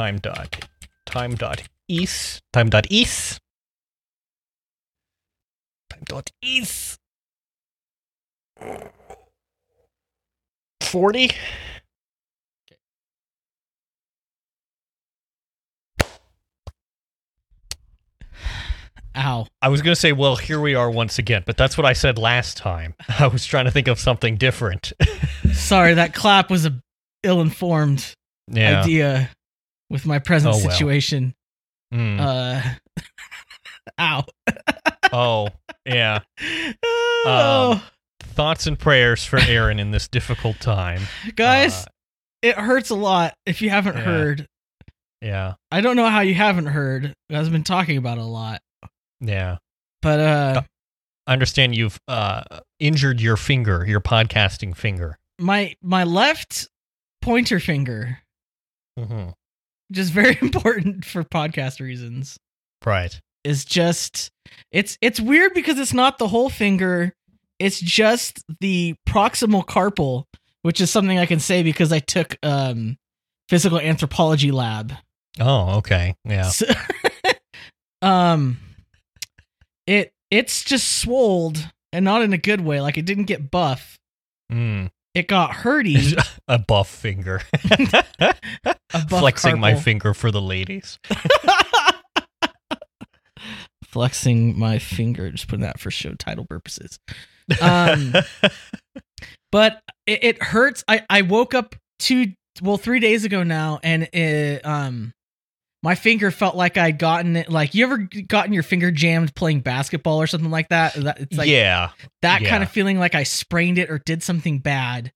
time 0.00 0.16
dot 0.16 0.66
time 1.04 1.34
dot 1.34 1.62
east 1.86 2.40
time 2.54 2.70
dot 2.70 2.86
east 2.88 3.38
time 5.90 6.00
dot 6.06 6.30
east 6.40 6.98
forty. 10.80 11.32
Ow. 19.14 19.46
I 19.60 19.68
was 19.68 19.82
gonna 19.82 19.94
say, 19.94 20.12
well, 20.12 20.36
here 20.36 20.60
we 20.60 20.74
are 20.74 20.90
once 20.90 21.18
again, 21.18 21.42
but 21.44 21.58
that's 21.58 21.76
what 21.76 21.84
I 21.84 21.92
said 21.92 22.16
last 22.16 22.56
time. 22.56 22.94
I 23.18 23.26
was 23.26 23.44
trying 23.44 23.66
to 23.66 23.70
think 23.70 23.86
of 23.86 24.00
something 24.00 24.38
different. 24.38 24.94
Sorry, 25.52 25.92
that 25.92 26.14
clap 26.14 26.48
was 26.50 26.64
a 26.64 26.80
ill-informed 27.22 28.14
yeah. 28.48 28.80
idea 28.80 29.28
with 29.90 30.06
my 30.06 30.18
present 30.18 30.54
Oh, 30.54 30.58
well. 30.58 30.70
situation. 30.70 31.34
Mm. 31.92 32.20
Uh, 32.20 33.02
ow. 34.00 34.24
oh, 35.12 35.48
yeah. 35.84 36.20
oh, 36.84 37.84
Thoughts 38.22 38.66
and 38.66 38.78
prayers 38.78 39.24
for 39.24 39.38
Aaron 39.38 39.78
in 39.78 39.90
this 39.90 40.08
difficult 40.08 40.60
time. 40.60 41.02
guys, 41.34 41.84
Uh, 41.84 41.88
it 42.42 42.54
hurts 42.56 42.90
a 42.90 42.94
lot 42.94 43.34
if 43.44 43.60
you 43.60 43.68
haven't 43.70 43.96
yeah. 43.96 44.02
heard. 44.02 44.46
yeah, 45.20 45.54
I 45.70 45.80
don't 45.82 45.96
know 45.96 46.08
how 46.08 46.20
you 46.20 46.34
haven't 46.34 46.66
heard. 46.66 47.12
I've 47.30 47.50
been 47.52 47.64
talking 47.64 47.96
about 47.98 48.16
it 48.18 48.22
a 48.22 48.24
lot. 48.24 48.62
yeah. 49.20 49.58
But 50.02 50.20
uh 50.20 50.62
I 51.26 51.32
understand 51.34 51.76
you've 51.76 51.98
uh, 52.08 52.42
injured 52.78 53.20
your 53.20 53.36
finger, 53.36 53.84
your 53.86 54.00
podcasting 54.00 54.74
finger. 54.74 55.18
my 55.38 55.74
my 55.82 56.04
left 56.04 56.68
pointer 57.20 57.60
finger, 57.60 58.18
Mm-hmm. 58.98 59.30
Just 59.92 60.12
very 60.12 60.38
important 60.42 61.04
for 61.04 61.24
podcast 61.24 61.80
reasons, 61.80 62.38
Right. 62.84 63.18
is 63.44 63.64
just 63.64 64.30
it's 64.72 64.96
it's 65.00 65.20
weird 65.20 65.54
because 65.54 65.78
it's 65.78 65.94
not 65.94 66.18
the 66.18 66.28
whole 66.28 66.48
finger. 66.50 67.12
It's 67.58 67.78
just 67.80 68.42
the 68.60 68.94
proximal 69.08 69.64
carpal, 69.64 70.24
which 70.62 70.80
is 70.80 70.90
something 70.90 71.18
I 71.18 71.26
can 71.26 71.40
say 71.40 71.62
because 71.62 71.92
I 71.92 71.98
took 71.98 72.36
um 72.42 72.96
physical 73.48 73.78
anthropology 73.78 74.50
lab. 74.50 74.92
Oh, 75.38 75.76
okay. 75.78 76.14
Yeah. 76.24 76.48
So- 76.48 76.66
um 78.02 78.58
it 79.86 80.12
it's 80.30 80.62
just 80.64 81.00
swolled 81.00 81.70
and 81.92 82.04
not 82.04 82.22
in 82.22 82.32
a 82.32 82.38
good 82.38 82.60
way. 82.60 82.80
Like 82.80 82.96
it 82.96 83.04
didn't 83.04 83.24
get 83.24 83.50
buff. 83.50 83.98
Mm. 84.52 84.90
It 85.14 85.26
got 85.26 85.50
hurty. 85.50 86.16
a 86.48 86.58
buff 86.58 86.88
finger. 86.88 87.42
A 88.92 89.04
buff 89.08 89.20
Flexing 89.20 89.60
my 89.60 89.74
finger 89.74 90.14
for 90.14 90.30
the 90.30 90.40
ladies. 90.40 90.98
Flexing 93.84 94.58
my 94.58 94.78
finger, 94.78 95.30
just 95.30 95.48
putting 95.48 95.62
that 95.62 95.80
for 95.80 95.90
show 95.90 96.14
title 96.14 96.44
purposes. 96.44 96.98
Um, 97.60 98.14
but 99.50 99.80
it, 100.06 100.24
it 100.24 100.42
hurts. 100.42 100.84
I, 100.86 101.04
I 101.10 101.22
woke 101.22 101.54
up 101.54 101.74
two, 101.98 102.32
well, 102.62 102.76
three 102.76 103.00
days 103.00 103.24
ago 103.24 103.42
now, 103.42 103.80
and 103.82 104.04
it, 104.12 104.64
um, 104.64 105.12
my 105.82 105.94
finger 105.94 106.30
felt 106.30 106.56
like 106.56 106.76
I'd 106.76 106.98
gotten 106.98 107.36
it. 107.36 107.48
Like 107.50 107.74
you 107.74 107.84
ever 107.86 107.98
gotten 107.98 108.52
your 108.52 108.62
finger 108.62 108.90
jammed 108.90 109.34
playing 109.34 109.60
basketball 109.60 110.20
or 110.20 110.26
something 110.26 110.50
like 110.50 110.68
that? 110.68 110.94
It's 110.96 111.36
like 111.36 111.48
yeah. 111.48 111.90
that 112.22 112.44
kind 112.44 112.62
of 112.62 112.70
feeling 112.70 112.98
like 112.98 113.14
I 113.14 113.22
sprained 113.22 113.78
it 113.78 113.90
or 113.90 113.98
did 113.98 114.22
something 114.22 114.58
bad. 114.58 115.12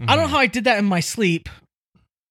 I 0.00 0.14
don't 0.16 0.24
know 0.24 0.28
Mhm. 0.28 0.30
how 0.30 0.38
I 0.38 0.46
did 0.46 0.64
that 0.64 0.78
in 0.78 0.84
my 0.84 1.00
sleep. 1.00 1.48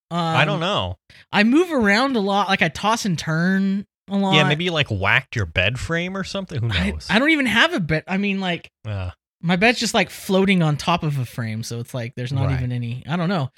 Um, 0.09 0.17
I 0.19 0.45
don't 0.45 0.61
know. 0.61 0.97
I 1.33 1.43
move 1.43 1.71
around 1.71 2.15
a 2.15 2.21
lot. 2.21 2.47
Like 2.47 2.61
I 2.61 2.69
toss 2.69 3.03
and 3.05 3.17
turn 3.19 3.85
a 4.09 4.17
lot. 4.17 4.35
Yeah, 4.35 4.47
maybe 4.47 4.63
you 4.63 4.71
like 4.71 4.87
whacked 4.89 5.35
your 5.35 5.45
bed 5.45 5.77
frame 5.79 6.15
or 6.15 6.23
something. 6.23 6.61
Who 6.61 6.69
I, 6.77 6.91
knows? 6.91 7.07
I 7.09 7.19
don't 7.19 7.29
even 7.31 7.45
have 7.45 7.73
a 7.73 7.79
bed. 7.81 8.03
I 8.07 8.17
mean, 8.17 8.39
like 8.39 8.69
Uh, 8.87 9.11
my 9.41 9.57
bed's 9.57 9.79
just 9.79 9.93
like 9.93 10.09
floating 10.09 10.61
on 10.63 10.77
top 10.77 11.03
of 11.03 11.17
a 11.19 11.25
frame, 11.25 11.61
so 11.63 11.79
it's 11.81 11.93
like 11.93 12.13
there's 12.15 12.31
not 12.31 12.45
Right. 12.47 12.57
even 12.57 12.71
any. 12.71 13.03
I 13.07 13.17
don't 13.17 13.27
know. 13.29 13.49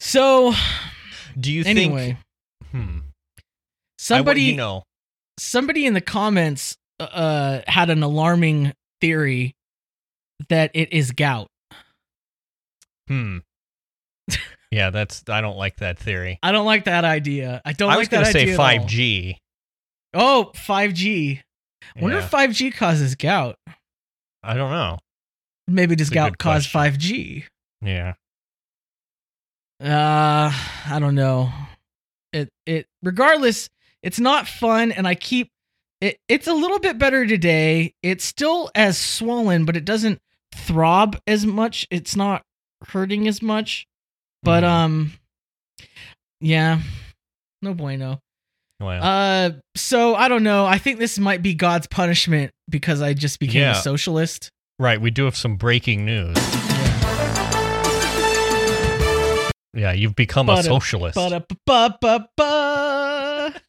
So 0.00 0.52
do 1.38 1.52
you 1.52 1.62
anyway, 1.64 2.16
think? 2.72 2.72
Hmm. 2.72 2.98
Somebody 4.04 4.46
I, 4.46 4.50
you 4.50 4.56
know. 4.56 4.84
somebody 5.38 5.86
in 5.86 5.94
the 5.94 6.00
comments 6.00 6.76
uh 7.00 7.60
had 7.66 7.90
an 7.90 8.02
alarming 8.02 8.72
theory 9.00 9.54
that 10.48 10.70
it 10.74 10.92
is 10.92 11.10
gout. 11.12 11.48
Hmm. 13.08 13.38
yeah, 14.70 14.90
that's. 14.90 15.22
I 15.28 15.40
don't 15.40 15.56
like 15.56 15.76
that 15.78 15.98
theory. 15.98 16.38
I 16.42 16.52
don't 16.52 16.66
like 16.66 16.84
that 16.84 17.04
idea. 17.04 17.60
I 17.64 17.72
don't 17.72 17.90
I 17.90 17.94
like 17.94 17.98
was 18.00 18.08
gonna 18.08 18.24
that 18.24 18.32
say 18.32 18.42
idea 18.42 18.56
five 18.56 18.86
G. 18.86 19.38
Oh, 20.16 20.52
5G. 20.54 21.40
Wonder 21.96 22.18
Yeah. 22.18 22.24
if 22.24 22.30
5G 22.30 22.72
causes 22.72 23.16
gout. 23.16 23.56
I 24.44 24.54
don't 24.54 24.70
know. 24.70 24.98
Maybe 25.66 25.96
does 25.96 26.08
gout 26.08 26.38
cause 26.38 26.70
question. 26.70 26.92
5G? 27.00 27.44
Yeah. 27.82 28.14
Uh, 29.82 30.52
I 30.86 30.98
don't 31.00 31.16
know. 31.16 31.52
It 32.32 32.48
it 32.64 32.86
regardless, 33.02 33.68
it's 34.04 34.20
not 34.20 34.46
fun, 34.46 34.92
and 34.92 35.08
I 35.08 35.14
keep 35.16 35.48
it. 36.00 36.18
It's 36.28 36.46
a 36.46 36.52
little 36.54 36.78
bit 36.78 36.98
better 36.98 37.26
today. 37.26 37.94
It's 38.02 38.24
still 38.24 38.70
as 38.74 38.98
swollen, 38.98 39.64
but 39.64 39.76
it 39.76 39.84
doesn't 39.84 40.20
throb 40.54 41.16
as 41.26 41.44
much. 41.46 41.86
It's 41.90 42.14
not 42.14 42.42
hurting 42.88 43.26
as 43.26 43.40
much. 43.42 43.86
But 44.42 44.62
Mhm. 44.62 44.68
um, 44.68 45.12
yeah, 46.40 46.80
no 47.62 47.72
bueno. 47.74 48.20
Well, 48.80 49.02
Uh, 49.02 49.50
so 49.76 50.14
I 50.14 50.28
don't 50.28 50.42
know. 50.42 50.66
I 50.66 50.76
think 50.78 50.98
this 50.98 51.18
might 51.18 51.40
be 51.42 51.54
God's 51.54 51.86
punishment 51.86 52.50
because 52.68 53.00
I 53.00 53.14
just 53.14 53.38
became 53.38 53.62
Yeah. 53.62 53.72
a 53.78 53.82
socialist. 53.82 54.50
right. 54.78 55.00
We 55.00 55.10
do 55.10 55.24
have 55.24 55.36
some 55.36 55.56
breaking 55.56 56.04
news. 56.04 56.36
Yeah, 59.76 59.92
you've 59.92 60.14
become 60.14 60.48
a 60.48 60.56
Ba-da- 60.56 60.68
socialist. 60.68 61.16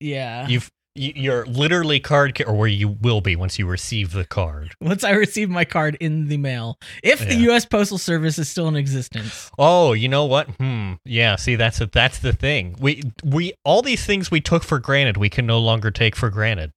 Yeah. 0.00 0.48
You've 0.48 0.70
you're 0.94 1.46
literally 1.46 2.00
card 2.00 2.34
ca- 2.34 2.44
or 2.44 2.54
where 2.54 2.68
you 2.68 2.86
will 2.88 3.22
be 3.22 3.34
once 3.34 3.58
you 3.58 3.66
receive 3.66 4.12
the 4.12 4.26
card. 4.26 4.74
once 4.80 5.04
I 5.04 5.12
receive 5.12 5.48
my 5.48 5.64
card 5.64 5.96
in 6.00 6.28
the 6.28 6.36
mail, 6.36 6.76
if 7.02 7.20
the 7.26 7.34
U.S. 7.36 7.64
Postal 7.64 7.96
Service 7.96 8.38
is 8.38 8.50
still 8.50 8.68
in 8.68 8.76
existence. 8.76 9.50
Oh, 9.58 9.94
you 9.94 10.08
know 10.08 10.26
what? 10.26 10.48
Hmm. 10.56 10.94
Yeah. 11.06 11.36
See, 11.36 11.54
that's 11.56 11.80
a, 11.80 11.86
that's 11.86 12.18
the 12.18 12.32
thing. 12.34 12.76
We 12.78 13.02
we 13.24 13.54
all 13.64 13.80
these 13.80 14.04
things 14.04 14.30
we 14.30 14.42
took 14.42 14.64
for 14.64 14.78
granted, 14.78 15.16
we 15.16 15.30
can 15.30 15.46
no 15.46 15.58
longer 15.60 15.90
take 15.90 16.14
for 16.14 16.28
granted, 16.28 16.72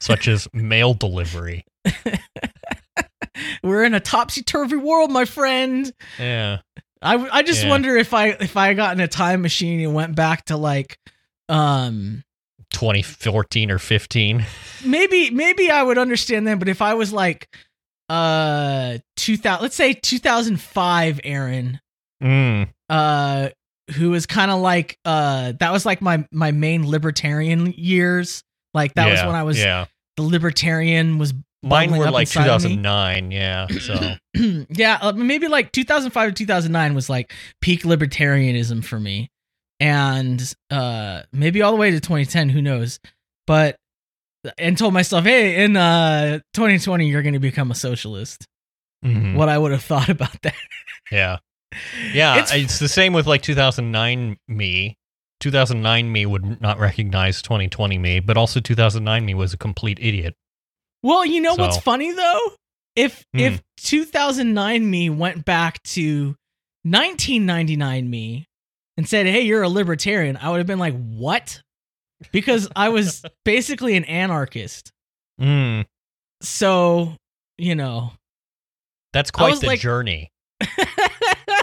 such 0.00 0.28
as 0.28 0.46
mail 0.52 0.94
delivery. 0.94 1.64
We're 3.64 3.84
in 3.84 3.94
a 3.94 4.00
topsy 4.00 4.42
turvy 4.42 4.76
world, 4.76 5.10
my 5.10 5.24
friend. 5.24 5.92
Yeah. 6.20 6.58
I, 7.06 7.38
I 7.38 7.42
just 7.42 7.62
Yeah. 7.64 7.70
wonder 7.70 7.96
if 7.96 8.12
I 8.14 8.28
if 8.28 8.56
I 8.56 8.74
got 8.74 8.94
in 8.94 9.00
a 9.00 9.08
time 9.08 9.42
machine 9.42 9.80
and 9.80 9.94
went 9.94 10.14
back 10.16 10.46
to 10.46 10.56
like, 10.56 10.98
um, 11.48 12.24
2014 12.70 13.70
or 13.70 13.78
15. 13.78 14.44
maybe 14.84 15.30
maybe 15.30 15.70
I 15.70 15.82
would 15.82 15.98
understand 15.98 16.46
that, 16.48 16.58
but 16.58 16.68
if 16.68 16.82
I 16.82 16.94
was 16.94 17.12
like, 17.12 17.48
uh, 18.08 18.98
two 19.16 19.36
thousand, 19.36 19.62
let's 19.62 19.76
say 19.76 19.92
two 19.92 20.18
thousand 20.18 20.60
five, 20.60 21.20
Aaron, 21.24 21.80
Mm. 22.22 22.68
uh, 22.88 23.48
who 23.94 24.10
was 24.10 24.26
kind 24.26 24.50
of 24.50 24.60
like, 24.60 24.98
uh, 25.04 25.52
that 25.60 25.72
was 25.72 25.84
like 25.86 26.00
my 26.00 26.26
my 26.32 26.50
main 26.50 26.88
libertarian 26.88 27.72
years. 27.76 28.42
Like 28.74 28.94
that 28.94 29.10
was 29.10 29.20
when 29.24 29.34
I 29.34 29.42
was 29.42 29.58
Yeah. 29.58 29.86
the 30.16 30.22
libertarian 30.22 31.18
was 31.18 31.32
Mine 31.68 31.96
were 31.96 32.10
like 32.10 32.28
inside 32.28 32.48
of 32.48 32.62
me. 32.64 32.76
2009. 32.76 33.30
Yeah. 33.30 33.66
So. 33.68 34.14
yeah, 34.70 34.98
uh, 35.00 35.12
maybe 35.12 35.48
like 35.48 35.72
2005 35.72 36.30
to 36.30 36.34
2009 36.34 36.94
was 36.94 37.08
like 37.10 37.32
peak 37.60 37.82
libertarianism 37.82 38.84
for 38.84 38.98
me. 39.00 39.30
And 39.80 40.42
uh 40.70 41.22
maybe 41.32 41.60
all 41.62 41.72
the 41.72 41.76
way 41.78 41.90
to 41.90 42.00
2010, 42.00 42.48
who 42.48 42.62
knows. 42.62 42.98
But 43.46 43.76
and 44.58 44.78
told 44.78 44.94
myself, 44.94 45.24
"Hey, 45.24 45.64
in 45.64 45.76
uh 45.76 46.38
2020 46.54 47.08
you're 47.08 47.22
going 47.22 47.34
to 47.34 47.38
become 47.40 47.70
a 47.70 47.74
socialist." 47.74 48.46
mhm. 49.04 49.34
What 49.34 49.48
I 49.48 49.58
would 49.58 49.72
have 49.72 49.82
thought 49.82 50.08
about 50.08 50.40
that. 50.42 50.54
Yeah. 51.12 51.38
Yeah. 52.14 52.36
It's- 52.38 52.54
It's, 52.54 52.78
the 52.78 52.88
same 52.88 53.12
with 53.12 53.26
like 53.26 53.42
2009 53.42 54.36
me. 54.48 54.96
2009 55.40 56.10
me 56.10 56.24
would 56.24 56.60
not 56.62 56.78
recognize 56.78 57.42
2020 57.42 57.98
me, 57.98 58.20
but 58.20 58.36
also 58.38 58.58
2009 58.60 59.24
me 59.26 59.34
was 59.34 59.52
a 59.52 59.58
complete 59.58 59.98
idiot. 60.00 60.34
Well, 61.06 61.24
you 61.24 61.40
know 61.40 61.54
what's 61.54 61.76
funny 61.78 62.12
though? 62.12 62.40
If 62.96 63.24
Hmm. 63.34 63.40
if 63.40 63.62
2009 63.78 64.90
me 64.90 65.10
went 65.10 65.44
back 65.44 65.82
to 65.94 66.34
1999 66.84 68.08
me 68.10 68.46
and 68.96 69.08
said, 69.08 69.26
"Hey, 69.26 69.42
you're 69.42 69.62
a 69.62 69.68
libertarian," 69.68 70.36
I 70.36 70.50
would 70.50 70.58
have 70.58 70.66
been 70.66 70.78
like, 70.78 70.94
"What?" 70.94 71.60
Because 72.32 72.68
I 72.74 72.88
was 72.88 73.22
basically 73.44 73.96
an 73.96 74.04
anarchist. 74.04 74.90
Mm. 75.40 75.84
So, 76.42 77.14
you 77.58 77.74
know, 77.74 78.12
That's 79.12 79.30
quite 79.30 79.60
the 79.60 79.66
like- 79.66 79.80
journey. 79.80 80.30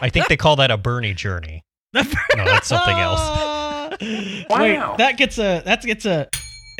I 0.01 0.09
think 0.09 0.27
they 0.27 0.37
call 0.37 0.57
that 0.57 0.69
a 0.71 0.77
Bernie 0.77 1.13
journey. 1.13 1.63
No, 1.93 2.03
that's 2.35 2.67
something 2.67 2.97
else. 2.97 3.97
Wait, 4.01 4.45
Wow. 4.77 4.95
that 4.97 5.17
gets 5.17 5.37
a 5.37 5.61
that 5.65 5.81
gets 5.83 6.05
a 6.05 6.27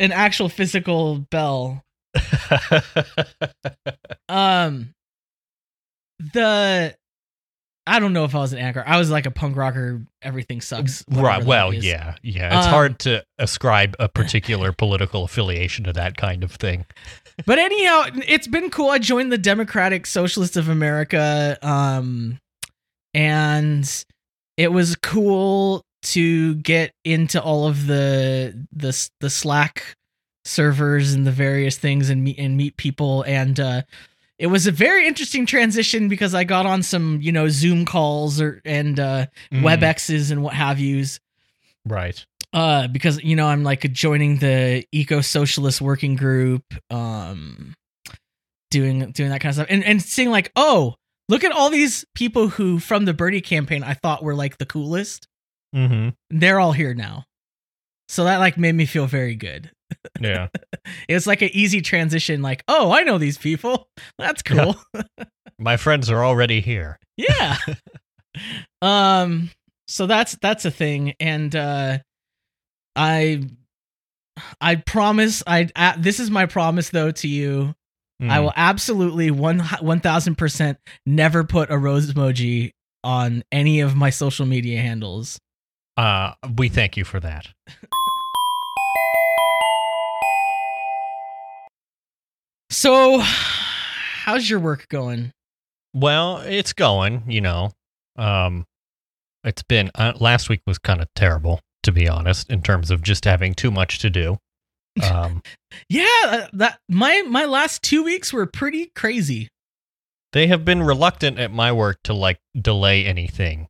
an 0.00 0.12
actual 0.12 0.48
physical 0.48 1.18
bell. 1.30 1.82
Um, 4.28 4.94
the 6.32 6.94
I 7.86 7.98
don't 7.98 8.14
know 8.14 8.24
if 8.24 8.34
I 8.34 8.38
was 8.38 8.54
an 8.54 8.58
anchor. 8.58 8.82
I 8.86 8.98
was 8.98 9.10
like 9.10 9.26
a 9.26 9.30
punk 9.30 9.56
rocker. 9.56 10.00
Everything 10.22 10.62
sucks. 10.62 11.04
right. 11.10 11.44
Well, 11.44 11.74
yeah, 11.74 12.14
yeah. 12.22 12.56
It's 12.58 12.66
Um, 12.66 12.72
hard 12.72 12.98
to 13.00 13.22
ascribe 13.38 13.94
a 13.98 14.08
particular 14.20 14.72
political 14.72 15.24
affiliation 15.24 15.84
to 15.84 15.92
that 15.92 16.16
kind 16.16 16.42
of 16.42 16.52
thing. 16.52 16.86
But 17.44 17.58
anyhow, 17.58 18.04
it's 18.26 18.46
been 18.46 18.70
cool. 18.70 18.88
I 18.88 18.98
joined 18.98 19.30
the 19.30 19.38
Democratic 19.38 20.06
Socialists 20.06 20.56
of 20.56 20.68
America, 20.70 21.58
um, 21.62 22.38
and 23.12 24.04
it 24.56 24.72
was 24.72 24.96
cool 24.96 25.82
to 26.04 26.54
get 26.56 26.92
into 27.04 27.42
all 27.42 27.66
of 27.66 27.86
the 27.86 28.66
the 28.72 29.08
the 29.20 29.30
Slack 29.30 29.94
servers 30.44 31.14
and 31.14 31.26
the 31.26 31.32
various 31.32 31.76
things 31.78 32.10
and 32.10 32.22
meet 32.22 32.38
and 32.38 32.56
meet 32.56 32.76
people. 32.76 33.22
And 33.22 33.58
uh 33.58 33.82
it 34.38 34.48
was 34.48 34.66
a 34.66 34.72
very 34.72 35.06
interesting 35.06 35.46
transition 35.46 36.08
because 36.08 36.34
I 36.34 36.42
got 36.42 36.66
on 36.66 36.82
some, 36.82 37.20
you 37.22 37.30
know, 37.30 37.48
Zoom 37.48 37.84
calls 37.84 38.40
or 38.40 38.60
and 38.64 38.98
uh 38.98 39.26
Mm, 39.52 39.62
WebExes 39.62 40.30
and 40.30 40.42
what 40.42 40.54
have 40.54 40.78
yous. 40.80 41.20
Right. 41.86 42.24
uh 42.52 42.88
because 42.88 43.22
you 43.22 43.36
know 43.36 43.46
i'm 43.46 43.62
like 43.64 43.80
joining 43.92 44.38
the 44.38 44.86
eco 44.92 45.20
socialist 45.20 45.80
working 45.80 46.14
group 46.16 46.62
um 46.88 47.74
doing 48.70 49.10
doing 49.12 49.30
that 49.30 49.40
kind 49.40 49.50
of 49.50 49.54
stuff. 49.56 49.66
And 49.70 49.84
and 49.84 50.00
seeing 50.02 50.30
like 50.30 50.50
oh 50.56 50.94
look 51.28 51.44
at 51.44 51.52
all 51.52 51.70
these 51.70 52.04
people 52.14 52.48
who 52.48 52.78
from 52.78 53.04
the 53.06 53.14
Bernie 53.14 53.40
campaign 53.40 53.82
i 53.82 53.94
thought 53.94 54.22
were 54.22 54.34
like 54.34 54.58
the 54.58 54.66
coolest. 54.66 55.28
Mm-hmm. 55.74 56.10
they're 56.30 56.60
all 56.60 56.72
here 56.72 56.94
now. 56.94 57.24
So 58.08 58.24
that 58.24 58.38
like 58.38 58.56
made 58.56 58.74
me 58.74 58.86
feel 58.86 59.06
very 59.06 59.34
good 59.34 59.70
Yeah. 60.20 60.48
it 61.08 61.14
was 61.14 61.26
like 61.26 61.42
an 61.42 61.50
easy 61.52 61.80
transition 61.80 62.42
like 62.42 62.62
oh 62.68 62.92
i 62.92 63.02
know 63.02 63.18
these 63.18 63.38
people 63.38 63.88
that's 64.18 64.42
cool 64.42 64.76
My 65.58 65.76
friends 65.76 66.10
are 66.10 66.24
already 66.24 66.60
here. 66.60 66.98
yeah 67.16 67.56
um 68.82 69.50
so 69.86 70.06
that's 70.06 70.36
that's 70.42 70.64
a 70.64 70.70
thing 70.70 71.14
and 71.20 71.54
uh 71.54 71.98
i 72.96 73.42
i 74.60 74.74
promise 74.76 75.42
i 75.46 75.68
uh, 75.76 75.94
this 75.98 76.18
is 76.18 76.30
my 76.30 76.46
promise 76.46 76.90
though 76.90 77.10
to 77.12 77.28
you 77.28 77.74
i 78.20 78.38
Mm. 78.38 78.42
will 78.44 78.52
absolutely 78.56 79.30
one 79.32 79.58
1000% 79.60 80.76
never 81.04 81.42
put 81.44 81.70
a 81.70 81.76
rose 81.76 82.12
emoji 82.12 82.70
on 83.02 83.42
any 83.52 83.80
of 83.80 83.94
my 83.96 84.10
social 84.10 84.46
media 84.46 84.80
handles 84.80 85.38
Uh, 85.96 86.32
we 86.56 86.68
thank 86.68 86.96
you 86.96 87.04
for 87.04 87.20
that. 87.20 87.48
So 92.84 93.18
how's 93.18 94.50
your 94.50 94.60
work 94.60 94.86
going 94.90 95.32
Well, 95.94 96.42
it's 96.44 96.74
going, 96.74 97.22
you 97.26 97.40
know. 97.40 97.70
Um, 98.16 98.66
it's 99.42 99.62
been 99.62 99.90
uh, 99.94 100.12
last 100.20 100.50
week 100.50 100.60
was 100.66 100.76
kind 100.76 101.00
of 101.00 101.08
terrible, 101.14 101.60
to 101.84 101.92
be 101.92 102.06
honest, 102.06 102.50
in 102.50 102.60
terms 102.60 102.90
of 102.90 103.00
just 103.00 103.24
having 103.24 103.54
too 103.54 103.70
much 103.70 104.00
to 104.00 104.10
do. 104.10 104.36
Um, 105.02 105.42
yeah 105.88 106.04
uh, 106.26 106.46
that 106.52 106.78
my 106.90 107.22
my 107.22 107.46
last 107.46 107.82
two 107.82 108.04
weeks 108.04 108.32
were 108.34 108.46
pretty 108.46 108.92
crazy 108.94 109.48
they 110.34 110.46
have 110.48 110.64
been 110.64 110.82
reluctant 110.82 111.38
at 111.38 111.50
my 111.50 111.72
work 111.72 111.98
to 112.04 112.12
like 112.12 112.38
delay 112.60 113.06
anything, 113.06 113.68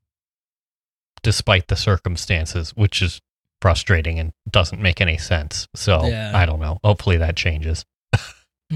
despite 1.22 1.69
the 1.69 1.76
circumstances, 1.76 2.72
which 2.75 3.00
is 3.00 3.20
frustrating 3.62 4.19
and 4.19 4.32
doesn't 4.50 4.82
make 4.82 5.00
any 5.00 5.19
sense. 5.19 5.69
So 5.76 6.05
Yeah. 6.05 6.32
I 6.34 6.46
don't 6.46 6.61
know. 6.61 6.78
Hopefully 6.82 7.16
that 7.19 7.37
changes. 7.37 7.84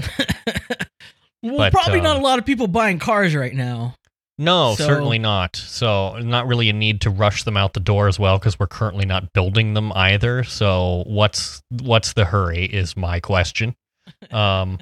well 1.43 1.57
But, 1.57 1.73
probably 1.73 2.01
not 2.01 2.15
um, 2.17 2.21
a 2.21 2.25
lot 2.25 2.39
of 2.39 2.45
people 2.45 2.67
buying 2.67 2.99
cars 2.99 3.35
right 3.35 3.53
now 3.53 3.95
No, 4.37 4.75
So- 4.77 4.85
certainly 4.87 5.19
not. 5.19 5.55
So, 5.57 6.17
not 6.19 6.47
really 6.47 6.69
a 6.69 6.73
need 6.73 7.01
to 7.01 7.09
rush 7.09 7.43
them 7.43 7.57
out 7.57 7.73
the 7.73 7.81
door 7.81 8.07
as 8.07 8.17
well 8.17 8.39
because 8.39 8.57
we're 8.57 8.67
currently 8.67 9.05
not 9.05 9.33
building 9.33 9.73
them 9.73 9.91
either. 9.93 10.43
So, 10.45 11.03
what's 11.07 11.61
what's 11.81 12.13
the 12.13 12.23
hurry 12.25 12.63
is 12.65 12.95
my 12.95 13.19
question. 13.19 13.75
Um, 14.31 14.79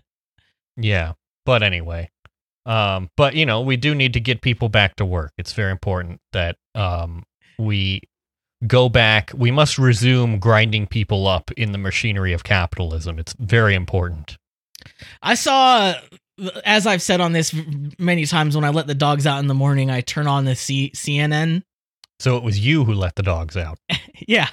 yeah, 0.78 1.14
but 1.46 1.62
anyway, 1.64 2.10
um, 2.66 3.10
but 3.18 3.34
you 3.36 3.46
know, 3.46 3.62
we 3.62 3.76
do 3.78 3.94
need 3.96 4.14
to 4.14 4.20
get 4.20 4.42
people 4.42 4.70
back 4.70 4.96
to 4.98 5.06
work. 5.06 5.32
It's 5.38 5.54
very 5.54 5.72
important 5.72 6.22
that 6.34 6.56
um 6.76 7.24
we 7.58 8.02
go 8.68 8.90
back. 8.90 9.32
We 9.36 9.52
must 9.52 9.78
resume 9.78 10.40
grinding 10.40 10.88
people 10.88 11.28
up 11.28 11.52
in 11.58 11.72
the 11.72 11.78
machinery 11.78 12.32
of 12.32 12.44
capitalism. 12.44 13.20
It's 13.20 13.34
very 13.40 13.76
important. 13.76 14.38
I 15.22 15.36
saw, 15.36 15.94
as 16.66 16.86
I've 16.88 17.02
said 17.02 17.22
on 17.22 17.32
this 17.34 17.54
many 17.98 18.26
times, 18.26 18.56
when 18.56 18.64
I 18.66 18.70
let 18.70 18.88
the 18.88 18.96
dogs 18.96 19.26
out 19.28 19.40
in 19.40 19.48
the 19.48 19.54
morning, 19.54 19.90
I 19.92 20.02
turn 20.02 20.28
on 20.28 20.46
the 20.46 20.56
C- 20.56 20.92
CNN. 20.96 21.64
So 22.20 22.38
it 22.38 22.44
was 22.44 22.60
you 22.60 22.84
who 22.86 22.94
let 22.94 23.16
the 23.16 23.24
dogs 23.24 23.56
out. 23.58 23.78
Yeah, 24.28 24.48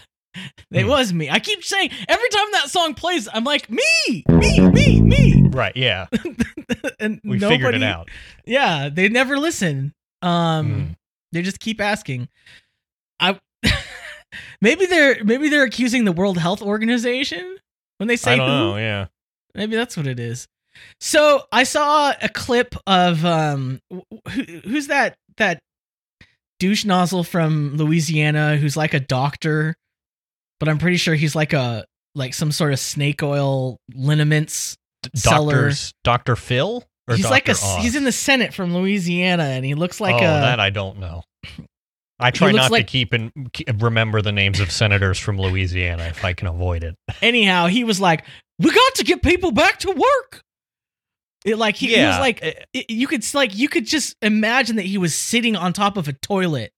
it 0.70 0.82
Hmm. 0.82 0.88
was 0.88 1.12
me. 1.12 1.30
I 1.30 1.38
keep 1.40 1.64
saying 1.64 1.90
every 2.08 2.28
time 2.28 2.46
that 2.52 2.68
song 2.70 2.92
plays, 2.94 3.28
I'm 3.32 3.44
like, 3.44 3.68
me, 3.70 3.82
me, 4.28 4.60
me, 4.68 5.00
me. 5.00 5.48
Right? 5.48 5.74
Yeah, 5.76 6.06
and 7.00 7.18
we 7.24 7.38
nobody, 7.38 7.56
figured 7.56 7.74
it 7.76 7.82
out. 7.82 8.08
Yeah, 8.44 8.90
they 8.92 9.08
never 9.08 9.38
listen. 9.38 9.94
Um, 10.22 10.66
Hmm. 10.72 10.92
they 11.32 11.42
just 11.42 11.60
keep 11.60 11.80
asking. 11.80 12.28
I 13.20 13.40
maybe 14.60 14.86
they're 14.86 15.24
maybe 15.24 15.48
they're 15.48 15.64
accusing 15.64 16.04
the 16.04 16.12
World 16.12 16.38
Health 16.38 16.62
Organization 16.62 17.56
when 17.98 18.08
they 18.08 18.16
say 18.16 18.32
I 18.34 18.36
don't 18.36 18.46
who. 18.48 18.52
know. 18.54 18.76
Yeah. 18.76 19.06
Maybe 19.54 19.76
that's 19.76 19.96
what 19.96 20.06
it 20.06 20.18
is. 20.18 20.46
So 21.00 21.42
I 21.52 21.64
saw 21.64 22.12
a 22.20 22.28
clip 22.28 22.74
of 22.86 23.24
um, 23.24 23.80
who, 23.90 24.42
who's 24.64 24.88
that 24.88 25.14
that 25.36 25.60
douche 26.58 26.84
nozzle 26.84 27.24
from 27.24 27.76
Louisiana 27.76 28.56
who's 28.56 28.76
like 28.76 28.94
a 28.94 29.00
doctor, 29.00 29.74
but 30.58 30.68
I'm 30.68 30.78
pretty 30.78 30.96
sure 30.96 31.14
he's 31.14 31.34
like 31.36 31.52
a 31.52 31.84
like 32.14 32.34
some 32.34 32.52
sort 32.52 32.72
of 32.72 32.78
snake 32.78 33.22
oil 33.22 33.78
liniments. 33.94 34.76
seller. 35.14 35.70
Doctor 36.02 36.36
Phil 36.36 36.82
or 37.08 37.16
he's 37.16 37.24
Dr. 37.24 37.32
like 37.32 37.48
a 37.48 37.52
Oz? 37.52 37.76
he's 37.82 37.96
in 37.96 38.04
the 38.04 38.12
Senate 38.12 38.54
from 38.54 38.74
Louisiana, 38.74 39.44
and 39.44 39.64
he 39.64 39.74
looks 39.74 40.00
like 40.00 40.14
oh, 40.14 40.18
a 40.18 40.20
that 40.20 40.60
I 40.60 40.70
don't 40.70 40.98
know. 40.98 41.22
I 42.18 42.30
try 42.30 42.52
not 42.52 42.70
like- 42.70 42.86
to 42.86 42.90
keep 42.90 43.12
and 43.12 43.32
remember 43.82 44.22
the 44.22 44.32
names 44.32 44.60
of 44.60 44.70
senators 44.70 45.18
from 45.18 45.38
Louisiana 45.38 46.04
if 46.04 46.24
I 46.24 46.32
can 46.32 46.46
avoid 46.46 46.84
it. 46.84 46.94
anyhow. 47.20 47.66
He 47.66 47.84
was 47.84 48.00
like, 48.00 48.24
"We 48.58 48.70
got 48.70 48.94
to 48.96 49.04
get 49.04 49.22
people 49.22 49.52
back 49.52 49.78
to 49.80 49.90
work." 49.90 50.42
It 51.44 51.58
like 51.58 51.76
he, 51.76 51.94
he 51.94 52.02
was 52.02 52.18
like 52.18 52.42
eh, 52.42 52.54
it, 52.72 52.90
you 52.90 53.06
could 53.06 53.22
like 53.34 53.54
you 53.54 53.68
could 53.68 53.86
just 53.86 54.16
imagine 54.22 54.76
that 54.76 54.86
he 54.86 54.96
was 54.96 55.14
sitting 55.14 55.56
on 55.56 55.72
top 55.72 55.96
of 55.96 56.08
a 56.08 56.14
toilet 56.14 56.72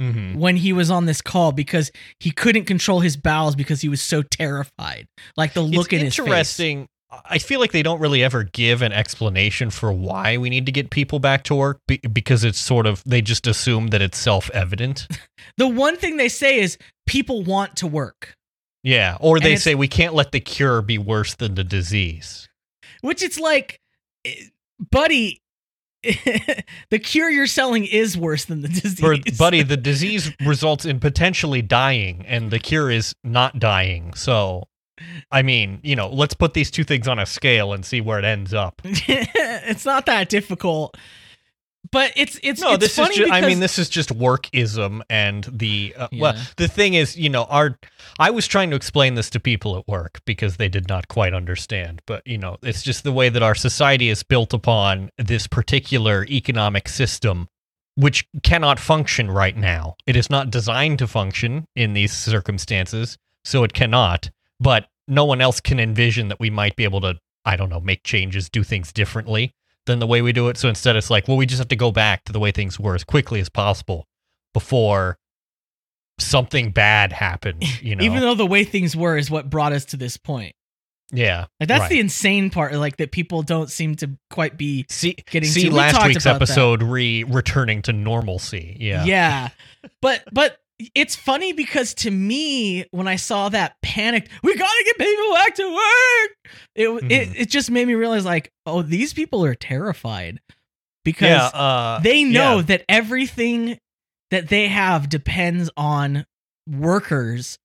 mhm. 0.00 0.36
when 0.36 0.56
he 0.56 0.72
was 0.72 0.90
on 0.90 1.06
this 1.06 1.20
call 1.20 1.52
because 1.52 1.92
he 2.18 2.32
couldn't 2.32 2.64
control 2.64 3.00
his 3.00 3.16
bowels 3.16 3.54
because 3.54 3.80
he 3.80 3.88
was 3.88 4.02
so 4.02 4.22
terrified. 4.22 5.06
Like 5.36 5.52
the 5.52 5.60
look 5.60 5.92
it's 5.92 6.00
in 6.00 6.04
his 6.06 6.16
face. 6.16 6.26
interesting. 6.26 6.88
I 7.24 7.38
feel 7.38 7.58
like 7.58 7.72
they 7.72 7.82
don't 7.82 8.00
really 8.00 8.22
ever 8.22 8.44
give 8.44 8.82
an 8.82 8.92
explanation 8.92 9.70
for 9.70 9.92
why 9.92 10.36
we 10.36 10.48
need 10.48 10.66
to 10.66 10.72
get 10.72 10.90
people 10.90 11.18
back 11.18 11.42
to 11.44 11.56
work 11.56 11.80
be- 11.88 11.98
because 11.98 12.44
it's 12.44 12.58
sort 12.58 12.86
of 12.86 13.02
they 13.04 13.20
just 13.20 13.48
assume 13.48 13.88
that 13.88 14.00
it's 14.02 14.18
self-evident. 14.18 15.06
The 15.56 15.66
one 15.66 15.96
thing 15.96 16.16
they 16.16 16.28
say 16.28 16.60
is 16.60 16.78
people 17.06 17.42
want 17.42 17.76
to 17.76 17.86
work, 17.86 18.34
Yeah, 18.82 19.16
or 19.20 19.40
they 19.40 19.56
say 19.56 19.74
we 19.74 19.88
can't 19.88 20.14
let 20.14 20.32
the 20.32 20.40
cure 20.40 20.80
be 20.82 20.98
worse 20.98 21.34
than 21.34 21.54
the 21.54 21.64
disease. 21.64 22.48
which 23.02 23.22
it's 23.22 23.38
like, 23.38 23.80
eh, 24.24 24.34
buddy, 24.90 25.42
the 26.02 26.98
cure 26.98 27.28
you're 27.28 27.46
selling 27.46 27.84
is 27.84 28.16
worse 28.16 28.46
than 28.46 28.62
the 28.62 28.68
disease. 28.68 28.98
For, 28.98 29.16
buddy, 29.36 29.62
the 29.62 29.76
disease 29.90 30.32
results 30.40 30.86
in 30.86 30.98
potentially 30.98 31.60
dying, 31.60 32.24
and 32.26 32.50
the 32.50 32.58
cure 32.58 32.90
is 32.90 33.14
not 33.22 33.58
dying. 33.58 34.14
So, 34.14 34.68
I 35.30 35.42
mean, 35.42 35.80
you 35.82 35.96
know, 35.96 36.08
let's 36.08 36.34
put 36.34 36.54
these 36.54 36.70
two 36.70 36.84
things 36.84 37.06
on 37.06 37.18
a 37.18 37.26
scale 37.26 37.74
and 37.74 37.84
see 37.84 38.00
where 38.00 38.18
it 38.18 38.24
ends 38.24 38.54
up. 38.54 38.80
it's 38.84 39.84
not 39.84 40.06
that 40.06 40.30
difficult. 40.30 40.96
But 41.92 42.12
it's 42.14 42.38
it's 42.42 42.60
No, 42.60 42.72
it's 42.72 42.80
this 42.80 42.92
is 42.92 42.98
funny 42.98 43.16
just, 43.16 43.32
I 43.32 43.40
mean, 43.40 43.60
this 43.60 43.78
is 43.78 43.88
just 43.88 44.16
workism, 44.16 45.02
and 45.08 45.44
the 45.44 45.94
uh, 45.96 46.08
well, 46.12 46.34
the 46.56 46.68
thing 46.68 46.94
is, 46.94 47.16
you 47.16 47.28
know, 47.28 47.44
our 47.44 47.78
I 48.18 48.30
was 48.30 48.46
trying 48.46 48.70
to 48.70 48.76
explain 48.76 49.14
this 49.14 49.30
to 49.30 49.40
people 49.40 49.76
at 49.76 49.88
work 49.88 50.20
because 50.24 50.56
they 50.56 50.68
did 50.68 50.88
not 50.88 51.08
quite 51.08 51.34
understand, 51.34 52.02
but 52.06 52.24
you 52.26 52.38
know, 52.38 52.58
it's 52.62 52.82
just 52.82 53.02
the 53.02 53.12
way 53.12 53.28
that 53.28 53.42
our 53.42 53.54
society 53.54 54.08
is 54.08 54.22
built 54.22 54.52
upon 54.52 55.10
this 55.18 55.46
particular 55.46 56.24
economic 56.26 56.88
system 56.88 57.48
which 57.96 58.26
cannot 58.42 58.78
function 58.78 59.30
right 59.30 59.56
now. 59.56 59.96
It 60.06 60.16
is 60.16 60.30
not 60.30 60.50
designed 60.50 60.98
to 61.00 61.06
function 61.06 61.66
in 61.74 61.92
these 61.92 62.12
circumstances, 62.12 63.18
so 63.44 63.64
it 63.64 63.72
cannot, 63.72 64.30
but 64.60 64.86
no 65.08 65.24
one 65.24 65.40
else 65.40 65.60
can 65.60 65.80
envision 65.80 66.28
that 66.28 66.40
we 66.40 66.50
might 66.50 66.76
be 66.76 66.84
able 66.84 67.00
to, 67.00 67.18
I 67.44 67.56
don't 67.56 67.68
know, 67.68 67.80
make 67.80 68.04
changes, 68.04 68.48
do 68.48 68.62
things 68.62 68.92
differently 68.92 69.52
than 69.86 69.98
the 69.98 70.06
way 70.06 70.22
we 70.22 70.32
do 70.32 70.48
it. 70.48 70.56
So 70.56 70.68
instead, 70.68 70.96
it's 70.96 71.10
like, 71.10 71.26
well, 71.28 71.36
we 71.36 71.46
just 71.46 71.58
have 71.58 71.68
to 71.68 71.76
go 71.76 71.90
back 71.90 72.24
to 72.24 72.32
the 72.32 72.40
way 72.40 72.50
things 72.52 72.78
were 72.78 72.94
as 72.94 73.04
quickly 73.04 73.40
as 73.40 73.48
possible 73.48 74.06
before 74.54 75.18
something 76.18 76.70
bad 76.70 77.12
happened. 77.12 77.64
You 77.82 77.96
know, 77.96 78.04
Even 78.04 78.20
though 78.20 78.34
the 78.34 78.46
way 78.46 78.64
things 78.64 78.94
were 78.94 79.16
is 79.16 79.30
what 79.30 79.48
brought 79.48 79.72
us 79.72 79.86
to 79.86 79.96
this 79.96 80.16
point. 80.18 80.54
yeah. 81.12 81.46
Like 81.58 81.68
that's 81.68 81.80
right. 81.80 81.90
the 81.90 81.98
insane 82.00 82.50
part. 82.50 82.74
Like 82.74 82.98
that 82.98 83.10
people 83.10 83.42
don't 83.42 83.70
seem 83.70 83.94
to 83.96 84.10
quite 84.28 84.58
be 84.58 84.84
see 84.90 85.16
getting 85.30 85.48
see 85.48 85.70
to- 85.70 85.74
last 85.74 85.94
talked 85.94 86.08
week's 86.08 86.24
about 86.26 86.40
that. 86.40 86.42
episode 86.50 86.82
re 86.82 87.24
returning 87.24 87.80
to 87.82 87.92
normalcy. 87.94 88.76
Yeah. 88.78 89.04
Yeah. 89.04 89.48
But 90.02 90.24
but 90.30 90.58
it's 90.94 91.16
funny 91.16 91.52
because 91.52 91.94
to 91.94 92.10
me, 92.10 92.84
when 92.90 93.08
I 93.08 93.16
saw 93.16 93.48
that 93.48 93.76
panicked, 93.82 94.28
we 94.42 94.54
gotta 94.56 94.84
get 94.84 94.98
people 94.98 95.34
back 95.34 95.54
to 95.56 95.68
work. 95.74 96.54
It 96.74 96.88
Mhm. 96.88 97.10
it 97.10 97.28
it 97.42 97.50
just 97.50 97.70
made 97.70 97.86
me 97.86 97.94
realize 97.94 98.24
like, 98.24 98.50
oh, 98.66 98.82
these 98.82 99.12
people 99.12 99.44
are 99.44 99.54
terrified 99.54 100.40
because 101.04 101.28
Yeah. 101.28 101.46
Uh, 101.46 101.98
they 102.00 102.24
know 102.24 102.56
yeah. 102.56 102.62
that 102.62 102.84
everything 102.88 103.78
that 104.30 104.48
they 104.48 104.68
have 104.68 105.08
depends 105.08 105.70
on 105.76 106.24
workers 106.68 107.58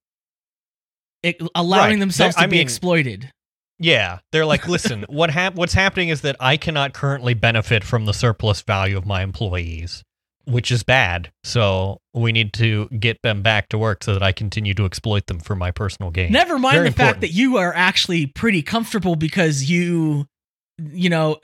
allowing 1.56 1.92
Right. 1.94 2.00
themselves 2.00 2.36
They- 2.36 2.42
to 2.42 2.44
I 2.44 2.48
be 2.48 2.58
mean- 2.58 2.62
exploited. 2.62 3.32
Yeah, 3.78 4.20
they're 4.32 4.46
like, 4.46 4.68
listen, 4.68 5.06
what 5.10 5.32
hap- 5.32 5.56
what's 5.56 5.74
happening 5.74 6.10
is 6.10 6.22
that 6.22 6.36
I 6.40 6.56
cannot 6.58 6.94
currently 6.94 7.34
benefit 7.34 7.84
from 7.84 8.06
the 8.06 8.14
surplus 8.14 8.62
value 8.62 8.98
of 8.98 9.06
my 9.06 9.22
employees, 9.22 10.04
which 10.46 10.72
is 10.72 10.84
bad. 10.84 11.32
So 11.44 12.00
we 12.14 12.32
need 12.32 12.54
to 12.54 12.88
get 12.90 13.22
them 13.22 13.42
back 13.42 13.70
to 13.70 13.78
work 13.78 14.04
so 14.04 14.14
that 14.14 14.24
I 14.24 14.32
continue 14.32 14.74
to 14.76 14.86
exploit 14.86 15.28
them 15.28 15.40
for 15.40 15.56
my 15.56 15.72
personal 15.72 16.12
gain. 16.12 16.32
Never 16.32 16.58
mind 16.58 16.76
Very 16.76 16.90
the 16.90 16.96
fact 16.96 17.22
that 17.22 17.32
you 17.32 17.58
are 17.58 17.74
actually 17.74 18.26
pretty 18.28 18.62
comfortable 18.62 19.16
because 19.16 19.70
you, 19.70 20.26
you 20.80 21.10
know, 21.10 21.38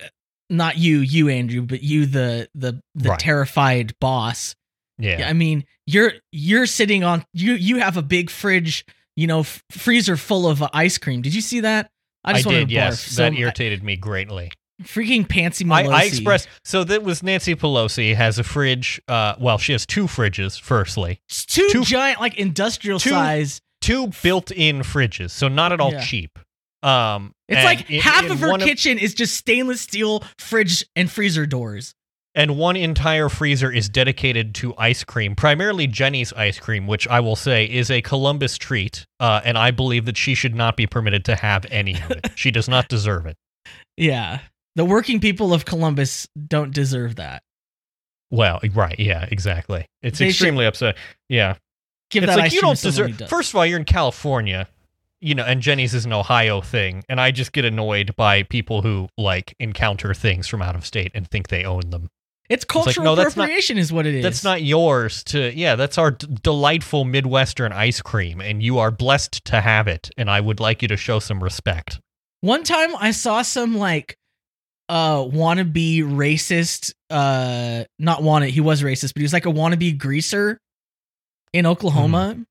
not 0.49 0.77
you, 0.77 0.99
you 0.99 1.29
Andrew, 1.29 1.61
but 1.61 1.81
you 1.83 2.05
the 2.05 2.49
the 2.55 2.81
the 2.95 3.09
Right. 3.09 3.19
terrified 3.19 3.93
boss. 3.99 4.55
yeah. 4.99 5.27
I 5.27 5.33
mean, 5.33 5.65
you're 5.87 6.13
you're 6.31 6.65
sitting 6.65 7.03
on 7.03 7.23
you 7.33 7.53
you 7.53 7.77
have 7.79 7.97
a 7.97 8.01
big 8.01 8.29
fridge, 8.29 8.85
you 9.15 9.27
know, 9.27 9.39
f- 9.41 9.63
freezer 9.71 10.17
full 10.17 10.47
of 10.47 10.61
uh, 10.61 10.69
ice 10.73 10.97
cream. 10.97 11.21
Did 11.21 11.33
you 11.33 11.41
see 11.41 11.61
that? 11.61 11.89
I, 12.23 12.33
just 12.33 12.45
wanted 12.45 12.59
did, 12.59 12.67
to 12.67 12.73
yes. 12.75 13.03
barf. 13.03 13.15
that 13.15 13.33
So, 13.33 13.39
irritated 13.39 13.81
me 13.83 13.95
greatly. 13.95 14.51
Freaking 14.83 15.27
Pansy 15.27 15.65
I, 15.69 15.83
Pelosi. 15.83 15.93
I 15.93 16.03
expressed 16.05 16.47
so 16.63 16.83
that 16.83 17.03
was 17.03 17.23
Nancy 17.23 17.55
Pelosi 17.55 18.15
has 18.15 18.37
a 18.39 18.43
fridge. 18.43 19.01
Uh, 19.07 19.35
well, 19.39 19.57
she 19.57 19.71
has 19.73 19.85
two 19.85 20.05
fridges. 20.05 20.59
Firstly, 20.59 21.19
It's 21.29 21.45
two, 21.45 21.69
two- 21.71 21.83
giant, 21.83 22.19
like 22.19 22.37
industrial 22.37 22.99
two- 22.99 23.09
size. 23.11 23.61
two 23.81 24.11
built-in 24.21 24.79
fridges, 24.81 25.31
so 25.31 25.47
not 25.47 25.71
at 25.71 25.79
all 25.79 25.91
Yeah. 25.93 26.01
cheap. 26.03 26.37
Um, 26.83 27.33
It's 27.47 27.63
like 27.63 27.89
in- 27.89 28.01
half 28.01 28.25
in 28.25 28.31
of 28.31 28.39
her 28.39 28.57
kitchen 28.57 28.97
is 28.97 29.13
just 29.13 29.35
stainless 29.35 29.81
steel 29.81 30.23
fridge 30.39 30.83
and 30.95 31.11
freezer 31.11 31.45
doors. 31.45 31.93
and 32.33 32.55
one 32.57 32.77
entire 32.77 33.27
freezer 33.27 33.69
is 33.69 33.89
dedicated 33.89 34.55
to 34.55 34.73
ice 34.77 35.03
cream, 35.03 35.35
primarily 35.35 35.85
Jeni's 35.85 36.31
ice 36.31 36.57
cream, 36.59 36.87
which 36.87 37.05
I 37.09 37.19
will 37.19 37.35
say 37.35 37.65
is 37.65 37.91
a 37.91 38.01
Columbus 38.01 38.57
treat, 38.57 39.05
uh, 39.19 39.41
and 39.43 39.57
I 39.57 39.71
believe 39.71 40.05
that 40.05 40.15
she 40.15 40.33
should 40.33 40.55
not 40.55 40.77
be 40.77 40.87
permitted 40.87 41.25
to 41.25 41.35
have 41.35 41.65
any 41.69 41.95
of 42.01 42.09
it. 42.09 42.29
she 42.35 42.49
does 42.49 42.69
not 42.69 42.87
deserve 42.87 43.25
it. 43.25 43.35
Yeah. 43.97 44.39
The 44.75 44.85
working 44.85 45.19
people 45.19 45.53
of 45.53 45.65
Columbus 45.65 46.27
don't 46.47 46.73
deserve 46.73 47.15
that. 47.17 47.43
Well, 48.29 48.61
right, 48.73 48.97
yeah, 48.97 49.27
exactly. 49.29 49.85
It's 50.01 50.19
They 50.19 50.29
extremely 50.29 50.65
upset. 50.65 50.95
Yeah, 51.27 51.55
Give 52.09 52.23
it's 52.23 52.31
that 52.33 52.39
like 52.39 52.53
you 52.53 52.61
don't 52.61 52.75
to 52.77 52.91
someone 52.91 53.11
who 53.11 53.17
deserve. 53.17 53.29
First 53.29 53.49
of 53.51 53.55
all, 53.57 53.65
you're 53.65 53.79
in 53.79 53.85
California, 53.85 54.67
you 55.19 55.35
know, 55.35 55.43
and 55.43 55.61
Jeni's 55.61 55.93
is 55.93 56.05
an 56.05 56.13
Ohio 56.13 56.61
thing, 56.61 57.03
and 57.09 57.19
I 57.19 57.31
just 57.31 57.51
get 57.51 57.65
annoyed 57.65 58.15
by 58.15 58.43
people 58.43 58.81
who 58.81 59.09
like 59.17 59.53
encounter 59.59 60.13
things 60.13 60.47
from 60.47 60.61
out 60.61 60.75
of 60.75 60.85
state 60.85 61.11
and 61.13 61.27
think 61.27 61.49
they 61.49 61.65
own 61.65 61.89
them. 61.89 62.09
it's 62.49 62.63
like, 62.63 62.67
cultural 62.69 63.03
no, 63.03 63.15
that's 63.15 63.35
not- 63.35 63.43
appropriation, 63.43 63.77
is 63.77 63.91
what 63.91 64.05
it 64.05 64.15
is. 64.15 64.23
That's 64.23 64.43
not 64.45 64.61
yours 64.61 65.25
to. 65.25 65.53
Yeah, 65.53 65.75
that's 65.75 65.97
our 65.97 66.11
d- 66.11 66.27
delightful 66.41 67.03
Midwestern 67.03 67.73
ice 67.73 68.01
cream, 68.01 68.39
and 68.39 68.63
you 68.63 68.79
are 68.79 68.91
blessed 68.91 69.43
to 69.45 69.59
have 69.59 69.89
it. 69.89 70.09
And 70.17 70.29
I 70.29 70.39
would 70.39 70.61
like 70.61 70.81
you 70.81 70.87
to 70.87 70.97
show 70.97 71.19
some 71.19 71.43
respect. 71.43 71.99
One 72.39 72.63
time 72.63 72.95
I 72.95 73.11
saw 73.11 73.41
some 73.41 73.77
like 73.77 74.17
uh 74.91 75.23
wannabe 75.23 76.03
racist 76.03 76.93
uh 77.09 77.85
not 77.97 78.21
wanted 78.21 78.49
he 78.51 78.59
was 78.61 78.83
racist, 78.83 79.13
but 79.13 79.21
he 79.21 79.23
was 79.23 79.33
like 79.33 79.45
a 79.45 79.51
wannabe 79.51 79.97
greaser 79.97 80.59
in 81.53 81.65
Oklahoma. 81.65 82.33
Hmm. 82.35 82.41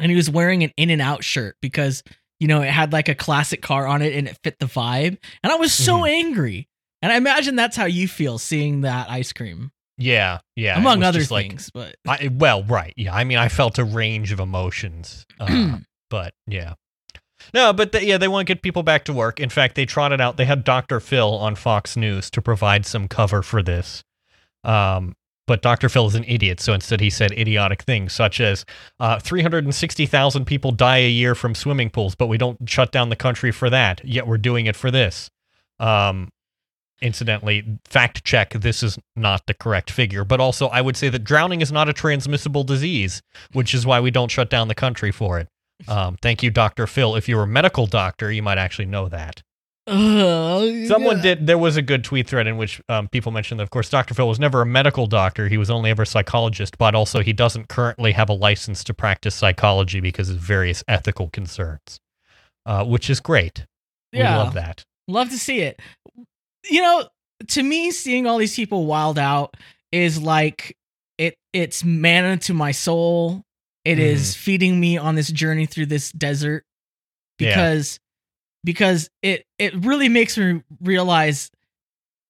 And 0.00 0.10
he 0.10 0.16
was 0.16 0.28
wearing 0.28 0.62
an 0.64 0.72
In-N-Out 0.76 1.24
shirt 1.24 1.56
because 1.62 2.02
you 2.40 2.48
know 2.48 2.60
it 2.62 2.70
had 2.70 2.92
like 2.92 3.08
a 3.08 3.14
classic 3.14 3.62
car 3.62 3.86
on 3.86 4.02
it 4.02 4.14
and 4.14 4.28
it 4.28 4.36
fit 4.44 4.58
the 4.58 4.66
vibe. 4.66 5.16
And 5.42 5.52
I 5.52 5.56
was 5.56 5.72
so 5.72 6.00
Mhm. 6.02 6.10
angry. 6.10 6.68
And 7.02 7.12
I 7.12 7.16
imagine 7.16 7.54
that's 7.54 7.76
how 7.76 7.84
you 7.86 8.08
feel 8.08 8.38
seeing 8.38 8.80
that 8.80 9.08
ice 9.08 9.32
cream. 9.32 9.70
Yeah, 9.96 10.38
yeah. 10.56 10.76
among 10.78 11.02
other 11.04 11.20
just 11.20 11.30
like- 11.30 11.48
things, 11.48 11.70
but 11.72 11.94
I, 12.06 12.28
well, 12.32 12.62
right. 12.64 12.92
Yeah, 12.96 13.14
I 13.14 13.22
mean, 13.24 13.38
I 13.38 13.48
felt 13.48 13.78
a 13.78 13.84
range 13.84 14.30
of 14.32 14.40
emotions, 14.40 15.24
uh, 15.40 15.78
but 16.10 16.34
yeah. 16.48 16.74
No, 17.54 17.72
but 17.72 18.02
yeah, 18.02 18.18
they 18.18 18.28
want 18.28 18.46
to 18.46 18.54
get 18.54 18.62
people 18.62 18.82
back 18.82 19.04
to 19.04 19.12
work. 19.12 19.40
In 19.40 19.48
fact, 19.48 19.74
they 19.74 19.86
trotted 19.86 20.20
out. 20.20 20.36
They 20.36 20.44
had 20.44 20.64
Dr. 20.64 21.00
Phil 21.00 21.34
on 21.34 21.54
Fox 21.54 21.96
News 21.96 22.30
to 22.30 22.42
provide 22.42 22.86
some 22.86 23.08
cover 23.08 23.42
for 23.42 23.62
this. 23.62 24.04
Um, 24.64 25.14
but 25.46 25.62
Dr. 25.62 25.88
Phil 25.88 26.06
is 26.06 26.14
an 26.14 26.24
idiot, 26.28 26.60
so 26.60 26.74
instead 26.74 27.00
he 27.00 27.08
said 27.08 27.32
idiotic 27.32 27.82
things 27.82 28.12
such 28.12 28.38
as 28.38 28.66
uh, 29.00 29.18
360,000 29.18 30.44
people 30.44 30.72
die 30.72 30.98
a 30.98 31.08
year 31.08 31.34
from 31.34 31.54
swimming 31.54 31.88
pools, 31.88 32.14
but 32.14 32.26
we 32.26 32.36
don't 32.36 32.68
shut 32.68 32.92
down 32.92 33.08
the 33.08 33.16
country 33.16 33.50
for 33.50 33.70
that. 33.70 34.04
Yet 34.04 34.26
we're 34.26 34.36
doing 34.36 34.66
it 34.66 34.76
for 34.76 34.90
this. 34.90 35.30
Um, 35.80 36.28
incidentally, 37.00 37.78
fact 37.86 38.24
check: 38.24 38.50
this 38.50 38.82
is 38.82 38.98
not 39.16 39.46
the 39.46 39.54
correct 39.54 39.90
figure. 39.90 40.22
But 40.22 40.38
also, 40.38 40.68
I 40.68 40.82
would 40.82 40.98
say 40.98 41.08
that 41.08 41.24
drowning 41.24 41.62
is 41.62 41.72
not 41.72 41.88
a 41.88 41.94
transmissible 41.94 42.64
disease, 42.64 43.22
which 43.52 43.72
is 43.74 43.86
why 43.86 44.00
we 44.00 44.10
don't 44.10 44.30
shut 44.30 44.50
down 44.50 44.68
the 44.68 44.74
country 44.74 45.10
for 45.10 45.38
it. 45.38 45.48
Um, 45.86 46.16
thank 46.20 46.42
you, 46.42 46.50
Dr. 46.50 46.86
Phil. 46.86 47.14
If 47.14 47.28
you 47.28 47.36
were 47.36 47.44
a 47.44 47.46
medical 47.46 47.86
doctor, 47.86 48.32
you 48.32 48.42
might 48.42 48.58
actually 48.58 48.86
know 48.86 49.08
that. 49.08 49.42
Someone 50.86 51.22
did. 51.22 51.46
There 51.46 51.56
was 51.56 51.76
a 51.76 51.82
good 51.82 52.04
tweet 52.04 52.28
thread 52.28 52.46
in 52.46 52.58
which 52.58 52.80
um, 52.88 53.08
people 53.08 53.32
mentioned 53.32 53.58
that, 53.58 53.64
of 53.64 53.70
course, 53.70 53.88
Dr. 53.88 54.12
Phil 54.12 54.28
was 54.28 54.38
never 54.38 54.60
a 54.60 54.66
medical 54.66 55.06
doctor. 55.06 55.48
He 55.48 55.56
was 55.56 55.70
only 55.70 55.90
ever 55.90 56.02
a 56.02 56.06
psychologist, 56.06 56.76
but 56.76 56.94
also 56.94 57.20
he 57.20 57.32
doesn't 57.32 57.68
currently 57.68 58.12
have 58.12 58.28
a 58.28 58.34
license 58.34 58.84
to 58.84 58.94
practice 58.94 59.34
psychology 59.34 60.00
because 60.00 60.28
of 60.28 60.36
various 60.36 60.84
ethical 60.88 61.30
concerns, 61.30 62.00
uh, 62.66 62.84
which 62.84 63.08
is 63.08 63.20
great. 63.20 63.64
Yeah. 64.12 64.32
We 64.32 64.44
love 64.44 64.54
that. 64.54 64.84
Love 65.06 65.30
to 65.30 65.38
see 65.38 65.60
it. 65.60 65.80
You 66.68 66.82
know, 66.82 67.08
to 67.48 67.62
me, 67.62 67.90
seeing 67.90 68.26
all 68.26 68.36
these 68.36 68.56
people 68.56 68.84
wild 68.84 69.18
out 69.18 69.56
is 69.90 70.20
like 70.20 70.76
it. 71.16 71.36
It's 71.54 71.82
manna 71.82 72.36
to 72.38 72.52
my 72.52 72.72
soul. 72.72 73.42
It 73.88 73.98
is 73.98 74.32
Mm-hmm. 74.34 74.40
feeding 74.40 74.80
me 74.80 74.98
on 74.98 75.14
this 75.14 75.30
journey 75.32 75.66
through 75.66 75.86
this 75.86 76.12
desert 76.12 76.64
Yeah. 77.38 77.50
because 77.54 77.98
because 78.64 79.08
it 79.22 79.44
it 79.58 79.74
really 79.84 80.08
makes 80.08 80.36
me 80.36 80.62
realize 80.80 81.50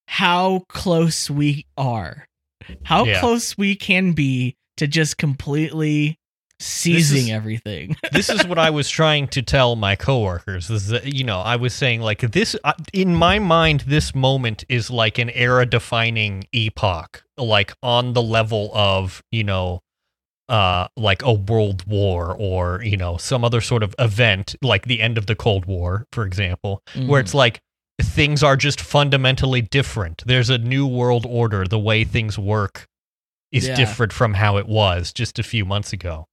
how 0.07 0.65
close 0.69 1.29
we 1.29 1.67
are, 1.77 2.27
how 2.85 3.05
Yeah. 3.05 3.21
close 3.21 3.57
we 3.59 3.75
can 3.75 4.12
be 4.12 4.57
to 4.77 4.87
just 4.87 5.19
completely 5.19 6.17
seizing 6.61 7.25
is- 7.29 7.31
everything. 7.31 7.97
this 8.12 8.29
is 8.29 8.47
what 8.47 8.59
I 8.59 8.71
was 8.71 8.88
trying 8.88 9.29
to 9.29 9.43
tell 9.43 9.77
my 9.77 9.97
coworkers. 9.97 10.71
Is 10.71 10.93
you 11.05 11.25
know 11.25 11.38
I 11.41 11.57
was 11.57 11.75
saying 11.75 12.00
like 12.00 12.21
this 12.21 12.57
uh, 12.65 12.73
in 12.93 13.15
my 13.15 13.38
mind, 13.38 13.85
this 13.87 14.15
moment 14.15 14.65
is 14.69 14.91
like 14.91 15.19
an 15.19 15.31
era-defining 15.31 16.45
epoch, 16.53 17.25
like 17.37 17.73
on 17.83 18.12
the 18.12 18.23
level 18.23 18.71
of 18.75 19.23
you 19.31 19.45
know, 19.45 19.81
uh, 20.49 20.88
like 20.97 21.23
a 21.23 21.33
world 21.33 21.85
war 21.87 22.35
or 22.38 22.83
you 22.83 22.97
know 22.97 23.17
some 23.17 23.45
other 23.45 23.61
sort 23.61 23.83
of 23.83 23.95
event, 23.99 24.55
like 24.62 24.87
the 24.87 25.00
end 25.00 25.19
of 25.19 25.26
the 25.26 25.35
Cold 25.37 25.67
War, 25.67 26.07
for 26.12 26.25
example, 26.25 26.83
where 27.07 27.21
it's 27.21 27.35
like 27.35 27.61
things 28.00 28.43
are 28.43 28.57
just 28.57 28.81
fundamentally 28.81 29.61
different. 29.61 30.23
There's 30.26 30.50
a 30.50 30.59
new 30.59 30.87
world 30.87 31.26
order. 31.28 31.64
The 31.67 31.78
way 31.78 32.05
things 32.05 32.38
work 32.38 32.87
is 33.50 33.67
Yeah. 33.67 33.75
different 33.75 34.12
from 34.12 34.35
how 34.35 34.57
it 34.57 34.69
was 34.69 35.12
just 35.12 35.38
a 35.38 35.43
few 35.43 35.64
months 35.64 35.93
ago. 35.93 36.26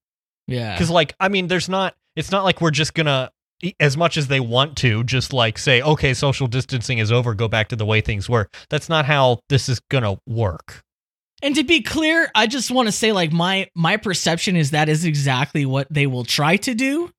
yeah, 0.48 0.74
Because, 0.74 0.91
like, 0.91 1.15
I 1.19 1.27
mean, 1.29 1.48
there's 1.48 1.67
not, 1.67 1.95
it's 2.15 2.29
not 2.29 2.43
like 2.43 2.62
we're 2.62 2.69
just 2.72 2.93
gonna, 2.93 3.31
e- 3.63 3.74
as 3.79 3.98
much 3.98 4.15
as 4.15 4.27
they 4.27 4.39
want 4.39 4.77
to, 4.77 5.03
just 5.05 5.34
like 5.34 5.57
say, 5.57 5.81
okay, 5.81 6.13
social 6.13 6.45
distancing 6.45 7.00
is 7.00 7.12
over, 7.12 7.34
go 7.34 7.48
back 7.48 7.69
to 7.69 7.75
the 7.75 7.86
way 7.86 8.00
things 8.00 8.29
were. 8.29 8.48
That's 8.69 8.88
not 8.88 9.05
how 9.05 9.39
this 9.50 9.67
is 9.67 9.79
gonna 9.89 10.17
work. 10.27 10.84
And 11.45 11.55
to 11.55 11.63
be 11.63 11.81
clear, 11.81 12.29
I 12.33 12.47
just 12.47 12.71
want 12.71 12.87
to 12.87 12.91
say 12.91 13.11
like 13.11 13.31
my 13.31 13.69
my 13.75 13.97
perception 13.97 14.55
is 14.55 14.71
that 14.71 14.89
is 14.89 15.05
exactly 15.05 15.65
what 15.65 15.87
they 15.91 16.07
will 16.07 16.23
try 16.25 16.57
to 16.57 16.73
do. 16.73 17.11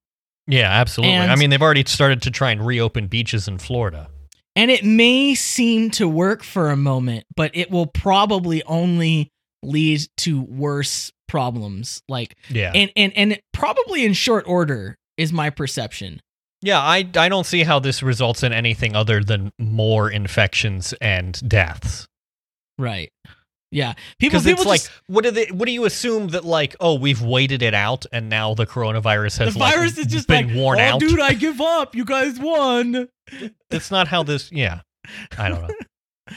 Yeah, 0.48 0.68
absolutely. 0.70 1.14
And- 1.14 1.30
I 1.30 1.36
mean, 1.36 1.50
they've 1.50 1.62
already 1.62 1.84
started 1.86 2.22
to 2.22 2.30
try 2.30 2.50
and 2.50 2.64
reopen 2.66 3.06
beaches 3.06 3.46
in 3.48 3.58
Florida. 3.58 4.08
And 4.54 4.70
it 4.70 4.84
may 4.84 5.34
seem 5.34 5.90
to 5.92 6.08
work 6.08 6.42
for 6.42 6.70
a 6.70 6.76
moment, 6.76 7.24
but 7.36 7.50
it 7.54 7.70
will 7.70 7.86
probably 7.86 8.62
only 8.64 9.30
lead 9.62 10.00
to 10.18 10.40
worse 10.42 11.12
problems. 11.28 12.02
Like 12.08 12.36
Yeah. 12.48 12.72
and 12.74 12.90
and 12.96 13.12
and 13.16 13.40
probably 13.52 14.04
in 14.04 14.12
short 14.12 14.44
order 14.48 14.96
is 15.16 15.32
my 15.32 15.50
perception. 15.50 16.20
yeah, 16.62 16.80
I, 16.80 17.08
I 17.16 17.28
don't 17.28 17.46
see 17.46 17.62
how 17.62 17.78
this 17.78 18.02
results 18.02 18.42
in 18.42 18.52
anything 18.52 18.96
other 18.96 19.22
than 19.22 19.52
more 19.58 20.10
infections 20.10 20.94
and 21.00 21.38
deaths. 21.48 22.06
Right. 22.78 23.10
Yeah, 23.76 23.92
people 24.18 24.40
Because 24.40 24.46
it's 24.46 24.58
people 24.58 24.70
like, 24.70 24.80
what 25.06 25.22
do 25.22 25.30
they? 25.30 25.48
What 25.48 25.66
do 25.66 25.72
you 25.72 25.84
assume 25.84 26.28
that 26.28 26.46
like? 26.46 26.74
Oh, 26.80 26.94
we've 26.94 27.20
waited 27.20 27.60
it 27.60 27.74
out, 27.74 28.06
and 28.10 28.30
now 28.30 28.54
the 28.54 28.64
coronavirus 28.64 29.36
the 29.36 29.44
has 29.44 29.54
like, 29.54 29.74
virus 29.74 29.98
is 29.98 30.06
just 30.06 30.26
been 30.26 30.46
like, 30.46 30.56
worn 30.56 30.80
oh, 30.80 30.82
out. 30.82 31.00
dude, 31.00 31.20
I 31.20 31.34
give 31.34 31.60
up. 31.60 31.94
You 31.94 32.06
guys 32.06 32.40
won. 32.40 33.10
That's 33.70 33.90
not 33.90 34.08
how 34.08 34.22
this. 34.22 34.50
Yeah, 34.50 34.80
I 35.36 35.50
don't 35.50 35.60
know. 35.60 36.34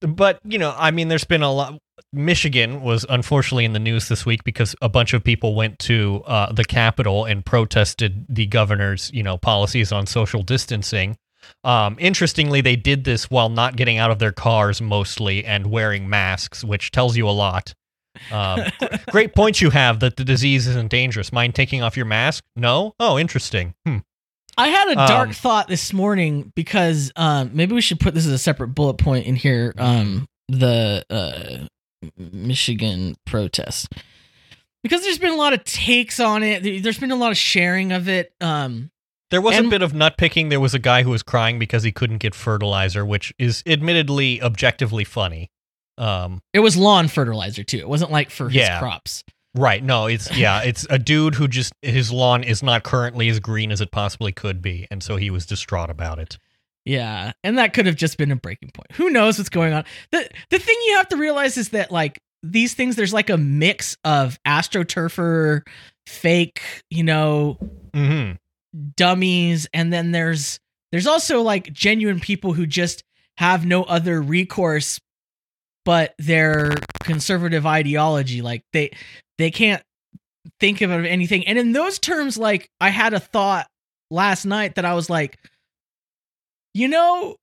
but 0.00 0.40
you 0.44 0.58
know, 0.58 0.74
I 0.74 0.92
mean, 0.92 1.08
there's 1.08 1.24
been 1.24 1.42
a 1.42 1.52
lot. 1.52 1.78
Michigan 2.10 2.80
was 2.80 3.04
unfortunately 3.10 3.66
in 3.66 3.74
the 3.74 3.78
news 3.78 4.08
this 4.08 4.24
week 4.24 4.44
because 4.44 4.74
a 4.80 4.88
bunch 4.88 5.12
of 5.12 5.22
people 5.22 5.54
went 5.54 5.78
to 5.80 6.22
uh, 6.26 6.50
the 6.52 6.64
Capitol 6.64 7.26
and 7.26 7.44
protested 7.44 8.24
the 8.30 8.46
governor's, 8.46 9.10
you 9.12 9.22
know, 9.22 9.36
policies 9.36 9.92
on 9.92 10.06
social 10.06 10.42
distancing. 10.42 11.18
Um, 11.64 11.96
interestingly, 11.98 12.60
they 12.60 12.76
did 12.76 13.04
this 13.04 13.30
while 13.30 13.48
not 13.48 13.76
getting 13.76 13.98
out 13.98 14.10
of 14.10 14.18
their 14.18 14.32
cars 14.32 14.80
mostly 14.82 15.44
and 15.44 15.66
wearing 15.70 16.08
masks, 16.08 16.62
which 16.64 16.90
tells 16.90 17.16
you 17.16 17.28
a 17.28 17.30
lot. 17.32 17.74
Um, 18.30 18.60
great 19.10 19.34
point 19.34 19.60
you 19.60 19.70
have 19.70 20.00
that 20.00 20.16
the 20.16 20.24
disease 20.24 20.66
isn't 20.66 20.90
dangerous. 20.90 21.32
Mind 21.32 21.54
taking 21.54 21.82
off 21.82 21.96
your 21.96 22.06
mask? 22.06 22.44
No? 22.56 22.94
Oh, 23.00 23.18
interesting. 23.18 23.74
Hmm. 23.86 23.98
I 24.56 24.68
had 24.68 24.88
a 24.88 24.94
dark 24.94 25.28
Um, 25.30 25.34
thought 25.34 25.66
this 25.68 25.92
morning 25.92 26.52
because 26.54 27.10
um, 27.16 27.50
maybe 27.54 27.74
we 27.74 27.80
should 27.80 27.98
put 27.98 28.14
this 28.14 28.24
as 28.24 28.30
a 28.32 28.38
separate 28.38 28.68
bullet 28.68 28.98
point 28.98 29.26
in 29.26 29.34
here. 29.34 29.74
Um, 29.78 30.28
the 30.48 31.04
uh, 31.10 31.66
Michigan 32.16 33.16
protest 33.26 33.88
because 34.82 35.02
there's 35.02 35.18
been 35.18 35.32
a 35.32 35.36
lot 35.36 35.54
of 35.54 35.64
takes 35.64 36.20
on 36.20 36.42
it. 36.42 36.62
There- 36.62 36.80
There's 36.80 36.98
been 36.98 37.10
a 37.10 37.16
lot 37.16 37.30
of 37.32 37.38
sharing 37.38 37.90
of 37.92 38.08
it. 38.08 38.32
Um, 38.40 38.90
There 39.30 39.40
was 39.40 39.56
And- 39.56 39.66
a 39.66 39.70
bit 39.70 39.82
of 39.82 39.94
nut 39.94 40.16
picking. 40.16 40.48
There 40.48 40.60
was 40.60 40.74
a 40.74 40.78
guy 40.78 41.02
who 41.02 41.10
was 41.10 41.22
crying 41.22 41.58
because 41.58 41.82
he 41.82 41.92
couldn't 41.92 42.18
get 42.18 42.34
fertilizer, 42.34 43.04
which 43.04 43.32
is 43.38 43.62
admittedly 43.66 44.40
objectively 44.42 45.04
funny. 45.04 45.50
Um, 45.98 46.42
it 46.52 46.60
was 46.60 46.76
lawn 46.76 47.08
fertilizer 47.08 47.62
too. 47.64 47.78
It 47.78 47.88
wasn't 47.88 48.10
like 48.10 48.30
for 48.30 48.48
his 48.48 48.68
crops. 48.78 49.22
right? 49.54 49.82
No, 49.82 50.06
it's 50.06 50.30
yeah, 50.36 50.60
it's 50.62 50.86
a 50.90 50.98
dude 50.98 51.36
who 51.36 51.46
just 51.48 51.72
his 51.82 52.10
lawn 52.12 52.42
is 52.44 52.62
not 52.62 52.82
currently 52.82 53.28
as 53.28 53.38
green 53.40 53.70
as 53.72 53.80
it 53.80 53.90
possibly 53.92 54.32
could 54.32 54.60
be, 54.60 54.86
and 54.90 55.02
so 55.02 55.16
he 55.16 55.30
was 55.30 55.46
distraught 55.46 55.90
about 55.90 56.18
it. 56.18 56.36
Yeah, 56.84 57.32
and 57.42 57.56
that 57.58 57.72
could 57.72 57.86
have 57.86 57.96
just 57.96 58.18
been 58.18 58.30
a 58.30 58.36
breaking 58.36 58.70
point. 58.74 58.92
Who 58.92 59.08
knows 59.08 59.38
what's 59.38 59.48
going 59.48 59.72
on? 59.72 59.84
the 60.10 60.28
The 60.50 60.58
thing 60.58 60.76
you 60.86 60.96
have 60.96 61.08
to 61.08 61.16
realize 61.16 61.56
is 61.56 61.70
that 61.70 61.90
like 61.92 62.20
these 62.42 62.74
things, 62.74 62.96
there's 62.96 63.14
like 63.14 63.30
a 63.30 63.38
mix 63.38 63.96
of 64.04 64.38
astroturfer, 64.46 65.62
fake, 66.06 66.60
you 66.90 67.02
know, 67.04 67.56
hmm 67.94 68.32
dummies, 68.96 69.66
and 69.72 69.92
then 69.92 70.12
there's 70.12 70.58
there's 70.92 71.06
also 71.06 71.42
like 71.42 71.72
genuine 71.72 72.20
people 72.20 72.52
who 72.52 72.66
just 72.66 73.02
have 73.38 73.66
no 73.66 73.82
other 73.82 74.20
recourse 74.22 75.00
but 75.84 76.14
their 76.18 76.72
conservative 77.02 77.66
ideology. 77.66 78.42
Like 78.42 78.62
they 78.72 78.90
they 79.38 79.50
can't 79.50 79.82
think 80.60 80.80
of 80.80 80.90
anything. 80.90 81.46
And 81.46 81.58
in 81.58 81.72
those 81.72 81.98
terms, 81.98 82.36
like 82.38 82.70
I 82.80 82.90
had 82.90 83.12
a 83.12 83.20
thought 83.20 83.66
last 84.10 84.44
night 84.44 84.76
that 84.76 84.84
I 84.84 84.94
was 84.94 85.10
like, 85.10 85.38
you 86.72 86.88
know, 86.88 87.36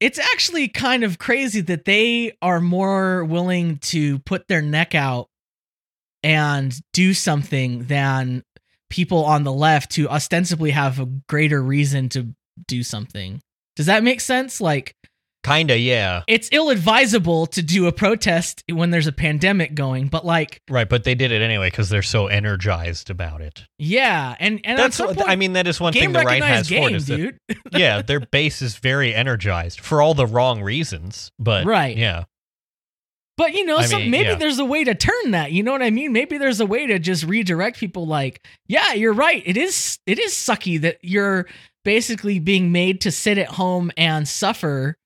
it's 0.00 0.18
actually 0.18 0.68
kind 0.68 1.04
of 1.04 1.18
crazy 1.18 1.60
that 1.62 1.84
they 1.84 2.36
are 2.42 2.60
more 2.60 3.24
willing 3.24 3.78
to 3.78 4.18
put 4.20 4.48
their 4.48 4.62
neck 4.62 4.94
out 4.94 5.28
and 6.22 6.74
do 6.92 7.14
something 7.14 7.84
than 7.84 8.42
people 8.92 9.24
on 9.24 9.42
the 9.42 9.52
left 9.52 9.96
who 9.96 10.06
ostensibly 10.06 10.70
have 10.70 11.00
a 11.00 11.06
greater 11.28 11.62
reason 11.62 12.10
to 12.10 12.28
do 12.68 12.82
something. 12.82 13.40
Does 13.74 13.86
that 13.86 14.04
make 14.04 14.20
sense? 14.20 14.60
Like 14.60 14.94
Kinda, 15.44 15.76
yeah, 15.76 16.22
it's 16.28 16.48
ill 16.52 16.70
advisable 16.70 17.46
to 17.48 17.62
do 17.62 17.88
a 17.88 17.92
protest 17.92 18.62
when 18.70 18.90
there's 18.90 19.08
a 19.08 19.12
pandemic 19.12 19.74
going, 19.74 20.06
but 20.06 20.24
like 20.24 20.60
right. 20.70 20.88
But 20.88 21.02
they 21.02 21.16
did 21.16 21.32
it 21.32 21.42
anyway 21.42 21.66
because 21.68 21.88
they're 21.88 22.00
so 22.02 22.28
energized 22.28 23.10
about 23.10 23.40
it. 23.40 23.64
yeah, 23.76 24.36
and 24.38 24.60
and 24.62 24.78
That's 24.78 25.00
what, 25.00 25.16
point, 25.16 25.28
I 25.28 25.34
mean. 25.34 25.54
That 25.54 25.66
is 25.66 25.80
one 25.80 25.94
thing 25.94 26.12
the 26.12 26.20
right 26.20 26.44
has 26.44 26.68
for 26.68 26.74
it 26.74 26.80
game, 26.80 26.94
is 26.94 27.06
that 27.06 27.34
yeah, 27.72 28.02
their 28.02 28.20
base 28.20 28.62
is 28.62 28.76
very 28.76 29.12
energized 29.12 29.80
for 29.80 30.00
all 30.00 30.14
the 30.14 30.26
wrong 30.26 30.62
reasons. 30.62 31.32
But 31.40 31.66
Right. 31.66 31.96
yeah, 31.96 32.24
But 33.42 33.54
you 33.54 33.64
know, 33.64 33.78
I 33.78 33.86
so 33.86 33.98
mean, 33.98 34.12
maybe 34.12 34.28
yeah. 34.28 34.34
there's 34.36 34.60
a 34.60 34.64
way 34.64 34.84
to 34.84 34.94
turn 34.94 35.32
that. 35.32 35.50
You 35.50 35.64
know 35.64 35.72
what 35.72 35.82
I 35.82 35.90
mean? 35.90 36.12
Maybe 36.12 36.38
there's 36.38 36.60
a 36.60 36.66
way 36.66 36.86
to 36.86 37.00
just 37.00 37.24
redirect 37.24 37.76
people. 37.76 38.06
Like, 38.06 38.46
yeah, 38.68 38.92
you're 38.92 39.12
right. 39.12 39.42
It 39.44 39.56
is. 39.56 39.98
It 40.06 40.20
is 40.20 40.32
sucky 40.32 40.80
that 40.82 40.98
you're 41.02 41.48
basically 41.84 42.38
being 42.38 42.70
made 42.70 43.00
to 43.00 43.10
sit 43.10 43.38
at 43.38 43.48
home 43.48 43.90
and 43.96 44.28
suffer 44.28 44.96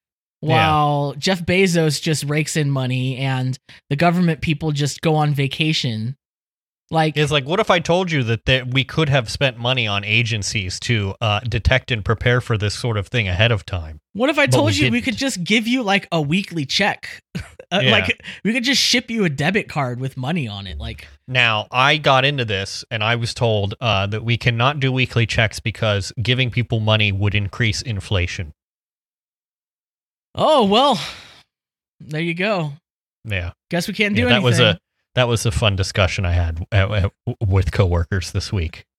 while 0.41 1.15
Jeff 1.15 1.47
Bezos 1.47 1.99
just 1.99 2.25
rakes 2.25 2.59
in 2.59 2.71
money 2.71 3.17
and 3.17 3.59
the 3.89 3.97
government 3.97 4.43
people 4.43 4.71
just 4.71 5.01
go 5.01 5.15
on 5.15 5.33
vacation. 5.33 6.15
Like, 6.91 7.17
It's 7.17 7.33
like, 7.33 7.45
what 7.45 7.59
if 7.59 7.69
I 7.69 7.81
told 7.81 8.13
you 8.13 8.23
that 8.23 8.45
there, 8.45 8.65
we 8.65 8.85
could 8.85 9.09
have 9.09 9.29
spent 9.29 9.59
money 9.59 9.89
on 9.89 10.05
agencies 10.05 10.79
to 10.81 11.15
uh, 11.21 11.41
detect 11.41 11.91
and 11.91 12.05
prepare 12.05 12.41
for 12.41 12.57
this 12.57 12.75
sort 12.75 12.97
of 12.97 13.09
thing 13.09 13.27
ahead 13.27 13.51
of 13.53 13.67
time? 13.67 13.99
what 14.13 14.31
if 14.31 14.39
I 14.39 14.47
told 14.47 14.67
we 14.67 14.73
you 14.77 14.85
we 14.85 14.99
didn't. 14.99 15.05
could 15.05 15.17
just 15.17 15.43
give 15.45 15.67
you 15.67 15.83
like 15.83 16.07
a 16.13 16.21
weekly 16.23 16.65
check? 16.67 17.23
Uh, 17.73 17.81
Yeah. 17.83 17.91
Like, 17.91 18.23
we 18.45 18.53
could 18.53 18.63
just 18.63 18.81
ship 18.81 19.11
you 19.11 19.25
a 19.25 19.29
debit 19.29 19.69
card 19.69 19.99
with 19.99 20.17
money 20.17 20.47
on 20.47 20.69
it. 20.69 20.79
Like, 20.79 21.09
Now, 21.27 21.67
I 21.73 21.97
got 21.97 22.25
into 22.25 22.45
this 22.45 22.85
and 22.93 23.03
I 23.03 23.17
was 23.17 23.35
told 23.35 23.75
uh, 23.81 24.07
that 24.07 24.23
we 24.23 24.37
cannot 24.37 24.79
do 24.79 24.93
weekly 24.93 25.27
checks 25.27 25.59
because 25.59 26.13
giving 26.23 26.53
people 26.53 26.79
money 26.79 27.11
would 27.11 27.35
increase 27.35 27.83
inflation. 27.83 28.53
oh 30.37 30.65
well, 30.65 31.01
there 31.99 32.21
you 32.21 32.35
go. 32.35 32.75
Yeah, 33.25 33.51
Guess 33.71 33.89
we 33.89 33.95
can't 33.95 34.15
do 34.15 34.23
yeah 34.23 34.27
anything. 34.29 34.43
that 34.43 34.47
was 34.47 34.61
a 34.61 34.79
that 35.17 35.27
was 35.27 35.45
a 35.45 35.51
fun 35.51 35.75
discussion 35.75 36.25
I 36.25 36.33
had 36.33 36.65
uh, 36.73 37.09
uh, 37.27 37.35
with 37.45 37.73
coworkers 37.73 38.31
this 38.33 38.53
week. 38.53 38.87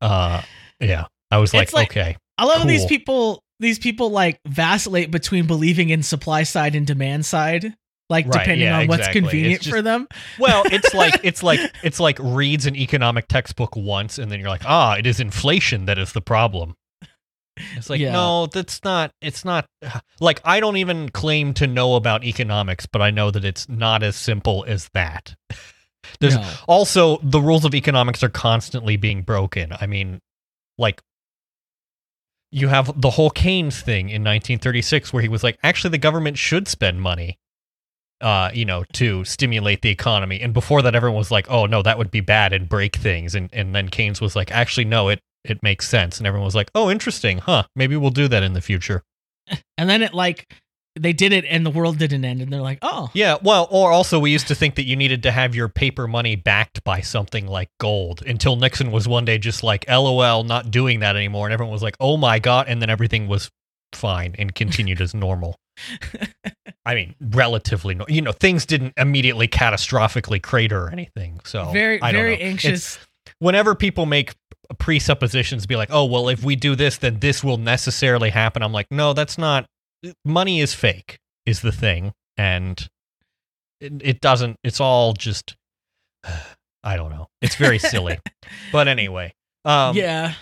Uh, 0.00 0.42
yeah, 0.80 1.06
I 1.30 1.38
was 1.38 1.54
like, 1.54 1.72
like- 1.72 1.90
okay, 1.92 2.16
I 2.36 2.44
love 2.44 2.62
how 2.62 2.66
these 2.66 2.84
people 2.86 3.40
these 3.60 3.78
people 3.78 4.10
like 4.10 4.40
vacillate 4.48 5.12
between 5.12 5.46
believing 5.46 5.90
in 5.90 6.02
supply 6.02 6.42
side 6.42 6.74
and 6.74 6.84
demand 6.84 7.24
side, 7.24 7.72
like 8.10 8.26
Right, 8.26 8.40
depending 8.40 8.66
yeah, 8.66 8.80
on 8.80 8.88
what's 8.88 9.06
convenient 9.06 9.62
just- 9.62 9.72
for 9.72 9.80
them. 9.80 10.08
Well, 10.40 10.64
it's 10.66 10.92
like 11.02 11.20
it's 11.22 11.44
like 11.44 11.60
it's 11.84 12.00
like 12.00 12.18
reads 12.20 12.66
an 12.66 12.74
economic 12.74 13.28
textbook 13.28 13.76
once, 13.76 14.18
and 14.18 14.28
then 14.28 14.40
you're 14.40 14.48
like, 14.48 14.64
ah, 14.64 14.96
it 14.96 15.06
is 15.06 15.20
inflation 15.20 15.84
that 15.84 15.98
is 15.98 16.12
the 16.14 16.20
problem. 16.20 16.74
It's 17.76 17.90
like, 17.90 18.00
Yeah. 18.00 18.12
no, 18.12 18.46
that's 18.46 18.82
not. 18.84 19.12
It's 19.20 19.44
not. 19.44 19.66
Like, 20.20 20.40
I 20.44 20.60
don't 20.60 20.76
even 20.76 21.08
claim 21.08 21.52
to 21.54 21.66
know 21.66 21.96
about 21.96 22.22
economics, 22.24 22.86
but 22.86 23.02
I 23.02 23.10
know 23.10 23.30
that 23.32 23.44
it's 23.44 23.68
not 23.68 24.02
as 24.04 24.14
simple 24.14 24.64
as 24.68 24.88
that. 24.94 25.34
There's 26.20 26.36
No. 26.36 26.48
also 26.68 27.18
the 27.22 27.40
rules 27.40 27.64
of 27.64 27.74
economics 27.74 28.22
are 28.22 28.28
constantly 28.28 28.96
being 28.96 29.22
broken. 29.22 29.72
I 29.80 29.86
mean, 29.86 30.20
like. 30.78 31.00
You 32.54 32.68
have 32.68 33.00
the 33.00 33.10
whole 33.10 33.30
Keynes 33.30 33.80
thing 33.80 34.10
in 34.10 34.22
1936 34.22 35.12
where 35.12 35.22
he 35.22 35.28
was 35.28 35.42
like, 35.42 35.58
actually, 35.62 35.90
the 35.90 35.98
government 35.98 36.36
should 36.36 36.68
spend 36.68 37.00
money 37.00 37.38
uh, 38.20 38.50
you 38.54 38.64
know, 38.64 38.84
to 38.92 39.24
stimulate 39.24 39.82
the 39.82 39.88
economy. 39.90 40.40
And 40.40 40.54
before 40.54 40.80
that, 40.82 40.94
everyone 40.94 41.18
was 41.18 41.30
like, 41.32 41.50
"Oh 41.50 41.66
no, 41.66 41.82
that 41.82 41.98
would 41.98 42.10
be 42.12 42.20
bad 42.20 42.52
and 42.52 42.68
break 42.68 42.94
things." 42.96 43.34
And 43.34 43.50
and 43.52 43.74
then 43.74 43.88
Keynes 43.88 44.20
was 44.20 44.36
like, 44.36 44.52
"Actually, 44.52 44.84
no, 44.84 45.08
it 45.08 45.18
it 45.44 45.62
makes 45.62 45.88
sense." 45.88 46.18
And 46.18 46.26
everyone 46.26 46.46
was 46.46 46.54
like, 46.54 46.70
"Oh, 46.74 46.90
interesting, 46.90 47.38
huh? 47.38 47.64
Maybe 47.76 47.96
we'll 47.96 48.10
do 48.10 48.28
that 48.28 48.42
in 48.42 48.52
the 48.52 48.60
future." 48.60 49.02
And 49.76 49.90
then 49.90 50.02
it 50.02 50.14
like 50.14 50.46
they 50.94 51.12
did 51.12 51.32
it 51.32 51.44
and 51.46 51.64
the 51.64 51.70
world 51.70 51.98
didn't 51.98 52.24
end 52.24 52.42
and 52.42 52.52
they're 52.52 52.60
like, 52.60 52.78
"Oh, 52.82 53.10
Yeah, 53.14 53.36
well, 53.42 53.66
or 53.70 53.92
also 53.92 54.18
we 54.18 54.30
used 54.30 54.48
to 54.48 54.54
think 54.54 54.74
that 54.74 54.84
you 54.84 54.94
needed 54.96 55.22
to 55.22 55.30
have 55.30 55.54
your 55.54 55.68
paper 55.68 56.06
money 56.06 56.36
backed 56.36 56.84
by 56.84 57.00
something 57.00 57.46
like 57.46 57.70
gold 57.80 58.22
until 58.26 58.56
Nixon 58.56 58.90
was 58.90 59.08
one 59.08 59.24
day 59.24 59.38
just 59.38 59.62
like, 59.62 59.88
"LOL, 59.88 60.44
not 60.44 60.70
doing 60.70 61.00
that 61.00 61.16
anymore," 61.16 61.46
and 61.46 61.52
everyone 61.52 61.72
was 61.72 61.82
like, 61.82 61.96
"Oh 61.98 62.16
my 62.16 62.38
god!" 62.38 62.66
And 62.68 62.82
then 62.82 62.90
everything 62.90 63.26
was 63.26 63.50
fine 63.94 64.34
and 64.38 64.54
continued 64.54 65.00
as 65.00 65.14
normal. 65.14 65.56
I 66.84 66.94
mean, 66.94 67.14
relatively, 67.20 67.94
no- 67.94 68.06
you 68.08 68.20
know, 68.20 68.32
things 68.32 68.66
didn't 68.66 68.94
immediately 68.96 69.48
catastrophically 69.48 70.42
crater 70.42 70.84
or 70.84 70.90
anything. 70.90 71.40
So 71.44 71.70
very 71.70 71.98
very 71.98 72.36
know. 72.36 72.42
anxious." 72.42 72.98
whenever 73.38 73.74
people 73.74 74.06
make 74.06 74.34
presuppositions 74.78 75.66
be 75.66 75.76
like 75.76 75.88
oh 75.90 76.04
well 76.04 76.28
if 76.28 76.44
we 76.44 76.56
do 76.56 76.74
this 76.74 76.98
then 76.98 77.18
this 77.20 77.42
will 77.42 77.58
necessarily 77.58 78.30
happen. 78.30 78.62
I'm 78.62 78.72
like 78.72 78.86
no 78.90 79.12
that's 79.12 79.38
not 79.38 79.66
money 80.24 80.60
is 80.60 80.74
fake 80.74 81.18
is 81.46 81.60
the 81.60 81.72
thing 81.72 82.12
and 82.36 82.88
it, 83.80 83.92
it 84.02 84.20
doesn't 84.20 84.56
it's 84.64 84.80
all 84.80 85.12
just 85.12 85.56
i 86.84 86.96
don't 86.96 87.10
know. 87.10 87.28
It's 87.40 87.56
very 87.56 87.78
silly. 87.78 88.18
But 88.72 88.88
anyway 88.88 89.32
um 89.64 89.96
yeah. 89.96 90.34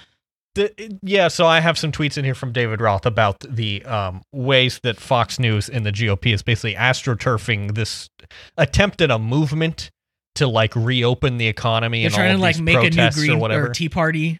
the, 0.54 0.98
yeah, 1.02 1.28
so 1.28 1.46
I 1.46 1.60
have 1.60 1.78
some 1.78 1.92
tweets 1.92 2.16
in 2.18 2.24
here 2.24 2.34
from 2.34 2.52
David 2.52 2.80
Roth 2.80 3.06
about 3.06 3.40
the 3.40 3.84
um, 3.84 4.22
ways 4.32 4.80
that 4.82 4.98
Fox 4.98 5.38
News 5.38 5.68
and 5.68 5.84
the 5.84 5.92
GOP 5.92 6.32
is 6.34 6.42
basically 6.42 6.74
astroturfing 6.74 7.74
this 7.74 8.08
attempt 8.56 9.00
at 9.00 9.10
a 9.10 9.18
movement 9.18 9.90
to 10.36 10.46
like 10.46 10.74
reopen 10.76 11.38
the 11.38 11.46
economy 11.46 12.00
They're 12.00 12.06
and 12.06 12.14
trying 12.14 12.30
all 12.32 12.36
to 12.36 12.42
like 12.42 12.58
make 12.60 12.76
a 12.76 12.90
new 12.90 13.10
green 13.10 13.40
or 13.40 13.66
or, 13.66 13.68
tea 13.70 13.88
party. 13.88 14.38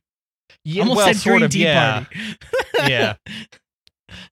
yeah, 0.64 0.82
Almost 0.82 0.96
well, 0.96 1.06
said 1.06 1.16
sort 1.16 1.32
green 1.34 1.44
of, 1.44 1.50
tea 1.50 1.62
yeah, 1.64 2.04
party. 2.04 2.36
yeah. 2.92 3.14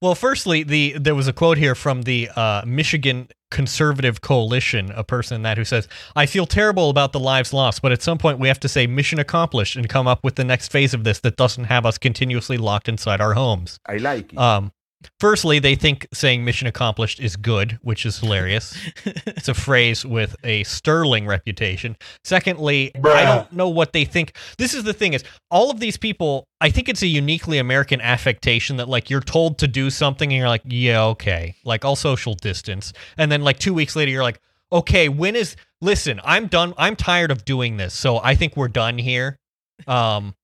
Well, 0.00 0.14
firstly, 0.14 0.62
the 0.62 0.96
there 0.98 1.14
was 1.14 1.28
a 1.28 1.32
quote 1.32 1.58
here 1.58 1.74
from 1.74 2.02
the 2.02 2.28
uh, 2.34 2.62
Michigan 2.66 3.28
Conservative 3.50 4.20
Coalition, 4.20 4.90
a 4.90 5.04
person 5.04 5.36
in 5.36 5.42
that 5.42 5.56
who 5.56 5.64
says, 5.64 5.88
"I 6.16 6.26
feel 6.26 6.46
terrible 6.46 6.90
about 6.90 7.12
the 7.12 7.20
lives 7.20 7.52
lost, 7.52 7.82
but 7.82 7.92
at 7.92 8.02
some 8.02 8.18
point 8.18 8.38
we 8.38 8.48
have 8.48 8.60
to 8.60 8.68
say 8.68 8.86
mission 8.86 9.18
accomplished 9.18 9.76
and 9.76 9.88
come 9.88 10.06
up 10.06 10.24
with 10.24 10.34
the 10.34 10.44
next 10.44 10.72
phase 10.72 10.94
of 10.94 11.04
this 11.04 11.20
that 11.20 11.36
doesn't 11.36 11.64
have 11.64 11.86
us 11.86 11.98
continuously 11.98 12.58
locked 12.58 12.88
inside 12.88 13.20
our 13.20 13.34
homes." 13.34 13.78
I 13.86 13.96
like 13.96 14.32
it. 14.32 14.38
Um, 14.38 14.72
firstly, 15.20 15.58
they 15.58 15.74
think 15.74 16.06
saying 16.12 16.44
mission 16.44 16.66
accomplished 16.66 17.20
is 17.20 17.36
good, 17.36 17.78
which 17.82 18.04
is 18.04 18.18
hilarious. 18.18 18.76
it's 19.04 19.48
a 19.48 19.54
phrase 19.54 20.04
with 20.04 20.36
a 20.44 20.64
sterling 20.64 21.26
reputation. 21.26 21.96
Secondly, 22.24 22.92
I 23.04 23.24
don't 23.24 23.52
know 23.52 23.68
what 23.68 23.92
they 23.92 24.04
think. 24.04 24.36
This 24.58 24.74
is 24.74 24.84
the 24.84 24.92
thing 24.92 25.12
is 25.12 25.24
all 25.50 25.70
of 25.70 25.80
these 25.80 25.96
people, 25.96 26.46
I 26.60 26.70
think 26.70 26.88
it's 26.88 27.02
a 27.02 27.06
uniquely 27.06 27.58
American 27.58 28.00
affectation 28.00 28.76
that 28.76 28.88
like 28.88 29.10
you're 29.10 29.20
told 29.20 29.58
to 29.58 29.68
do 29.68 29.90
something 29.90 30.30
and 30.30 30.38
you're 30.38 30.48
like, 30.48 30.62
yeah, 30.64 31.04
okay. 31.06 31.54
Like 31.64 31.84
I'll 31.84 31.96
social 31.96 32.34
distance. 32.34 32.92
And 33.16 33.30
then 33.30 33.42
like 33.42 33.58
2 33.58 33.74
weeks 33.74 33.96
later 33.96 34.10
you're 34.10 34.22
like, 34.22 34.40
okay, 34.72 35.08
when 35.08 35.36
is 35.36 35.56
listen, 35.80 36.20
I'm 36.24 36.46
done. 36.46 36.74
I'm 36.76 36.96
tired 36.96 37.30
of 37.30 37.44
doing 37.44 37.76
this. 37.76 37.94
So 37.94 38.18
I 38.18 38.34
think 38.34 38.56
we're 38.56 38.68
done 38.68 38.98
here. 38.98 39.38
Um 39.86 40.34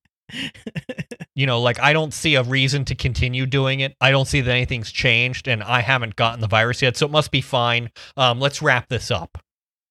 you 1.35 1.47
know, 1.47 1.61
like 1.61 1.81
I 1.81 1.92
don't 1.92 2.14
see 2.14 2.35
a 2.35 2.42
reason 2.42 2.85
to 2.87 2.94
continue 2.94 3.47
doing 3.47 3.81
it. 3.81 3.97
I 4.01 4.11
don't 4.11 4.27
see 4.27 4.40
that 4.40 4.51
anything's 4.51 4.92
changed, 4.92 5.49
and 5.49 5.62
I 5.62 5.81
haven't 5.81 6.16
gotten 6.16 6.40
the 6.40 6.49
virus 6.49 6.83
yet, 6.83 6.97
so 6.97 7.07
it 7.07 7.12
must 7.12 7.31
be 7.31 7.40
fine. 7.40 7.90
Um, 8.16 8.40
let's 8.40 8.62
wrap 8.62 8.88
this 8.88 9.11
up. 9.11 9.38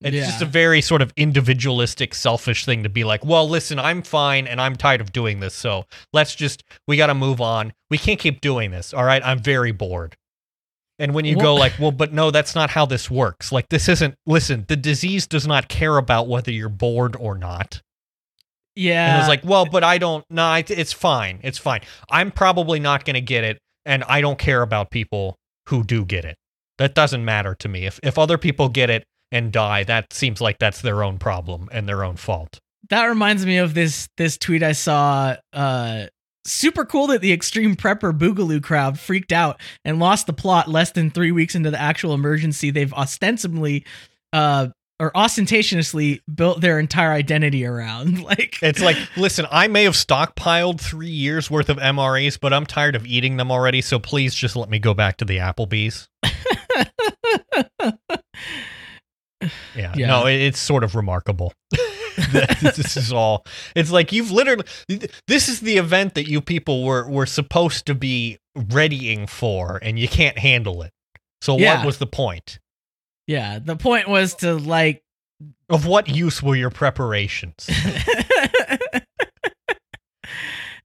It's 0.01 0.27
just 0.27 0.41
a 0.41 0.45
very 0.45 0.82
sort 0.82 1.01
of 1.01 1.13
individualistic, 1.15 2.13
selfish 2.13 2.65
thing 2.65 2.84
to 2.84 2.89
be 2.89 3.06
like, 3.06 3.23
well, 3.23 3.47
listen, 3.47 3.79
I'm 3.79 4.01
fine 4.01 4.47
and 4.47 4.60
I'm 4.60 4.75
tired 4.75 4.99
of 4.99 5.13
doing 5.13 5.39
this, 5.39 5.53
so 5.53 5.86
let's 6.12 6.36
just 6.36 6.63
we 6.88 6.97
got 6.97 7.08
to 7.08 7.13
move 7.13 7.39
on. 7.39 7.71
We 7.89 7.97
can't 7.97 8.19
keep 8.19 8.41
doing 8.41 8.71
this. 8.71 8.93
All 8.93 9.06
right, 9.06 9.21
I'm 9.23 9.39
very 9.39 9.71
bored. 9.71 10.17
And 10.99 11.13
when 11.13 11.25
you 11.25 11.36
go 11.36 11.56
like, 11.56 11.73
well, 11.79 11.91
but 11.91 12.13
no, 12.13 12.32
that's 12.32 12.53
not 12.53 12.69
how 12.69 12.86
this 12.86 13.10
works. 13.10 13.51
Like 13.51 13.69
this 13.69 13.89
isn't. 13.89 14.15
Listen, 14.25 14.65
the 14.67 14.75
disease 14.75 15.25
does 15.25 15.47
not 15.47 15.67
care 15.67 15.97
about 15.97 16.27
whether 16.27 16.51
you're 16.51 16.69
bored 16.69 17.15
or 17.17 17.38
not. 17.38 17.82
Yeah. 18.75 19.07
And 19.07 19.17
it 19.17 19.19
was 19.21 19.27
like, 19.27 19.43
well, 19.43 19.65
but 19.65 19.83
I 19.83 19.97
don't. 19.97 20.25
No, 20.29 20.41
nah, 20.41 20.62
it's 20.67 20.93
fine. 20.93 21.39
It's 21.43 21.57
fine. 21.57 21.81
I'm 22.09 22.31
probably 22.31 22.79
not 22.79 23.05
going 23.05 23.15
to 23.15 23.21
get 23.21 23.43
it, 23.43 23.57
and 23.86 24.03
I 24.05 24.21
don't 24.21 24.39
care 24.39 24.62
about 24.62 24.91
people 24.91 25.36
who 25.69 25.83
do 25.83 26.05
get 26.05 26.25
it. 26.25 26.36
That 26.77 26.95
doesn't 26.95 27.23
matter 27.23 27.55
to 27.55 27.67
me. 27.67 27.86
If 27.86 27.99
if 28.03 28.17
other 28.17 28.38
people 28.38 28.69
get 28.69 28.89
it 28.89 29.03
and 29.31 29.51
die, 29.51 29.83
that 29.83 30.13
seems 30.13 30.41
like 30.41 30.59
that's 30.59 30.81
their 30.81 31.03
own 31.03 31.19
problem 31.19 31.69
and 31.71 31.88
their 31.88 32.03
own 32.03 32.15
fault. 32.15 32.59
that 32.89 33.05
reminds 33.05 33.45
me 33.45 33.57
of 33.57 33.73
this 33.73 34.07
this 34.17 34.38
tweet 34.38 34.63
I 34.63 34.73
saw. 34.73 35.36
Uh, 35.51 36.05
super 36.45 36.83
cool 36.83 37.07
that 37.07 37.21
the 37.21 37.31
extreme 37.31 37.75
prepper 37.75 38.12
boogaloo 38.12 38.62
crowd 38.62 38.99
freaked 38.99 39.31
out 39.31 39.62
and 39.86 39.99
lost 39.99 40.27
the 40.27 40.33
plot 40.33 40.67
less 40.67 40.91
than 40.91 41.09
three 41.09 41.31
weeks 41.31 41.55
into 41.55 41.71
the 41.71 41.79
actual 41.79 42.13
emergency. 42.13 42.69
They've 42.69 42.93
ostensibly, 42.93 43.86
uh, 44.33 44.67
or 44.99 45.12
ostentatiously 45.17 46.21
built 46.34 46.62
their 46.62 46.79
entire 46.79 47.12
identity 47.12 47.65
around. 47.65 48.19
Like 48.23 48.58
It's 48.62 48.82
like, 48.82 48.97
listen, 49.17 49.45
I 49.51 49.67
may 49.67 49.84
have 49.84 49.93
stockpiled 49.95 50.79
three 50.79 51.10
years 51.10 51.49
worth 51.51 51.69
of 51.69 51.77
MREs, 51.77 52.39
but 52.39 52.53
I'm 52.53 52.65
tired 52.65 52.95
of 52.95 53.06
eating 53.06 53.38
them 53.38 53.51
already. 53.51 53.82
So 53.82 53.99
please 53.99 54.34
just 54.36 54.56
let 54.56 54.69
me 54.69 54.79
go 54.79 54.93
back 54.93 55.17
to 55.17 55.25
the 55.25 55.38
Applebee's. 55.38 56.08
Yeah, 59.75 59.91
Yeah. 59.95 60.08
no, 60.08 60.25
it, 60.25 60.36
it's 60.36 60.60
sort 60.60 60.84
of 60.86 60.95
remarkable. 60.95 61.51
this 62.32 62.95
is 62.95 63.12
all. 63.12 63.45
It's 63.75 63.91
like 63.91 64.13
you've 64.13 64.32
literally. 64.32 64.63
This 65.27 65.49
is 65.49 65.60
the 65.60 65.77
event 65.77 66.13
that 66.15 66.29
you 66.29 66.39
people 66.39 66.84
were 66.86 67.10
were 67.10 67.25
supposed 67.25 67.86
to 67.88 67.95
be 67.95 68.38
readying 68.56 69.27
for, 69.27 69.79
and 69.82 69.99
you 69.99 70.08
can't 70.08 70.38
handle 70.38 70.82
it. 70.84 70.91
So 71.41 71.58
Yeah. 71.58 71.77
what 71.77 71.86
was 71.88 71.97
the 71.97 72.08
point? 72.08 72.60
Yeah, 73.27 73.59
the 73.59 73.75
point 73.75 74.07
was 74.07 74.36
to 74.36 74.55
like 74.55 75.03
Of 75.69 75.86
what 75.86 76.09
use 76.09 76.41
were 76.43 76.55
your 76.55 76.69
preparations? 76.69 77.69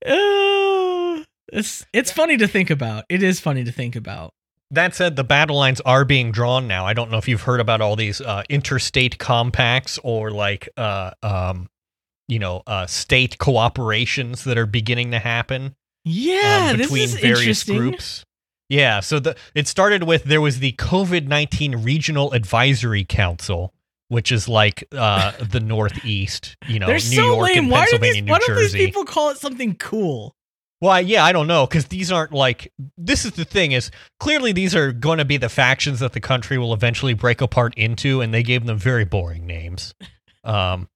Uh, 0.05 1.23
it's 1.51 1.85
it's 1.93 2.11
funny 2.11 2.37
to 2.37 2.47
think 2.47 2.69
about. 2.69 3.05
It 3.09 3.23
is 3.23 3.39
funny 3.39 3.63
to 3.63 3.71
think 3.71 3.95
about. 3.95 4.33
That 4.71 4.93
said, 4.93 5.15
the 5.15 5.23
battle 5.23 5.57
lines 5.57 5.81
are 5.81 6.05
being 6.05 6.31
drawn 6.31 6.67
now. 6.67 6.85
I 6.85 6.93
don't 6.93 7.09
know 7.09 7.17
if 7.17 7.27
you've 7.27 7.41
heard 7.41 7.59
about 7.59 7.81
all 7.81 7.95
these 7.95 8.21
uh, 8.21 8.43
interstate 8.49 9.17
compacts 9.17 9.97
or 10.03 10.29
like, 10.29 10.69
uh, 10.77 11.09
um, 11.23 11.69
you 12.27 12.37
know, 12.37 12.61
uh, 12.67 12.85
state 12.85 13.39
cooperations 13.39 14.43
that 14.43 14.59
are 14.59 14.67
beginning 14.67 15.09
to 15.11 15.17
happen. 15.17 15.75
Yeah, 16.05 16.69
um, 16.69 16.77
this 16.77 16.85
between 16.87 17.03
is 17.03 17.13
various 17.15 17.67
interesting. 17.67 17.77
groups. 17.77 18.25
Yeah, 18.69 18.99
so 18.99 19.19
the 19.19 19.35
it 19.55 19.67
started 19.67 20.03
with 20.03 20.23
there 20.25 20.41
was 20.41 20.59
the 20.59 20.73
COVID 20.73 21.27
nineteen 21.27 21.77
Regional 21.77 22.31
Advisory 22.33 23.03
Council, 23.03 23.73
which 24.09 24.31
is 24.31 24.47
like 24.47 24.83
uh, 24.91 25.31
the 25.41 25.59
Northeast, 25.59 26.55
you 26.67 26.79
know, 26.79 26.85
They're 26.85 26.95
New 26.95 27.01
so 27.01 27.25
York 27.35 27.47
lame. 27.49 27.57
and 27.57 27.71
Why 27.71 27.79
Pennsylvania, 27.81 28.13
these? 28.13 28.23
New 28.23 28.31
Why 28.31 28.39
don't 28.39 28.55
these 28.57 28.73
people 28.73 29.05
call 29.05 29.29
it 29.31 29.37
something 29.37 29.75
cool? 29.75 30.35
Well, 30.81 31.01
yeah, 31.01 31.25
I 31.25 31.33
don't 31.33 31.47
know 31.47 31.65
because 31.67 31.87
these 31.87 32.09
aren't 32.11 32.31
like 32.31 32.71
this 32.97 33.25
is 33.25 33.31
the 33.33 33.43
thing 33.43 33.71
is 33.73 33.91
clearly 34.19 34.51
these 34.53 34.75
are 34.75 34.93
going 34.93 35.17
to 35.17 35.25
be 35.25 35.35
the 35.37 35.49
factions 35.49 35.99
that 35.99 36.13
the 36.13 36.21
country 36.21 36.57
will 36.57 36.73
eventually 36.73 37.13
break 37.13 37.41
apart 37.41 37.73
into, 37.75 38.21
and 38.21 38.33
they 38.33 38.43
gave 38.43 38.65
them 38.65 38.77
very 38.77 39.03
boring 39.05 39.45
names. 39.45 39.93
Um, 40.41 40.87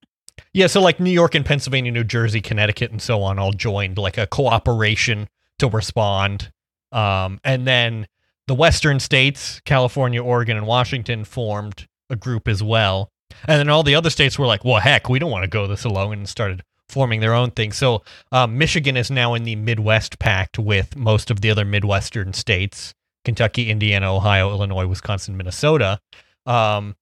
yeah, 0.53 0.67
so 0.67 0.81
like 0.81 1.01
New 1.01 1.11
York 1.11 1.35
and 1.35 1.45
Pennsylvania, 1.45 1.91
New 1.91 2.05
Jersey, 2.05 2.39
Connecticut, 2.39 2.91
and 2.91 3.01
so 3.01 3.21
on 3.21 3.37
all 3.37 3.51
joined 3.51 3.97
like 3.97 4.17
a 4.17 4.25
cooperation 4.25 5.27
to 5.59 5.67
respond, 5.67 6.51
um, 6.93 7.39
and 7.43 7.67
then 7.67 8.07
the 8.47 8.55
Western 8.55 8.99
states, 8.99 9.61
California, 9.65 10.23
Oregon, 10.23 10.57
and 10.57 10.67
Washington 10.67 11.25
formed 11.25 11.87
a 12.09 12.15
group 12.15 12.47
as 12.47 12.61
well, 12.61 13.09
and 13.47 13.59
then 13.59 13.69
all 13.69 13.83
the 13.83 13.95
other 13.95 14.09
states 14.09 14.37
were 14.37 14.45
like, 14.45 14.63
"Well, 14.63 14.79
heck, 14.79 15.09
we 15.09 15.19
don't 15.19 15.31
want 15.31 15.43
to 15.43 15.49
go 15.49 15.67
this 15.67 15.83
alone," 15.83 16.13
and 16.13 16.29
started 16.29 16.63
forming 16.89 17.19
their 17.19 17.33
own 17.33 17.51
thing. 17.51 17.71
So 17.71 18.03
um, 18.31 18.57
Michigan 18.57 18.95
is 18.95 19.09
now 19.09 19.33
in 19.33 19.43
the 19.43 19.55
Midwest 19.55 20.19
Pact 20.19 20.59
with 20.59 20.95
most 20.95 21.31
of 21.31 21.41
the 21.41 21.49
other 21.49 21.65
Midwestern 21.65 22.33
states 22.33 22.93
Kentucky, 23.25 23.69
Indiana, 23.69 24.13
Ohio, 24.13 24.49
Illinois, 24.49 24.85
Wisconsin, 24.85 25.35
Minnesota. 25.35 25.99
Um, 26.45 26.95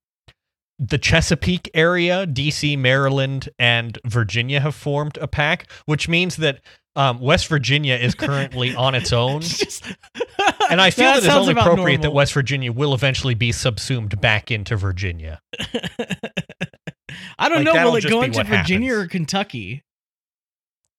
the 0.79 0.97
Chesapeake 0.97 1.69
area, 1.75 2.25
DC, 2.25 2.77
Maryland, 2.77 3.49
and 3.59 3.99
Virginia 4.05 4.59
have 4.61 4.73
formed 4.73 5.17
a 5.17 5.27
pact, 5.27 5.71
which 5.85 6.09
means 6.09 6.37
that 6.37 6.59
um, 6.95 7.19
West 7.19 7.47
Virginia 7.47 7.95
is 7.95 8.15
currently 8.15 8.75
on 8.75 8.95
its 8.95 9.13
own. 9.13 9.41
Just- 9.41 9.85
And 10.69 10.79
I 10.81 10.89
feel 10.91 11.11
that, 11.11 11.17
it's 11.23 11.27
only 11.27 11.51
appropriate 11.53 12.01
that. 12.01 12.11
West 12.11 12.33
Virginia 12.33 12.71
will 12.71 12.93
eventually 12.93 13.33
be 13.33 13.51
subsumed 13.51 14.19
back 14.21 14.51
into 14.51 14.75
Virginia. 14.77 15.41
I 17.37 17.49
don't 17.49 17.57
like, 17.57 17.65
know. 17.65 17.73
that'll 17.73 17.95
it 17.95 18.07
go 18.07 18.21
into 18.21 18.43
Virginia 18.43 18.89
happens. 18.93 19.05
or 19.05 19.07
Kentucky? 19.09 19.83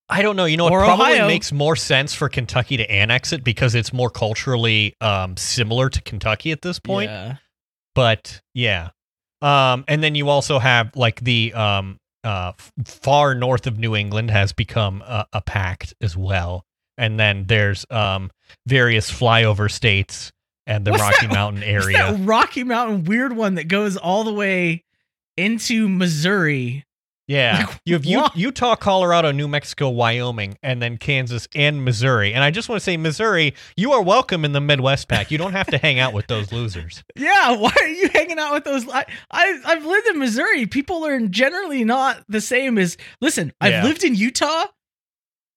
I 0.08 0.20
don't 0.20 0.36
know. 0.36 0.44
You 0.44 0.58
know, 0.58 0.66
it 0.66 0.70
probably 0.70 1.14
Ohio. 1.14 1.26
makes 1.26 1.52
more 1.52 1.74
sense 1.76 2.12
for 2.12 2.28
Kentucky 2.28 2.76
to 2.76 2.90
annex 2.90 3.32
it 3.32 3.44
because 3.44 3.74
it's 3.74 3.92
more 3.94 4.10
culturally 4.10 4.94
um, 5.00 5.36
similar 5.38 5.88
to 5.88 6.02
Kentucky 6.02 6.52
at 6.52 6.60
this 6.60 6.78
point. 6.78 7.10
Yeah. 7.10 7.36
But 7.94 8.42
yeah, 8.52 8.90
um, 9.40 9.84
and 9.88 10.02
then 10.02 10.14
you 10.14 10.28
also 10.28 10.58
have 10.58 10.94
like 10.96 11.20
the 11.20 11.52
um, 11.54 11.98
uh, 12.24 12.52
far 12.84 13.34
north 13.34 13.66
of 13.66 13.78
New 13.78 13.94
England 13.96 14.30
has 14.30 14.52
become 14.52 15.02
a, 15.02 15.26
a 15.32 15.40
pact 15.40 15.94
as 16.00 16.16
well, 16.16 16.64
and 16.96 17.18
then 17.18 17.44
there's 17.46 17.84
um, 17.90 18.30
various 18.66 19.10
flyover 19.10 19.70
states 19.70 20.32
and 20.66 20.84
the 20.84 20.92
What's 20.92 21.02
Rocky 21.02 21.26
that- 21.26 21.34
Mountain 21.34 21.62
area. 21.64 22.14
Rocky 22.20 22.64
Mountain 22.64 23.04
weird 23.04 23.34
one 23.34 23.56
that 23.56 23.68
goes 23.68 23.96
all 23.96 24.24
the 24.24 24.32
way 24.32 24.84
into 25.36 25.88
Missouri? 25.88 26.84
Yeah, 27.28 27.66
Like, 27.68 27.80
you 27.86 27.94
have 27.94 28.04
U-? 28.04 28.26
Utah, 28.34 28.74
Colorado, 28.74 29.30
New 29.30 29.46
Mexico, 29.46 29.88
Wyoming, 29.90 30.58
and 30.62 30.82
then 30.82 30.98
Kansas 30.98 31.46
and 31.54 31.84
Missouri. 31.84 32.34
And 32.34 32.42
I 32.42 32.50
just 32.50 32.68
want 32.68 32.80
to 32.80 32.84
say, 32.84 32.96
Missouri, 32.96 33.54
you 33.76 33.92
are 33.92 34.02
welcome 34.02 34.44
in 34.44 34.52
the 34.52 34.60
Midwest 34.60 35.08
Pact. 35.08 35.30
You 35.30 35.38
don't 35.38 35.52
have 35.52 35.68
to 35.68 35.78
hang 35.78 36.00
out 36.00 36.12
with 36.12 36.26
those 36.26 36.50
losers. 36.52 37.02
Yeah, 37.16 37.56
why 37.56 37.72
are 37.80 37.86
you 37.88 38.08
hanging 38.12 38.38
out 38.40 38.52
with 38.54 38.64
those? 38.64 38.88
I, 38.88 39.04
I 39.30 39.60
I've 39.64 39.84
lived 39.84 40.08
in 40.08 40.18
Missouri. 40.18 40.66
People 40.66 41.06
are 41.06 41.20
generally 41.28 41.84
not 41.84 42.22
the 42.28 42.40
same 42.40 42.76
as. 42.78 42.96
Listen, 43.20 43.52
I've 43.60 43.72
Yeah. 43.72 43.84
lived 43.84 44.02
in 44.02 44.14
Utah, 44.16 44.64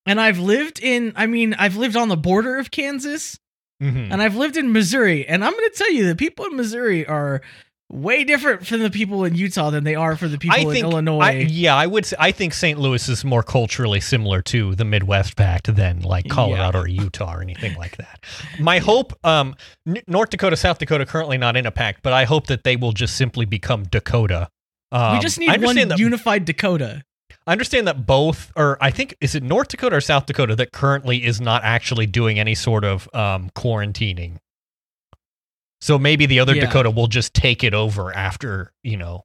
and 0.06 0.22
I've 0.22 0.38
lived 0.38 0.80
in. 0.80 1.14
I 1.16 1.26
mean, 1.26 1.56
I've 1.56 1.76
lived 1.78 1.96
on 1.96 2.10
the 2.10 2.18
border 2.18 2.58
of 2.58 2.70
Kansas, 2.70 3.40
Mhm. 3.82 4.10
and 4.12 4.22
I've 4.22 4.36
lived 4.36 4.56
in 4.58 4.72
Missouri. 4.72 5.28
And 5.28 5.44
I'm 5.44 5.52
going 5.54 5.70
to 5.70 5.76
tell 5.76 5.92
you, 5.92 6.06
the 6.08 6.16
people 6.16 6.46
in 6.46 6.56
Missouri 6.56 7.06
are 7.08 7.42
way 7.90 8.24
different 8.24 8.66
from 8.66 8.80
the 8.80 8.90
people 8.90 9.24
in 9.26 9.36
Utah 9.36 9.70
than 9.70 9.84
they 9.84 9.96
are 9.96 10.16
for 10.16 10.28
the 10.28 10.38
people 10.38 10.58
I 10.58 10.62
in 10.62 10.78
Illinois. 10.78 11.20
I, 11.20 11.32
yeah, 11.32 11.76
I 11.76 11.86
would. 11.86 12.06
Say, 12.06 12.16
I 12.20 12.32
think 12.32 12.54
St. 12.54 12.80
Louis 12.80 13.08
is 13.08 13.24
more 13.24 13.44
culturally 13.44 14.00
similar 14.00 14.42
to 14.44 14.76
the 14.76 14.86
Midwest 14.86 15.36
Pact 15.36 15.74
than 15.76 16.02
like 16.02 16.28
Colorado 16.30 16.80
or 16.80 16.88
Utah 16.88 17.36
or 17.36 17.42
anything 17.42 17.76
like 17.76 17.98
that. 17.98 18.24
My 18.60 18.80
hope, 18.80 19.14
um, 19.26 19.56
N- 19.88 20.02
North 20.08 20.30
Dakota, 20.30 20.58
South 20.58 20.80
Dakota, 20.80 21.06
currently 21.06 21.38
not 21.38 21.56
in 21.56 21.66
a 21.66 21.72
pact, 21.72 22.02
but 22.04 22.14
I 22.14 22.26
hope 22.26 22.48
that 22.48 22.64
they 22.64 22.76
will 22.76 22.92
just 22.94 23.16
simply 23.16 23.46
become 23.46 23.84
Dakota. 23.84 24.50
Um, 24.92 25.16
we 25.16 25.20
just 25.20 25.40
need 25.40 25.64
one 25.64 25.76
that- 25.76 26.00
unified 26.00 26.46
Dakota. 26.46 27.04
I 27.48 27.52
understand 27.52 27.88
that 27.88 28.08
both, 28.08 28.52
or 28.56 28.78
I 28.82 28.90
think 28.90 29.16
is 29.22 29.36
it 29.36 29.44
North 29.44 29.68
Dakota 29.68 29.98
or 29.98 30.02
South 30.02 30.26
Dakota 30.26 30.56
that 30.56 30.72
currently 30.72 31.24
is 31.24 31.40
not 31.40 31.64
actually 31.64 32.08
doing 32.08 32.40
any 32.40 32.56
sort 32.56 32.84
of 32.84 33.08
um, 33.14 33.52
quarantining. 33.56 34.38
So 35.86 36.00
maybe 36.00 36.26
the 36.26 36.40
other 36.40 36.56
Yeah. 36.56 36.66
Dakota 36.66 36.90
will 36.90 37.06
just 37.06 37.36
take 37.36 37.64
it 37.64 37.76
over 37.76 38.12
after 38.12 38.74
you 38.82 38.98
know 38.98 39.22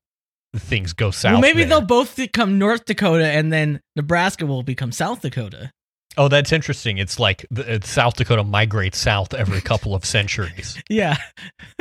things 0.55 0.92
go 0.92 1.11
south. 1.11 1.33
well, 1.33 1.40
maybe 1.40 1.61
there. 1.61 1.68
they'll 1.70 1.81
both 1.87 2.16
become 2.16 2.59
North 2.59 2.85
Dakota, 2.85 3.27
and 3.27 3.51
then 3.51 3.81
Nebraska 3.96 4.44
will 4.44 4.62
become 4.62 4.92
South 4.92 5.23
Dakota. 5.23 5.73
Oh, 6.18 6.29
that's 6.29 6.53
interesting. 6.53 6.99
It's 6.99 7.18
like 7.18 7.46
the, 7.51 7.77
uh, 7.77 7.79
South 7.83 8.16
Dakota 8.16 8.44
migrates 8.44 8.99
south 8.99 9.33
every 9.33 9.61
couple 9.70 9.94
of 9.94 10.05
centuries. 10.05 10.77
Yeah, 10.90 11.16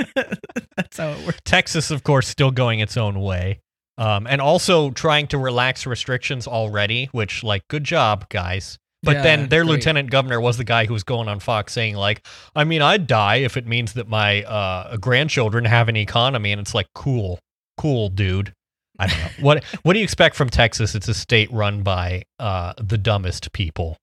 that's 0.77 0.97
how 0.97 1.09
it 1.09 1.25
works. 1.25 1.39
Texas, 1.43 1.91
of 1.91 2.03
course, 2.03 2.29
still 2.29 2.51
going 2.51 2.79
its 2.79 2.95
own 2.95 3.19
way. 3.19 3.59
Um, 3.97 4.27
and 4.27 4.39
also 4.39 4.91
trying 4.91 5.27
to 5.27 5.37
relax 5.37 5.85
restrictions 5.85 6.47
already, 6.47 7.09
which, 7.11 7.43
like, 7.43 7.67
good 7.67 7.83
job, 7.83 8.29
guys. 8.29 8.79
But 9.01 9.17
Yeah, 9.17 9.21
then 9.23 9.49
their 9.49 9.63
great. 9.63 9.75
lieutenant 9.75 10.09
governor 10.11 10.41
was 10.41 10.57
the 10.57 10.63
guy 10.65 10.85
who 10.85 10.93
was 10.93 11.03
going 11.03 11.29
on 11.29 11.39
Fox 11.39 11.71
saying, 11.73 11.95
like, 11.95 12.25
I 12.55 12.65
mean, 12.65 12.81
I'd 12.81 13.07
die 13.07 13.37
if 13.37 13.55
it 13.55 13.65
means 13.65 13.93
that 13.93 14.09
my 14.09 14.43
uh, 14.43 14.97
grandchildren 14.97 15.63
have 15.65 15.87
an 15.87 15.95
economy. 15.95 16.51
And 16.51 16.59
it's 16.59 16.75
like, 16.75 16.87
cool, 16.93 17.39
cool, 17.77 18.09
dude. 18.09 18.51
I 18.99 19.07
don't 19.07 19.17
know. 19.19 19.29
what 19.39 19.63
What 19.83 19.93
do 19.93 19.99
you 19.99 20.03
expect 20.03 20.35
from 20.35 20.49
Texas? 20.49 20.95
It's 20.95 21.07
a 21.07 21.13
state 21.13 21.49
run 21.53 21.81
by 21.83 22.23
uh, 22.39 22.73
the 22.77 22.97
dumbest 22.97 23.53
people. 23.53 23.95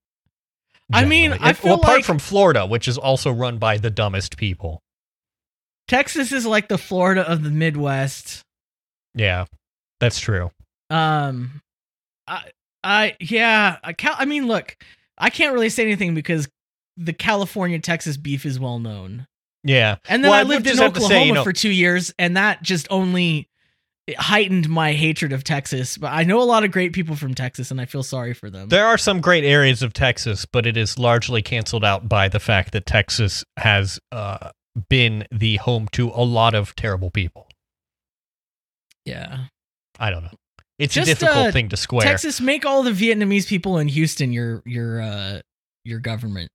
I 0.92 1.04
mean, 1.04 1.32
generally. 1.32 1.50
I 1.50 1.52
feel 1.52 1.70
well, 1.72 1.80
apart 1.80 1.96
like- 1.98 2.04
from 2.06 2.18
Florida, 2.18 2.64
which 2.64 2.88
is 2.88 2.96
also 2.96 3.30
run 3.30 3.58
by 3.58 3.76
the 3.76 3.90
dumbest 3.90 4.36
people. 4.38 4.80
Texas 5.88 6.32
is 6.32 6.46
like 6.46 6.68
the 6.68 6.78
Florida 6.78 7.28
of 7.30 7.42
the 7.42 7.50
Midwest. 7.50 8.42
Yeah, 9.14 9.44
that's 10.00 10.18
true. 10.18 10.50
Um, 10.90 11.60
I, 12.26 12.44
I, 12.84 13.16
yeah, 13.20 13.78
I, 13.82 13.92
ca- 13.92 14.16
I 14.18 14.24
mean, 14.26 14.46
look, 14.46 14.76
I 15.18 15.30
can't 15.30 15.52
really 15.54 15.68
say 15.70 15.82
anything 15.82 16.14
because 16.14 16.48
the 16.96 17.12
California 17.12 17.78
Texas 17.78 18.16
beef 18.16 18.46
is 18.46 18.58
well 18.60 18.78
known. 18.78 19.26
Yeah. 19.64 19.96
And 20.08 20.22
then 20.22 20.30
Well, 20.30 20.40
I 20.40 20.44
lived 20.44 20.66
in 20.66 20.72
just 20.72 20.82
have 20.82 20.92
to 20.92 20.98
Oklahoma 21.00 21.20
say, 21.22 21.26
you 21.26 21.32
know- 21.34 21.44
for 21.44 21.52
two 21.52 21.70
years, 21.70 22.14
and 22.18 22.36
that 22.36 22.62
just 22.62 22.86
only 22.90 23.48
heightened 24.16 24.68
my 24.68 24.92
hatred 24.92 25.32
of 25.32 25.42
Texas. 25.42 25.98
But 25.98 26.12
I 26.12 26.22
know 26.22 26.40
a 26.40 26.44
lot 26.44 26.62
of 26.62 26.70
great 26.70 26.92
people 26.92 27.16
from 27.16 27.34
Texas, 27.34 27.72
and 27.72 27.80
I 27.80 27.86
feel 27.86 28.04
sorry 28.04 28.34
for 28.34 28.48
them. 28.48 28.68
There 28.68 28.86
are 28.86 28.96
some 28.96 29.20
great 29.20 29.42
areas 29.42 29.82
of 29.82 29.92
Texas, 29.92 30.46
but 30.46 30.64
it 30.64 30.76
is 30.76 30.96
largely 30.96 31.42
canceled 31.42 31.84
out 31.84 32.08
by 32.08 32.28
the 32.28 32.38
fact 32.38 32.70
that 32.72 32.86
Texas 32.86 33.42
has 33.56 33.98
uh, 34.12 34.50
been 34.88 35.26
the 35.32 35.56
home 35.56 35.88
to 35.92 36.10
a 36.14 36.22
lot 36.22 36.54
of 36.54 36.76
terrible 36.76 37.10
people. 37.10 37.48
yeah, 39.04 39.46
I 39.98 40.10
don't 40.10 40.22
know. 40.24 40.34
It's 40.78 40.94
Just, 40.94 41.10
a 41.10 41.14
difficult 41.14 41.46
uh, 41.48 41.52
thing 41.52 41.68
to 41.70 41.76
square. 41.76 42.02
Texas, 42.02 42.40
make 42.40 42.66
all 42.66 42.82
the 42.82 42.90
Vietnamese 42.90 43.46
people 43.46 43.78
in 43.78 43.88
Houston 43.88 44.32
your 44.32 44.62
your 44.66 45.00
uh 45.00 45.40
your 45.84 46.00
government. 46.00 46.50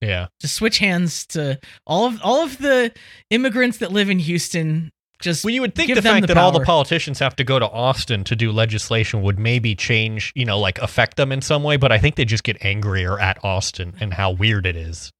yeah. 0.00 0.28
Just 0.40 0.54
switch 0.56 0.78
hands 0.78 1.26
to 1.28 1.58
all 1.86 2.06
of 2.06 2.20
all 2.22 2.42
of 2.44 2.58
the 2.58 2.92
immigrants 3.30 3.78
that 3.78 3.92
live 3.92 4.08
in 4.08 4.18
Houston. 4.20 4.90
Just 5.20 5.44
Well, 5.44 5.52
you 5.52 5.60
would 5.62 5.74
think 5.74 5.92
the 5.92 6.00
fact 6.00 6.22
the 6.22 6.28
that 6.28 6.38
all 6.38 6.52
the 6.52 6.60
politicians 6.64 7.18
have 7.18 7.34
to 7.36 7.44
go 7.44 7.58
to 7.58 7.68
Austin 7.68 8.22
to 8.24 8.36
do 8.36 8.52
legislation 8.52 9.20
would 9.22 9.36
maybe 9.36 9.74
change, 9.74 10.32
you 10.36 10.44
know, 10.44 10.60
like 10.60 10.78
affect 10.78 11.16
them 11.16 11.32
in 11.32 11.42
some 11.42 11.64
way, 11.64 11.76
but 11.76 11.90
I 11.90 11.98
think 11.98 12.14
they 12.14 12.24
just 12.24 12.44
get 12.44 12.64
angrier 12.64 13.18
at 13.18 13.44
Austin 13.44 13.96
and 13.98 14.14
how 14.14 14.30
weird 14.30 14.64
it 14.64 14.76
is. 14.76 15.12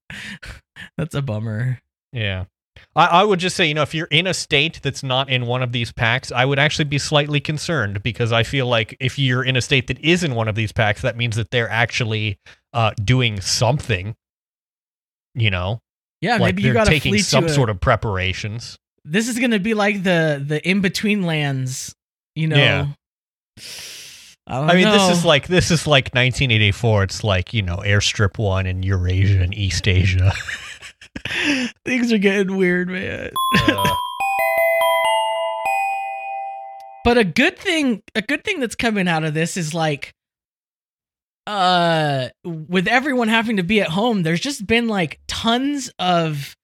that's 0.96 1.16
a 1.16 1.20
bummer. 1.22 1.80
Yeah. 2.12 2.44
I, 2.98 3.20
I 3.20 3.24
would 3.24 3.38
just 3.38 3.54
say, 3.54 3.64
you 3.64 3.74
know, 3.74 3.82
if 3.82 3.94
you're 3.94 4.08
in 4.08 4.26
a 4.26 4.34
state 4.34 4.80
that's 4.82 5.04
not 5.04 5.30
in 5.30 5.46
one 5.46 5.62
of 5.62 5.70
these 5.70 5.92
pacts, 5.92 6.32
I 6.32 6.44
would 6.44 6.58
actually 6.58 6.86
be 6.86 6.98
slightly 6.98 7.38
concerned 7.38 8.02
because 8.02 8.32
I 8.32 8.42
feel 8.42 8.66
like 8.66 8.96
if 8.98 9.20
you're 9.20 9.44
in 9.44 9.54
a 9.54 9.60
state 9.60 9.86
that 9.86 10.00
is 10.00 10.24
in 10.24 10.34
one 10.34 10.48
of 10.48 10.56
these 10.56 10.72
pacts, 10.72 11.02
that 11.02 11.16
means 11.16 11.36
that 11.36 11.52
they're 11.52 11.70
actually 11.70 12.40
uh, 12.72 12.90
doing 13.02 13.40
something. 13.40 14.16
You 15.34 15.50
know, 15.50 15.80
Yeah, 16.20 16.38
like 16.38 16.56
maybe 16.56 16.62
you 16.62 16.66
they're 16.72 16.74
got 16.74 16.88
taking 16.88 17.12
flee 17.12 17.20
some 17.20 17.44
to 17.44 17.50
a, 17.50 17.54
sort 17.54 17.70
of 17.70 17.80
preparations. 17.80 18.76
This 19.04 19.28
is 19.28 19.38
gonna 19.38 19.60
be 19.60 19.74
like 19.74 20.02
the 20.02 20.42
the 20.44 20.66
in 20.68 20.80
between 20.80 21.22
lands. 21.22 21.94
You 22.34 22.48
know. 22.48 22.56
Yeah. 22.56 22.86
I 24.48 24.60
don't. 24.60 24.70
I 24.70 24.74
mean, 24.74 24.84
know. 24.84 24.92
this 24.92 25.18
is 25.18 25.24
like 25.24 25.46
this 25.46 25.70
is 25.70 25.86
like 25.86 26.06
1984. 26.06 27.04
It's 27.04 27.22
like 27.22 27.54
you 27.54 27.62
know, 27.62 27.76
airstrip 27.76 28.38
one 28.38 28.66
in 28.66 28.82
Eurasia 28.82 29.40
and 29.40 29.54
Eastasia. 29.54 30.32
things 31.84 32.12
are 32.12 32.18
getting 32.18 32.56
weird, 32.56 32.88
man. 32.88 33.30
Uh, 33.68 33.94
But 37.04 37.16
a 37.16 37.24
good 37.24 37.58
thing, 37.58 38.02
a 38.14 38.20
good 38.20 38.44
thing 38.44 38.60
that's 38.60 38.74
coming 38.74 39.08
out 39.08 39.24
of 39.24 39.32
this 39.32 39.56
is 39.56 39.72
like, 39.72 40.12
uh, 41.46 42.28
with 42.44 42.86
everyone 42.86 43.28
having 43.28 43.56
to 43.56 43.62
be 43.62 43.80
at 43.80 43.88
home, 43.88 44.22
there's 44.24 44.40
just 44.40 44.66
been 44.66 44.88
like 44.88 45.18
tons 45.26 45.90
of 45.98 46.54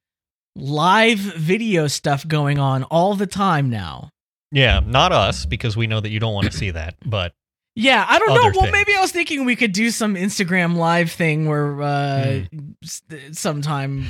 live 0.55 1.19
video 1.19 1.87
stuff 1.87 2.29
going 2.29 2.59
on 2.59 2.83
all 2.85 3.15
the 3.15 3.27
time 3.27 3.71
now. 3.71 4.11
yeah, 4.53 4.81
not 4.85 5.13
us 5.13 5.47
because 5.47 5.77
we 5.79 5.87
know 5.87 6.01
that 6.01 6.11
you 6.11 6.21
don't 6.21 6.35
want 6.35 6.51
to 6.51 6.57
see 6.57 6.71
that, 6.73 6.97
but 7.07 7.33
Yeah, 7.77 8.07
I 8.09 8.19
don't 8.21 8.29
know. 8.29 8.43
Well, 8.43 8.53
things. 8.53 8.73
maybe 8.73 8.95
I 8.97 9.01
was 9.01 9.11
thinking 9.11 9.45
we 9.45 9.57
could 9.57 9.73
do 9.73 9.91
some 9.91 10.15
Instagram 10.15 10.77
live 10.77 11.11
thing 11.11 11.49
where 11.49 11.83
uh 11.83 12.43
Hmm. 12.53 12.71
s- 12.85 13.03
sometime 13.33 14.07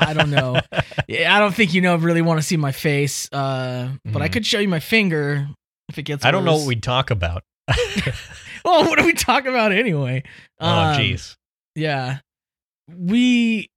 I 0.00 0.12
don't 0.12 0.30
know. 0.30 0.60
I 0.72 1.38
don't 1.38 1.54
think 1.54 1.72
you 1.72 1.80
know 1.80 1.96
really 1.96 2.20
want 2.22 2.38
to 2.40 2.46
see 2.46 2.56
my 2.58 2.72
face. 2.72 3.28
Uh 3.32 3.90
but 4.04 4.20
I 4.20 4.28
Mhm. 4.28 4.32
could 4.32 4.46
show 4.46 4.58
you 4.58 4.68
my 4.68 4.80
finger 4.80 5.48
if 5.88 5.96
it 5.98 6.02
gets 6.02 6.24
I 6.26 6.30
don't 6.30 6.44
know 6.44 6.56
what 6.56 6.66
we'd 6.66 6.82
talk 6.82 7.10
about. 7.10 7.42
Well, 8.64 8.84
what 8.84 8.98
do 8.98 9.04
we 9.04 9.12
talk 9.12 9.46
about 9.46 9.70
anyway? 9.70 10.24
oh, 10.58 10.68
Um, 10.68 10.96
jeez. 10.98 11.36
Yeah. 11.76 12.18
We 12.88 13.70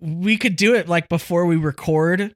we 0.00 0.36
could 0.36 0.56
do 0.56 0.74
it 0.74 0.88
like 0.88 1.08
before 1.08 1.46
we 1.46 1.56
record 1.56 2.32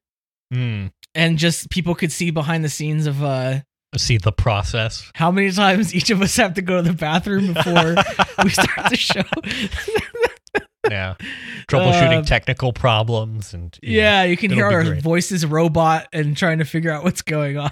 Hmm. 0.53 0.89
and 1.15 1.39
just 1.39 1.71
people 1.71 1.95
could 1.95 2.13
see 2.13 2.31
behind 2.31 2.63
the 2.63 2.69
scenes 2.69 3.07
of 3.07 3.23
uh 3.25 3.61
see 3.99 4.19
the 4.19 4.33
process. 4.33 5.11
how 5.15 5.31
many 5.31 5.51
times 5.53 5.95
each 5.95 6.11
of 6.11 6.21
us 6.23 6.37
have 6.37 6.55
to 6.55 6.63
go 6.63 6.83
to 6.83 6.89
the 6.91 6.93
bathroom 6.97 7.53
before 7.55 7.95
we 8.45 8.51
start 8.51 8.91
the 8.91 8.97
show. 8.97 9.23
yeah, 10.91 11.15
troubleshooting 11.69 12.19
Um, 12.19 12.25
technical 12.25 12.73
problems 12.73 13.55
and 13.55 13.77
yeah, 13.83 14.25
you 14.25 14.37
can 14.37 14.51
hear 14.51 14.67
our 14.67 14.85
great. 14.85 15.03
voices 15.03 15.45
robot 15.47 16.09
and 16.13 16.37
trying 16.37 16.59
to 16.59 16.65
figure 16.65 16.91
out 16.91 17.05
what's 17.05 17.23
going 17.23 17.57
on. 17.59 17.71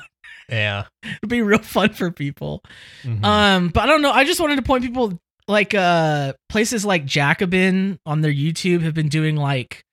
yeah. 0.48 0.85
It'd 1.04 1.28
be 1.28 1.42
real 1.42 1.58
fun 1.58 1.90
for 1.90 2.11
people. 2.11 2.62
Mhm. 3.02 3.24
Um, 3.24 3.68
but 3.68 3.82
I 3.82 3.87
don't 3.87 4.02
know. 4.02 4.11
I 4.12 4.24
just 4.24 4.40
wanted 4.40 4.56
to 4.56 4.62
point 4.62 4.82
people 4.85 5.18
like 5.48 5.74
uh 5.74 6.32
places 6.48 6.85
like 6.85 7.04
Jacobin 7.04 7.98
on 8.06 8.20
their 8.22 8.32
YouTube 8.32 8.82
have 8.82 8.94
been 8.94 9.08
doing 9.08 9.37
like 9.37 9.85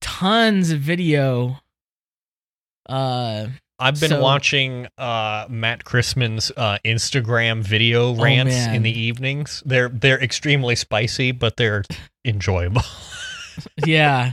tons 0.00 0.70
of 0.70 0.80
video. 0.80 1.58
Uh 2.86 3.46
I've 3.84 4.00
been 4.00 4.08
so- 4.10 4.20
watching 4.20 4.88
uh, 4.98 5.46
Matt 5.50 5.84
Christman's 5.84 6.50
uh, 6.56 6.78
Instagram 6.84 7.62
video 7.62 8.16
Oh, 8.16 8.22
rants 8.22 8.54
man. 8.54 8.74
in 8.76 8.82
the 8.82 8.90
evenings. 8.98 9.62
They're 9.66 9.88
they're 9.88 10.20
extremely 10.22 10.74
spicy, 10.74 11.32
but 11.32 11.56
they're 11.56 11.84
enjoyable. 12.24 12.82
yeah. 13.86 14.32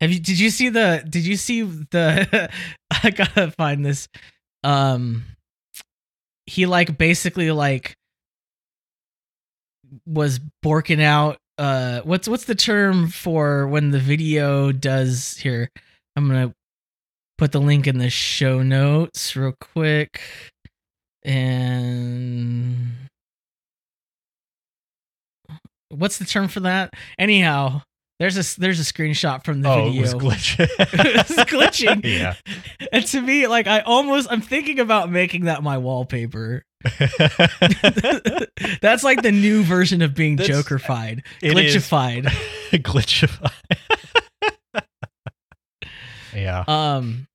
Have 0.00 0.12
you 0.12 0.20
did 0.20 0.38
you 0.38 0.50
see 0.50 0.68
the 0.68 1.02
did 1.08 1.24
you 1.26 1.36
see 1.36 1.62
the 1.62 2.50
I 3.02 3.10
gotta 3.10 3.50
find 3.50 3.84
this. 3.84 4.08
Um 4.62 5.24
he 6.46 6.66
like 6.66 6.96
basically 6.98 7.50
like 7.50 7.96
was 10.04 10.38
borking 10.64 11.00
out 11.02 11.38
uh 11.58 12.00
what's 12.02 12.28
what's 12.28 12.44
the 12.44 12.54
term 12.54 13.08
for 13.08 13.66
when 13.66 13.90
the 13.90 13.98
video 13.98 14.70
does 14.72 15.36
here 15.38 15.70
i'm 16.16 16.26
gonna 16.26 16.52
put 17.38 17.52
the 17.52 17.60
link 17.60 17.86
in 17.86 17.98
the 17.98 18.10
show 18.10 18.62
notes 18.62 19.36
real 19.36 19.54
quick 19.60 20.20
and 21.22 22.92
what's 25.90 26.18
the 26.18 26.24
term 26.24 26.48
for 26.48 26.60
that 26.60 26.94
anyhow 27.18 27.80
there's 28.18 28.36
a 28.38 28.60
there's 28.60 28.80
a 28.80 28.82
screenshot 28.82 29.44
from 29.44 29.60
the 29.60 29.68
oh, 29.68 29.84
video 29.84 30.00
it 30.00 30.02
was 30.02 30.14
glitch. 30.14 30.58
It 30.58 31.28
was 31.28 31.46
glitching. 31.46 32.02
yeah. 32.04 32.34
and 32.92 33.06
to 33.08 33.20
me 33.20 33.46
like 33.46 33.66
i 33.66 33.80
almost 33.80 34.28
i'm 34.30 34.40
thinking 34.40 34.80
about 34.80 35.10
making 35.10 35.44
that 35.44 35.62
my 35.62 35.76
wallpaper 35.78 36.64
that's 38.80 39.02
like 39.02 39.22
the 39.22 39.32
new 39.32 39.62
version 39.64 40.02
of 40.02 40.14
being 40.14 40.36
That's- 40.36 40.56
jokerfied 40.56 41.22
glitchified 41.42 42.26
glitchify. 42.70 43.52
Yeah. 46.36 46.64
um 46.68 47.26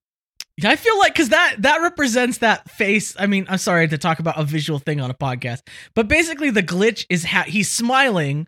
i 0.64 0.76
feel 0.76 0.98
like 1.00 1.14
because 1.14 1.30
that 1.30 1.56
that 1.60 1.82
represents 1.82 2.38
that 2.40 2.70
face 2.70 3.16
i 3.20 3.26
mean 3.26 3.46
i'm 3.50 3.58
sorry 3.58 3.88
to 3.88 3.98
talk 3.98 4.20
about 4.20 4.40
a 4.40 4.44
visual 4.44 4.78
thing 4.80 5.02
on 5.02 5.10
a 5.10 5.14
podcast 5.14 5.62
but 5.96 6.08
basically 6.08 6.50
the 6.52 6.62
glitch 6.64 7.06
is 7.10 7.26
ha- 7.26 7.46
he's 7.48 7.70
smiling 7.72 8.48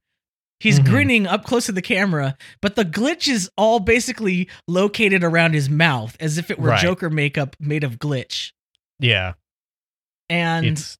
he's 0.59 0.79
Mhm. 0.79 0.85
grinning 0.85 1.27
up 1.27 1.43
close 1.43 1.65
to 1.65 1.71
the 1.71 1.81
camera 1.81 2.37
but 2.61 2.75
the 2.75 2.85
glitch 2.85 3.27
is 3.27 3.49
all 3.57 3.79
basically 3.79 4.47
located 4.67 5.23
around 5.23 5.53
his 5.53 5.69
mouth 5.69 6.15
as 6.19 6.37
if 6.37 6.51
it 6.51 6.59
were 6.59 6.69
Right. 6.69 6.81
joker 6.81 7.09
makeup 7.09 7.55
made 7.59 7.83
of 7.83 7.97
glitch 7.97 8.51
Yeah. 8.99 9.33
and 10.29 10.65
It's 10.67 10.97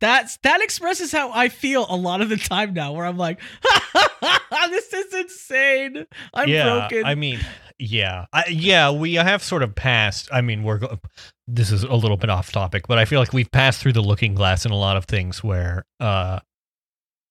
That's 0.00 0.36
that 0.42 0.60
expresses 0.60 1.10
how 1.10 1.32
I 1.32 1.48
feel 1.48 1.86
a 1.88 1.96
lot 1.96 2.20
of 2.20 2.28
the 2.28 2.36
time 2.36 2.74
now, 2.74 2.92
where 2.92 3.06
I'm 3.06 3.16
like, 3.16 3.40
"This 4.70 4.92
is 4.92 5.14
insane. 5.14 6.06
I'm 6.34 6.48
yeah, 6.50 6.64
broken." 6.88 7.04
I 7.06 7.14
mean, 7.14 7.40
yeah, 7.78 8.26
I, 8.32 8.46
yeah, 8.48 8.90
we 8.90 9.14
have 9.14 9.42
sort 9.42 9.62
of 9.62 9.74
passed. 9.74 10.28
I 10.32 10.40
mean, 10.40 10.62
we're 10.62 10.80
this 11.46 11.70
is 11.70 11.82
a 11.82 11.94
little 11.94 12.16
bit 12.16 12.30
off 12.30 12.50
topic, 12.50 12.88
but 12.88 12.98
I 12.98 13.04
feel 13.04 13.20
like 13.20 13.32
we've 13.32 13.50
passed 13.50 13.80
through 13.80 13.92
the 13.92 14.02
looking 14.02 14.34
glass 14.34 14.64
in 14.64 14.72
a 14.72 14.76
lot 14.76 14.96
of 14.96 15.04
things 15.04 15.44
where, 15.44 15.84
uh, 16.00 16.40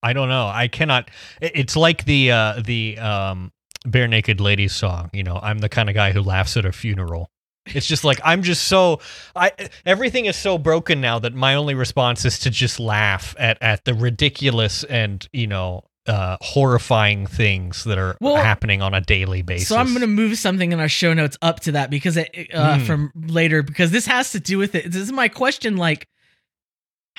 I 0.02 0.12
don't 0.12 0.28
know, 0.28 0.46
I 0.46 0.68
cannot. 0.68 1.10
It's 1.40 1.76
like 1.76 2.04
the 2.04 2.30
uh, 2.30 2.62
the 2.64 2.98
um, 2.98 3.52
Barenaked 3.86 4.40
Ladies 4.40 4.74
song. 4.74 5.10
You 5.12 5.24
know, 5.24 5.40
I'm 5.42 5.58
the 5.58 5.68
kind 5.68 5.88
of 5.88 5.94
guy 5.94 6.12
who 6.12 6.22
laughs 6.22 6.56
at 6.56 6.64
a 6.64 6.72
funeral. 6.72 7.28
It's 7.66 7.86
just 7.86 8.04
like 8.04 8.20
I'm 8.24 8.42
just 8.42 8.64
so 8.68 9.00
I 9.34 9.50
everything 9.84 10.26
is 10.26 10.36
so 10.36 10.58
broken 10.58 11.00
now 11.00 11.18
that 11.18 11.34
my 11.34 11.56
only 11.56 11.74
response 11.74 12.24
is 12.24 12.38
to 12.40 12.50
just 12.50 12.78
laugh 12.78 13.34
at 13.38 13.58
at 13.60 13.84
the 13.84 13.94
ridiculous 13.94 14.84
and 14.84 15.26
you 15.32 15.48
know 15.48 15.82
uh 16.08 16.36
horrifying 16.40 17.26
things 17.26 17.84
that 17.84 17.98
are 17.98 18.16
Well, 18.20 18.36
happening 18.36 18.82
on 18.82 18.94
a 18.94 19.00
daily 19.00 19.42
basis. 19.42 19.68
So 19.68 19.76
I'm 19.76 19.92
gonna 19.92 20.06
move 20.06 20.38
something 20.38 20.72
in 20.72 20.80
our 20.80 20.88
show 20.88 21.12
notes 21.14 21.36
up 21.42 21.60
to 21.60 21.72
that 21.72 21.90
because 21.90 22.16
it 22.16 22.30
uh, 22.54 22.78
Hmm. 22.78 22.84
from 22.84 23.12
later 23.14 23.62
because 23.62 23.90
this 23.90 24.06
has 24.06 24.32
to 24.32 24.40
do 24.40 24.58
with 24.58 24.74
it. 24.74 24.84
This 24.90 25.02
is 25.02 25.12
my 25.12 25.28
question. 25.28 25.76
Like, 25.76 26.06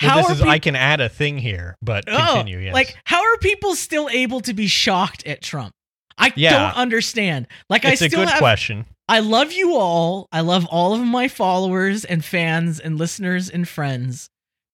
Well, 0.02 0.12
how 0.12 0.18
this 0.18 0.30
are 0.30 0.34
is 0.34 0.40
peop- 0.42 0.50
I 0.50 0.60
can 0.60 0.76
add 0.76 1.02
a 1.02 1.10
thing 1.10 1.38
here, 1.38 1.76
but 1.82 2.06
Oh. 2.08 2.44
Yes. 2.46 2.74
Like, 2.74 2.96
how 3.06 3.22
are 3.24 3.38
people 3.38 3.76
still 3.76 4.10
able 4.12 4.42
to 4.42 4.54
be 4.54 4.68
shocked 4.68 5.26
at 5.26 5.42
Trump? 5.42 5.74
I 6.18 6.32
Yeah. 6.36 6.52
don't 6.72 6.78
understand. 6.78 7.48
Like, 7.70 7.86
it's 7.86 8.02
I 8.02 8.06
a 8.06 8.10
still 8.10 8.22
good 8.22 8.30
have. 8.30 8.40
question. 8.40 8.86
I 9.10 9.20
love 9.20 9.52
you 9.54 9.76
all. 9.76 10.28
I 10.32 10.42
love 10.42 10.66
all 10.66 10.94
of 10.94 11.02
my 11.02 11.28
followers 11.28 12.04
and 12.06 12.26
fans 12.26 12.80
and 12.80 12.98
listeners 12.98 13.50
and 13.50 13.68
friends 13.68 14.30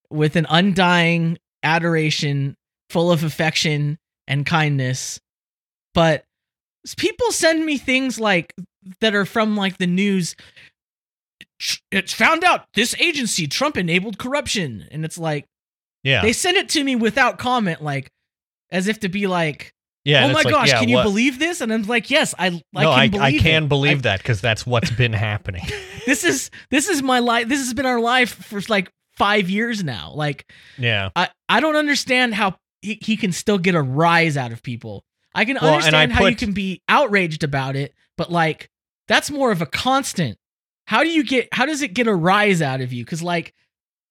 with 0.10 0.36
an 0.36 0.46
undying 0.50 1.38
adoration, 1.62 2.56
full 2.90 3.12
of 3.12 3.24
affection 3.24 3.98
and 4.28 4.46
kindness. 4.46 5.20
But 5.94 6.24
people 6.98 7.32
send 7.32 7.66
me 7.66 7.78
things 7.78 8.20
like 8.20 8.54
that 9.00 9.16
are 9.16 9.26
from 9.26 9.56
like 9.56 9.78
the 9.78 9.88
news. 9.88 10.36
"Tr- 11.60 11.80
It's 11.92 12.14
found 12.14 12.44
out 12.44 12.66
this 12.74 12.96
agency 13.00 13.48
Trump 13.48 13.78
enabled 13.78 14.18
corruption, 14.18 14.88
and 14.92 15.06
it's 15.06 15.18
like 15.18 15.46
Yeah, 16.04 16.22
they 16.22 16.34
send 16.34 16.58
it 16.58 16.70
to 16.70 16.84
me 16.84 16.96
without 16.96 17.38
comment, 17.38 17.82
like 17.82 18.10
as 18.72 18.88
if 18.88 19.00
to 19.02 19.10
be 19.10 19.28
like, 19.28 19.72
yeah. 20.04 20.26
"Oh 20.26 20.30
my 20.30 20.34
like, 20.42 20.50
gosh, 20.50 20.70
yeah, 20.70 20.80
can 20.80 20.90
you 20.90 20.96
what- 20.98 21.04
believe 21.04 21.40
this?" 21.40 21.62
And 21.62 21.72
I'm 21.72 21.84
like, 21.84 22.10
"Yes, 22.10 22.34
I, 22.38 22.48
I 22.48 22.50
no, 22.50 22.60
can 22.74 22.86
I, 22.88 23.08
believe 23.08 23.24
I 23.24 23.38
can 23.38 23.64
it. 23.66 23.70
believe 23.70 23.98
I- 24.00 24.02
that 24.02 24.20
because 24.20 24.42
that's 24.42 24.66
what's 24.66 24.92
been 24.92 25.14
happening. 25.14 25.64
this 26.06 26.24
is 26.24 26.50
this 26.72 26.90
is 26.90 27.02
my 27.02 27.20
life. 27.20 27.48
This 27.48 27.60
has 27.60 27.74
been 27.74 27.86
our 27.86 28.02
life 28.02 28.34
for 28.34 28.60
like 28.68 28.90
five 29.16 29.50
years 29.50 29.84
now. 29.84 30.12
Like 30.14 30.52
yeah, 30.78 31.10
I 31.16 31.30
I 31.48 31.60
don't 31.62 31.76
understand 31.78 32.34
how 32.34 32.58
he, 32.84 33.00
he 33.02 33.18
can 33.18 33.32
still 33.32 33.58
get 33.58 33.74
a 33.76 33.82
rise 33.82 34.38
out 34.38 34.52
of 34.52 34.62
people. 34.62 35.04
I 35.34 35.46
can 35.46 35.58
Well, 35.60 35.66
and 35.66 35.96
I 35.96 36.04
understand 36.04 36.12
how 36.14 36.26
you 36.28 36.36
can 36.36 36.52
be 36.54 36.82
outraged 36.88 37.44
about 37.44 37.76
it, 37.76 37.94
but 38.18 38.32
like 38.32 38.70
that's 39.08 39.32
more 39.32 39.52
of 39.52 39.62
a 39.62 39.66
constant. 39.66 40.38
How 40.86 41.02
do 41.04 41.10
you 41.10 41.24
get? 41.24 41.48
How 41.52 41.66
does 41.66 41.82
it 41.82 41.94
get 41.94 42.08
a 42.08 42.14
rise 42.14 42.62
out 42.62 42.82
of 42.82 42.94
you? 42.94 43.04
Because 43.04 43.24
like. 43.24 43.54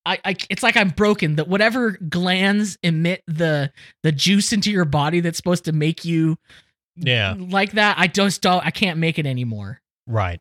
I, 0.05 0.19
I, 0.25 0.37
it's 0.51 0.65
like 0.65 0.77
I'm 0.77 0.89
broken. 0.89 1.37
That 1.37 1.47
whatever 1.47 1.93
glands 1.93 2.77
emit 2.83 3.23
the 3.29 3.71
the 4.03 4.11
juice 4.11 4.53
into 4.53 4.73
your 4.73 4.85
body 4.85 5.21
that's 5.21 5.37
supposed 5.37 5.67
to 5.67 5.73
make 5.73 6.05
you, 6.05 6.39
Yeah. 6.97 7.37
like 7.39 7.71
that. 7.75 8.01
I 8.01 8.09
just 8.09 8.43
don't. 8.43 8.67
I 8.67 8.73
can't 8.73 8.99
make 8.99 9.21
it 9.21 9.27
anymore. 9.27 9.81
Right. 10.09 10.41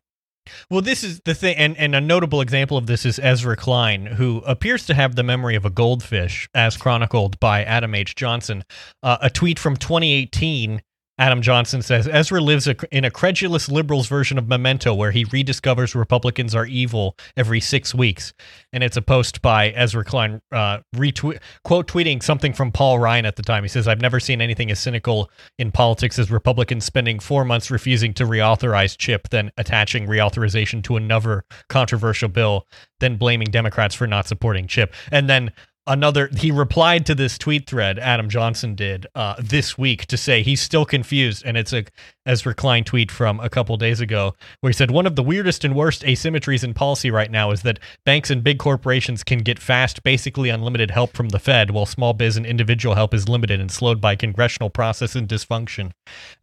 Well, 0.70 0.80
this 0.82 1.04
is 1.04 1.20
the 1.20 1.34
thing, 1.34 1.56
and, 1.56 1.76
and 1.76 1.94
a 1.94 2.00
notable 2.00 2.40
example 2.40 2.76
of 2.76 2.86
this 2.86 3.06
is 3.06 3.18
Ezra 3.18 3.56
Klein, 3.56 4.06
who 4.06 4.38
appears 4.46 4.86
to 4.86 4.94
have 4.94 5.14
the 5.14 5.22
memory 5.22 5.54
of 5.54 5.64
a 5.64 5.70
goldfish, 5.70 6.48
as 6.54 6.76
chronicled 6.76 7.38
by 7.40 7.62
Adam 7.62 7.94
H. 7.94 8.14
Johnson. 8.14 8.64
Uh, 9.02 9.18
a 9.20 9.30
tweet 9.30 9.58
from 9.58 9.76
2018, 9.76 10.82
Adam 11.18 11.42
Johnson 11.42 11.82
says 11.82 12.08
Ezra 12.08 12.40
lives 12.40 12.66
in 12.90 13.04
a 13.04 13.10
credulous 13.10 13.68
liberals 13.68 14.08
version 14.08 14.38
of 14.38 14.48
Memento, 14.48 14.94
where 14.94 15.10
he 15.10 15.26
rediscovers 15.26 15.94
Republicans 15.94 16.54
are 16.54 16.64
evil 16.64 17.16
every 17.36 17.60
six 17.60 17.94
weeks. 17.94 18.32
And 18.72 18.82
it's 18.82 18.96
a 18.96 19.02
post 19.02 19.42
by 19.42 19.70
Ezra 19.70 20.04
Klein, 20.04 20.40
uh, 20.50 20.78
retweet, 20.96 21.40
quote 21.64 21.86
tweeting 21.86 22.22
something 22.22 22.54
from 22.54 22.72
Paul 22.72 22.98
Ryan 22.98 23.26
at 23.26 23.36
the 23.36 23.42
time. 23.42 23.62
He 23.62 23.68
says, 23.68 23.86
I've 23.86 24.00
never 24.00 24.18
seen 24.18 24.40
anything 24.40 24.70
as 24.70 24.80
cynical 24.80 25.30
in 25.58 25.70
politics 25.70 26.18
as 26.18 26.30
Republicans 26.30 26.86
spending 26.86 27.18
four 27.18 27.44
months 27.44 27.70
refusing 27.70 28.14
to 28.14 28.24
reauthorize 28.24 28.96
CHIP, 28.96 29.28
then 29.28 29.52
attaching 29.58 30.06
reauthorization 30.06 30.82
to 30.84 30.96
another 30.96 31.44
controversial 31.68 32.30
bill, 32.30 32.66
then 33.00 33.16
blaming 33.16 33.48
Democrats 33.48 33.94
for 33.94 34.06
not 34.06 34.26
supporting 34.26 34.66
CHIP. 34.66 34.94
And 35.10 35.28
then 35.28 35.52
another, 35.86 36.28
he 36.36 36.50
replied 36.50 37.06
to 37.06 37.14
this 37.14 37.38
tweet 37.38 37.68
thread, 37.68 37.98
Adam 37.98 38.28
Johnson 38.28 38.74
did 38.74 39.06
uh, 39.14 39.34
this 39.38 39.76
week 39.76 40.06
to 40.06 40.16
say 40.16 40.42
he's 40.42 40.60
still 40.60 40.84
confused. 40.84 41.42
And 41.44 41.56
it's 41.56 41.72
a 41.72 41.84
Ezra 42.24 42.54
Klein 42.54 42.84
tweet 42.84 43.10
from 43.10 43.40
a 43.40 43.48
couple 43.48 43.76
days 43.76 44.00
ago 44.00 44.34
where 44.60 44.70
he 44.70 44.74
said, 44.74 44.90
One 44.90 45.06
of 45.06 45.16
the 45.16 45.22
weirdest 45.22 45.64
and 45.64 45.74
worst 45.74 46.02
asymmetries 46.02 46.62
in 46.62 46.74
policy 46.74 47.10
right 47.10 47.30
now 47.30 47.50
is 47.50 47.62
that 47.62 47.80
banks 48.04 48.30
and 48.30 48.44
big 48.44 48.58
corporations 48.58 49.24
can 49.24 49.38
get 49.38 49.58
fast, 49.58 50.02
basically 50.02 50.48
unlimited 50.48 50.90
help 50.90 51.14
from 51.14 51.30
the 51.30 51.38
Fed, 51.38 51.70
while 51.70 51.86
small 51.86 52.12
biz 52.12 52.36
and 52.36 52.46
individual 52.46 52.94
help 52.94 53.12
is 53.14 53.28
limited 53.28 53.60
and 53.60 53.70
slowed 53.70 54.00
by 54.00 54.14
congressional 54.14 54.70
process 54.70 55.16
and 55.16 55.28
dysfunction. 55.28 55.92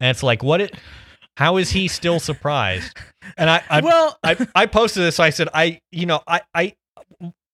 And 0.00 0.10
it's 0.10 0.22
like, 0.22 0.42
what 0.42 0.60
it, 0.60 0.76
how 1.36 1.56
is 1.56 1.70
he 1.70 1.88
still 1.88 2.20
surprised? 2.20 2.96
And 3.36 3.48
I, 3.48 3.62
I, 3.70 3.80
well, 3.80 4.18
I, 4.22 4.46
I 4.54 4.66
posted 4.66 5.02
this. 5.02 5.20
I 5.20 5.30
said, 5.30 5.48
I, 5.54 5.80
you 5.90 6.04
know, 6.04 6.20
I, 6.26 6.40
I, 6.54 6.74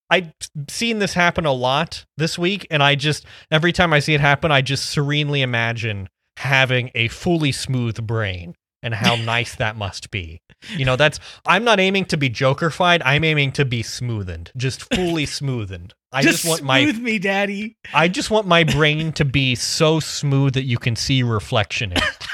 I've 0.09 0.31
seen 0.69 0.99
this 0.99 1.13
happen 1.13 1.45
a 1.45 1.51
lot 1.51 2.05
this 2.17 2.37
week, 2.37 2.65
and 2.71 2.81
I 2.81 2.95
just 2.95 3.25
every 3.51 3.73
time 3.73 3.93
I 3.93 3.99
see 3.99 4.13
it 4.13 4.21
happen, 4.21 4.51
I 4.51 4.61
just 4.61 4.89
serenely 4.89 5.41
imagine 5.41 6.09
having 6.37 6.91
a 6.95 7.07
fully 7.09 7.51
smooth 7.51 8.05
brain 8.05 8.55
and 8.83 8.93
how 8.93 9.15
nice 9.23 9.55
that 9.55 9.75
must 9.75 10.11
be. 10.11 10.41
You 10.75 10.85
know, 10.85 10.95
that's 10.95 11.19
I'm 11.45 11.63
not 11.63 11.79
aiming 11.79 12.05
to 12.05 12.17
be 12.17 12.29
jokerfied. 12.29 13.01
I'm 13.03 13.23
aiming 13.23 13.51
to 13.53 13.65
be 13.65 13.83
smoothened, 13.83 14.55
just 14.55 14.93
fully 14.93 15.25
smoothened. 15.25 15.91
I 16.11 16.21
just, 16.21 16.47
want 16.47 16.63
my 16.63 16.83
smooth 16.83 17.01
me, 17.01 17.19
daddy. 17.19 17.77
I 17.93 18.07
just 18.07 18.31
want 18.31 18.47
my 18.47 18.63
brain 18.63 19.11
to 19.13 19.25
be 19.25 19.55
so 19.55 19.99
smooth 19.99 20.53
that 20.53 20.63
you 20.63 20.77
can 20.77 20.95
see 20.95 21.21
reflection 21.21 21.91
in 21.91 21.97
it. 21.97 22.03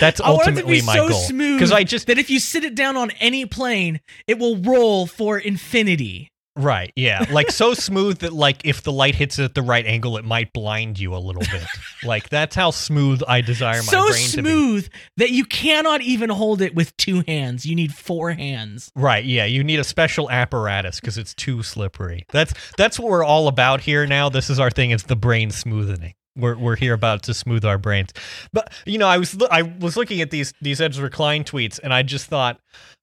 That's 0.00 0.20
I 0.20 0.30
want 0.30 0.42
it 0.42 0.44
to 0.44 0.50
ultimately 0.50 0.82
my 0.82 0.96
so 0.96 1.08
goal. 1.08 1.20
smooth 1.20 1.58
Because 1.58 1.70
I 1.70 1.84
just 1.84 2.08
that 2.08 2.18
if 2.18 2.30
you 2.30 2.40
sit 2.40 2.64
it 2.64 2.74
down 2.74 2.96
on 2.96 3.12
any 3.12 3.46
plane, 3.46 4.00
it 4.26 4.38
will 4.38 4.56
roll 4.56 5.06
for 5.06 5.38
infinity. 5.38 6.30
Right. 6.56 6.92
Yeah. 6.94 7.24
Like 7.30 7.50
so 7.50 7.74
smooth 7.74 8.18
that 8.18 8.32
like 8.32 8.64
if 8.64 8.82
the 8.82 8.92
light 8.92 9.14
hits 9.14 9.38
it 9.38 9.44
at 9.44 9.54
the 9.54 9.62
right 9.62 9.84
angle, 9.84 10.16
it 10.16 10.24
might 10.24 10.52
blind 10.52 10.98
you 10.98 11.14
a 11.14 11.18
little 11.18 11.42
bit. 11.42 11.64
like 12.04 12.28
that's 12.28 12.54
how 12.54 12.70
smooth 12.70 13.22
I 13.26 13.40
desire 13.40 13.78
my 13.78 13.82
so 13.82 14.10
brain 14.10 14.28
to 14.28 14.42
be. 14.42 14.48
So 14.48 14.54
smooth 14.54 14.88
that 15.16 15.30
you 15.30 15.44
cannot 15.44 16.02
even 16.02 16.30
hold 16.30 16.60
it 16.60 16.74
with 16.74 16.96
two 16.96 17.22
hands. 17.26 17.66
You 17.66 17.74
need 17.74 17.92
four 17.94 18.30
hands. 18.32 18.90
Right. 18.94 19.24
Yeah. 19.24 19.46
You 19.46 19.64
need 19.64 19.80
a 19.80 19.84
special 19.84 20.30
apparatus 20.30 21.00
because 21.00 21.18
it's 21.18 21.34
too 21.34 21.62
slippery. 21.62 22.24
That's 22.32 22.54
that's 22.76 22.98
what 22.98 23.10
we're 23.10 23.24
all 23.24 23.48
about 23.48 23.80
here 23.80 24.06
now. 24.06 24.28
This 24.28 24.50
is 24.50 24.60
our 24.60 24.70
thing. 24.70 24.90
It's 24.90 25.04
the 25.04 25.16
brain 25.16 25.50
smoothening. 25.50 26.14
We're, 26.36 26.56
we're 26.56 26.76
here 26.76 26.94
about 26.94 27.22
to 27.24 27.34
smooth 27.34 27.64
our 27.64 27.78
brains. 27.78 28.12
But 28.52 28.72
you 28.86 28.98
know, 28.98 29.06
I 29.06 29.18
was 29.18 29.36
I 29.50 29.62
was 29.62 29.96
looking 29.96 30.20
at 30.20 30.30
these 30.30 30.52
these 30.60 30.80
Ezra 30.80 31.08
Klein 31.08 31.44
tweets, 31.44 31.78
and 31.80 31.94
I 31.94 32.02
just 32.02 32.26
thought, 32.26 32.60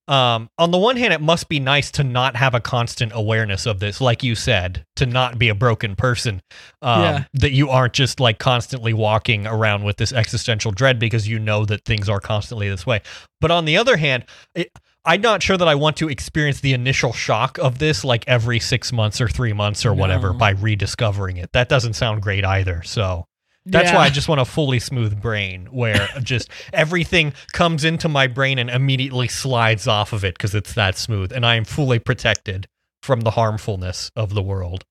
um, 0.07 0.49
on 0.57 0.71
the 0.71 0.77
one 0.77 0.97
hand, 0.97 1.13
it 1.13 1.21
must 1.21 1.47
be 1.47 1.59
nice 1.59 1.91
to 1.91 2.03
not 2.03 2.35
have 2.35 2.53
a 2.53 2.59
constant 2.59 3.11
awareness 3.15 3.65
of 3.65 3.79
this, 3.79 4.01
like 4.01 4.23
you 4.23 4.35
said, 4.35 4.85
to 4.95 5.05
not 5.05 5.37
be 5.37 5.49
a 5.49 5.55
broken 5.55 5.95
person. 5.95 6.41
Um, 6.81 7.01
Yeah. 7.01 7.23
That 7.33 7.51
you 7.51 7.69
aren't 7.69 7.93
just 7.93 8.19
like 8.19 8.39
constantly 8.39 8.93
walking 8.93 9.47
around 9.47 9.83
with 9.83 9.97
this 9.97 10.11
existential 10.11 10.71
dread 10.71 10.99
because 10.99 11.27
you 11.27 11.39
know 11.39 11.65
that 11.65 11.85
things 11.85 12.09
are 12.09 12.19
constantly 12.19 12.67
this 12.69 12.85
way. 12.85 13.01
But 13.39 13.51
on 13.51 13.65
the 13.65 13.77
other 13.77 13.97
hand, 13.97 14.25
it, 14.55 14.71
I'm 15.05 15.21
not 15.21 15.41
sure 15.41 15.57
that 15.57 15.67
I 15.67 15.75
want 15.75 15.97
to 15.97 16.09
experience 16.09 16.59
the 16.59 16.73
initial 16.73 17.13
shock 17.13 17.57
of 17.57 17.79
this 17.79 18.03
like 18.03 18.23
every 18.27 18.59
six 18.59 18.91
months 18.91 19.19
or 19.21 19.27
three 19.27 19.53
months 19.53 19.85
or 19.85 19.93
whatever 19.93 20.33
by 20.33 20.51
rediscovering 20.51 21.37
it. 21.37 21.51
That 21.53 21.69
doesn't 21.69 21.93
sound 21.93 22.21
great 22.21 22.45
either. 22.45 22.83
So 22.83 23.25
that's 23.65 23.89
Yeah. 23.91 23.95
why 23.97 24.05
I 24.05 24.09
just 24.09 24.27
want 24.27 24.41
a 24.41 24.45
fully 24.45 24.79
smooth 24.79 25.21
brain 25.21 25.67
where 25.71 26.07
just 26.23 26.49
everything 26.73 27.33
comes 27.53 27.83
into 27.83 28.09
my 28.09 28.27
brain 28.27 28.57
and 28.59 28.69
immediately 28.69 29.27
slides 29.27 29.87
off 29.87 30.13
of 30.13 30.23
it 30.25 30.35
because 30.35 30.55
it's 30.55 30.73
that 30.73 30.97
smooth 30.97 31.31
and 31.31 31.45
I 31.45 31.55
am 31.55 31.65
fully 31.65 31.99
protected 31.99 32.67
from 33.03 33.21
the 33.21 33.31
harmfulness 33.31 34.11
of 34.15 34.33
the 34.33 34.41
world. 34.41 34.83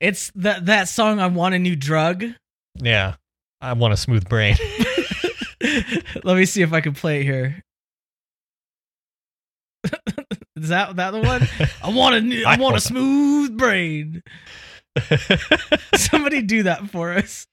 It's 0.00 0.30
that 0.34 0.66
that 0.66 0.88
song. 0.88 1.18
I 1.20 1.26
want 1.28 1.54
a 1.54 1.58
new 1.58 1.76
drug. 1.76 2.24
Yeah. 2.76 3.14
I 3.60 3.72
want 3.72 3.94
a 3.94 3.96
smooth 3.96 4.28
brain. 4.28 4.56
Let 6.24 6.36
me 6.36 6.44
see 6.44 6.62
if 6.62 6.72
I 6.72 6.80
can 6.82 6.92
play 6.94 7.20
it 7.20 7.24
here. 7.24 7.62
Is 10.56 10.68
that 10.68 10.96
that 10.96 11.10
the 11.10 11.20
one? 11.20 11.46
I 11.82 11.90
want 11.90 12.14
a 12.14 12.20
new, 12.20 12.44
I, 12.44 12.54
I 12.54 12.56
want 12.58 12.76
a 12.76 12.80
smooth 12.80 13.56
brain. 13.58 14.22
Somebody 15.94 16.42
do 16.42 16.64
that 16.64 16.88
for 16.90 17.12
us. 17.12 17.46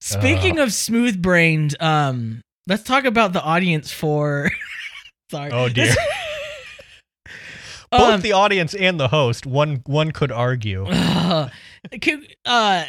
Speaking 0.00 0.58
of 0.58 0.72
smooth 0.72 1.20
brained, 1.20 1.76
um, 1.80 2.42
let's 2.66 2.82
talk 2.82 3.04
about 3.04 3.32
the 3.32 3.42
audience 3.42 3.92
for. 3.92 4.50
Sorry. 5.30 5.50
oh 5.52 5.68
dear. 5.68 5.94
Both 7.90 8.00
um, 8.00 8.20
the 8.20 8.32
audience 8.32 8.74
and 8.74 9.00
the 9.00 9.08
host, 9.08 9.46
one 9.46 9.82
one 9.86 10.10
could 10.10 10.30
argue. 10.30 10.84
Could- 10.86 12.36
uh, 12.44 12.84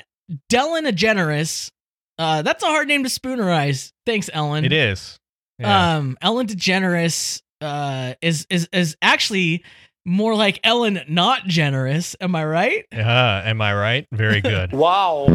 Dellen 0.52 0.88
DeGeneres. 0.90 1.72
Uh, 2.18 2.42
that's 2.42 2.64
a 2.64 2.68
hard 2.68 2.88
name 2.90 3.04
to 3.04 3.10
spoonerize. 3.10 3.94
Thanks, 4.06 4.30
Ellen. 4.34 4.66
It 4.66 4.74
is. 4.74 5.18
Yeah. 5.58 5.96
Um, 5.98 6.18
Ellen 6.22 6.48
DeGeneres 6.48 7.42
uh, 7.62 8.16
is 8.22 8.46
is 8.50 8.68
is 8.74 8.98
actually 9.02 9.64
more 10.06 10.36
like 10.36 10.60
Ellen 10.64 11.02
not 11.08 11.46
generous. 11.46 12.16
Am 12.22 12.36
I 12.36 12.46
right? 12.46 12.86
Uh, 12.94 13.42
am 13.46 13.62
I 13.62 13.74
right? 13.74 14.08
Very 14.12 14.42
good. 14.42 14.72
Wow. 14.74 15.28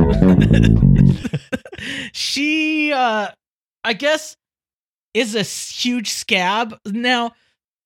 she, 2.12 2.92
uh, 2.92 3.28
I 3.82 3.92
guess, 3.92 4.36
is 5.12 5.34
a 5.34 5.42
huge 5.42 6.10
scab. 6.10 6.76
Now, 6.86 7.32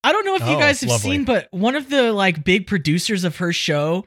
I 0.04 0.12
don't 0.12 0.24
know 0.24 0.36
if 0.36 0.42
you 0.42 0.56
Oh, 0.56 0.58
guys 0.58 0.80
have 0.80 0.90
lovely. 0.90 1.10
seen, 1.10 1.24
but 1.24 1.48
one 1.50 1.74
of 1.74 1.90
the 1.90 2.12
like 2.12 2.44
big 2.44 2.66
producers 2.66 3.24
of 3.24 3.36
her 3.38 3.52
show 3.52 4.04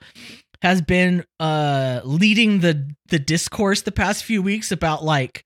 has 0.62 0.82
been 0.82 1.26
uh 1.40 2.02
leading 2.04 2.60
the 2.60 2.88
the 3.10 3.18
discourse 3.18 3.82
the 3.82 3.92
past 3.92 4.24
few 4.24 4.44
weeks 4.44 4.72
about 4.72 5.04
like 5.04 5.44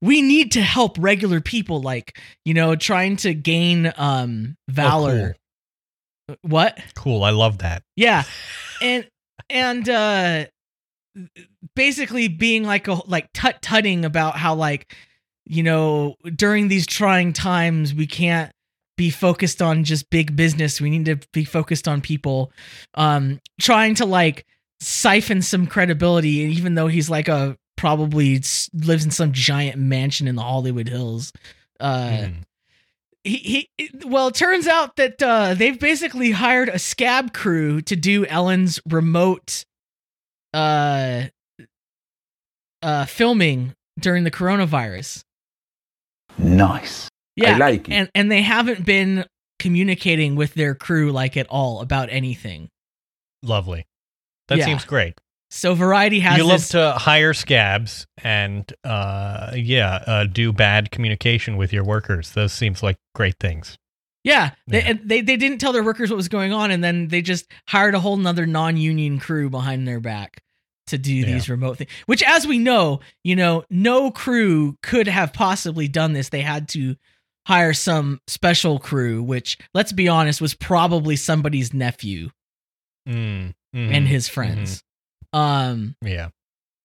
we 0.00 0.22
need 0.22 0.50
to 0.52 0.62
help 0.62 0.96
regular 0.98 1.42
people 1.42 1.82
like 1.82 2.18
you 2.46 2.54
know 2.54 2.74
trying 2.74 3.16
to 3.16 3.34
gain 3.34 3.92
um 3.98 4.56
valor 4.66 5.36
what 6.42 6.78
cool. 6.94 7.22
I 7.24 7.30
love 7.30 7.58
that. 7.58 7.82
yeah 7.96 8.24
and 8.82 9.08
and 9.48 9.88
uh 9.88 10.44
basically 11.74 12.28
being 12.28 12.64
like 12.64 12.88
a 12.88 12.94
like 13.08 13.28
tut 13.32 13.62
tutting 13.62 14.04
about 14.04 14.36
how 14.36 14.54
like 14.54 14.94
you 15.46 15.62
know 15.62 16.16
during 16.34 16.68
these 16.68 16.86
trying 16.86 17.32
times 17.32 17.94
we 17.94 18.06
can't 18.06 18.52
be 18.96 19.10
focused 19.10 19.60
on 19.62 19.84
just 19.84 20.08
big 20.10 20.34
business 20.36 20.80
we 20.80 20.90
need 20.90 21.04
to 21.04 21.18
be 21.32 21.44
focused 21.44 21.86
on 21.86 22.00
people 22.00 22.50
um 22.94 23.38
trying 23.60 23.94
to 23.94 24.04
like 24.06 24.44
siphon 24.80 25.40
some 25.42 25.66
credibility 25.66 26.28
even 26.28 26.74
though 26.74 26.86
he's 26.86 27.08
like 27.08 27.28
a 27.28 27.56
probably 27.76 28.40
lives 28.74 29.04
in 29.04 29.10
some 29.10 29.32
giant 29.32 29.78
mansion 29.78 30.26
in 30.26 30.34
the 30.34 30.42
hollywood 30.42 30.88
hills 30.88 31.32
uh 31.80 32.08
Mm. 32.08 32.34
He, 33.26 33.68
he 33.76 33.90
well 34.06 34.28
it 34.28 34.34
turns 34.34 34.66
out 34.66 34.96
that 34.96 35.22
uh 35.22 35.54
they've 35.54 35.78
basically 35.80 36.30
hired 36.30 36.68
a 36.68 36.78
scab 36.78 37.32
crew 37.32 37.80
to 37.82 37.96
do 37.96 38.24
ellen's 38.26 38.80
remote 38.88 39.64
uh 40.54 41.24
uh 42.82 43.04
filming 43.06 43.74
during 43.98 44.24
the 44.24 44.30
coronavirus 44.30 45.22
Nice. 46.38 47.08
yeah 47.34 47.54
I 47.54 47.58
like 47.58 47.88
it. 47.88 47.92
and 47.92 48.10
and 48.14 48.30
they 48.30 48.42
haven't 48.42 48.84
been 48.84 49.24
communicating 49.58 50.36
with 50.36 50.54
their 50.54 50.74
crew 50.74 51.10
like 51.12 51.36
at 51.36 51.46
all 51.48 51.80
about 51.80 52.08
anything 52.10 52.68
Lovely. 53.42 53.86
That 54.48 54.58
Yeah. 54.58 54.64
seems 54.64 54.84
great. 54.84 55.14
So 55.56 55.74
variety 55.74 56.20
has 56.20 56.36
you 56.38 56.44
love 56.44 56.60
this 56.60 56.68
to 56.70 56.92
hire 56.92 57.32
scabs 57.34 58.06
and 58.22 58.72
uh 58.84 59.52
yeah 59.54 60.02
uh, 60.06 60.24
do 60.24 60.52
bad 60.52 60.90
communication 60.90 61.56
with 61.56 61.72
your 61.72 61.84
workers. 61.84 62.32
Those 62.32 62.52
seems 62.52 62.82
like 62.82 62.96
great 63.14 63.36
things. 63.40 63.78
Yeah, 64.24 64.50
they, 64.66 64.82
Yeah. 64.84 64.92
they 65.04 65.20
they 65.20 65.36
didn't 65.36 65.58
tell 65.58 65.72
their 65.72 65.84
workers 65.84 66.10
what 66.10 66.16
was 66.16 66.28
going 66.28 66.52
on 66.52 66.70
and 66.70 66.82
then 66.82 67.08
they 67.08 67.22
just 67.22 67.46
hired 67.68 67.94
a 67.94 68.00
whole 68.00 68.16
nother 68.16 68.44
non-union 68.46 69.18
crew 69.20 69.48
behind 69.50 69.86
their 69.86 70.00
back 70.00 70.42
to 70.88 70.98
do 70.98 71.12
Yeah. 71.14 71.26
these 71.26 71.48
remote 71.48 71.78
things 71.78 71.90
which 72.06 72.22
as 72.22 72.46
we 72.46 72.58
know 72.58 73.00
you 73.24 73.34
know 73.36 73.64
no 73.70 74.10
crew 74.10 74.76
could 74.82 75.08
have 75.08 75.32
possibly 75.32 75.88
done 75.88 76.12
this. 76.12 76.28
They 76.28 76.42
had 76.42 76.68
to 76.70 76.96
hire 77.46 77.72
some 77.72 78.20
special 78.26 78.78
crew 78.80 79.22
which 79.22 79.56
let's 79.74 79.92
be 79.92 80.08
honest 80.08 80.40
was 80.40 80.54
probably 80.54 81.14
somebody's 81.16 81.72
nephew 81.72 82.30
mm, 83.08 83.54
mhm, 83.74 83.94
and 83.96 84.08
his 84.08 84.28
friends 84.28 84.82
um 85.36 85.94
yeah. 86.02 86.28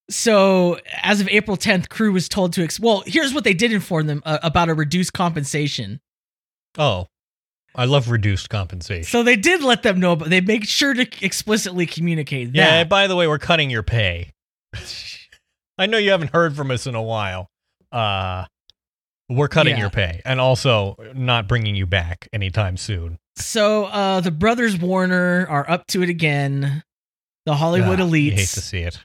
so 0.09 0.77
as 1.01 1.21
of 1.21 1.27
april 1.29 1.55
10th 1.57 1.87
crew 1.89 2.11
was 2.11 2.27
told 2.27 2.53
to 2.53 2.63
ex- 2.63 2.79
well 2.79 3.03
here's 3.05 3.33
what 3.33 3.43
they 3.43 3.53
did 3.53 3.71
inform 3.71 4.07
them 4.07 4.21
uh, 4.25 4.39
about 4.43 4.69
a 4.69 4.73
reduced 4.73 5.13
compensation. 5.13 5.99
Oh. 6.77 7.07
I 7.73 7.85
love 7.85 8.09
reduced 8.09 8.49
compensation. 8.49 9.05
So 9.05 9.23
they 9.23 9.37
did 9.37 9.63
let 9.63 9.81
them 9.83 9.99
know 9.99 10.17
but 10.17 10.29
they 10.29 10.41
make 10.41 10.65
sure 10.65 10.93
to 10.93 11.07
explicitly 11.25 11.85
communicate 11.85 12.49
yeah 12.53 12.83
by 12.83 13.07
the 13.07 13.15
way 13.15 13.27
we're 13.27 13.39
cutting 13.39 13.69
your 13.69 13.83
pay. 13.83 14.31
I 15.77 15.85
know 15.85 15.97
you 15.97 16.11
haven't 16.11 16.31
heard 16.33 16.55
from 16.55 16.69
us 16.71 16.85
in 16.85 16.95
a 16.95 17.01
while. 17.01 17.47
Uh 17.91 18.45
we're 19.29 19.47
cutting 19.47 19.75
Yeah. 19.75 19.81
your 19.81 19.89
pay 19.89 20.21
and 20.25 20.41
also 20.41 20.97
not 21.15 21.47
bringing 21.47 21.75
you 21.75 21.85
back 21.85 22.27
anytime 22.33 22.75
soon. 22.75 23.17
So 23.37 23.85
uh 23.85 24.19
the 24.19 24.31
brothers 24.31 24.77
warner 24.77 25.47
are 25.49 25.69
up 25.69 25.87
to 25.87 26.03
it 26.03 26.09
again 26.09 26.83
the 27.45 27.55
hollywood 27.55 27.99
Ah, 27.99 28.05
you 28.05 28.31
elites 28.31 28.33
hate 28.33 28.49
to 28.49 28.61
see 28.61 28.79
it. 28.79 28.99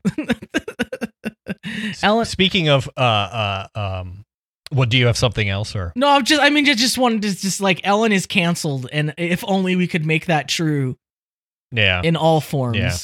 Ellen 2.03 2.25
speaking 2.25 2.69
of 2.69 2.89
uh 2.97 3.01
uh 3.01 3.69
um 3.75 4.25
what 4.71 4.89
do 4.89 4.99
you 4.99 5.07
have 5.07 5.17
something 5.17 5.49
else 5.49 5.77
or? 5.77 5.93
No 5.97 6.09
i'm 6.09 6.25
just 6.25 6.43
i 6.43 6.51
mean 6.51 6.65
just 6.65 6.79
just 6.79 6.99
wanted 6.99 7.23
to 7.23 7.35
just 7.35 7.61
like 7.61 7.81
ellen 7.85 8.13
is 8.13 8.27
canceled 8.27 8.89
and 8.93 9.15
if 9.17 9.45
only 9.47 9.77
we 9.77 9.87
could 9.87 10.05
make 10.05 10.27
that 10.27 10.49
true 10.49 10.97
yeah. 11.73 12.01
in 12.03 12.17
all 12.17 12.41
forms. 12.41 12.77
Yeah. 12.77 12.97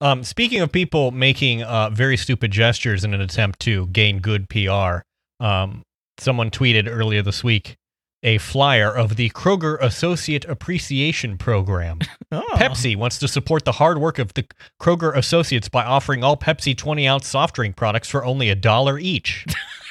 Um, 0.00 0.24
speaking 0.24 0.60
of 0.60 0.70
people 0.70 1.12
making 1.12 1.62
uh, 1.62 1.90
very 1.90 2.16
stupid 2.16 2.50
gestures 2.50 3.04
in 3.04 3.14
an 3.14 3.20
attempt 3.20 3.60
to 3.60 3.86
gain 3.86 4.18
good 4.18 4.48
PR, 4.48 5.02
um, 5.40 5.82
someone 6.18 6.50
tweeted 6.50 6.88
earlier 6.88 7.22
this 7.22 7.42
week 7.42 7.76
a 8.24 8.38
flyer 8.38 8.90
of 8.90 9.16
the 9.16 9.30
Kroger 9.30 9.78
Associate 9.80 10.44
Appreciation 10.46 11.38
Program. 11.38 12.00
Oh. 12.32 12.42
Pepsi 12.54 12.96
wants 12.96 13.20
to 13.20 13.28
support 13.28 13.64
the 13.64 13.70
hard 13.70 13.98
work 13.98 14.18
of 14.18 14.34
the 14.34 14.44
Kroger 14.80 15.14
Associates 15.14 15.68
by 15.68 15.84
offering 15.84 16.24
all 16.24 16.36
Pepsi 16.36 16.76
20 16.76 17.06
ounce 17.06 17.28
soft 17.28 17.54
drink 17.54 17.76
products 17.76 18.08
for 18.08 18.24
only 18.24 18.48
a 18.48 18.56
dollar 18.56 18.98
each. 18.98 19.46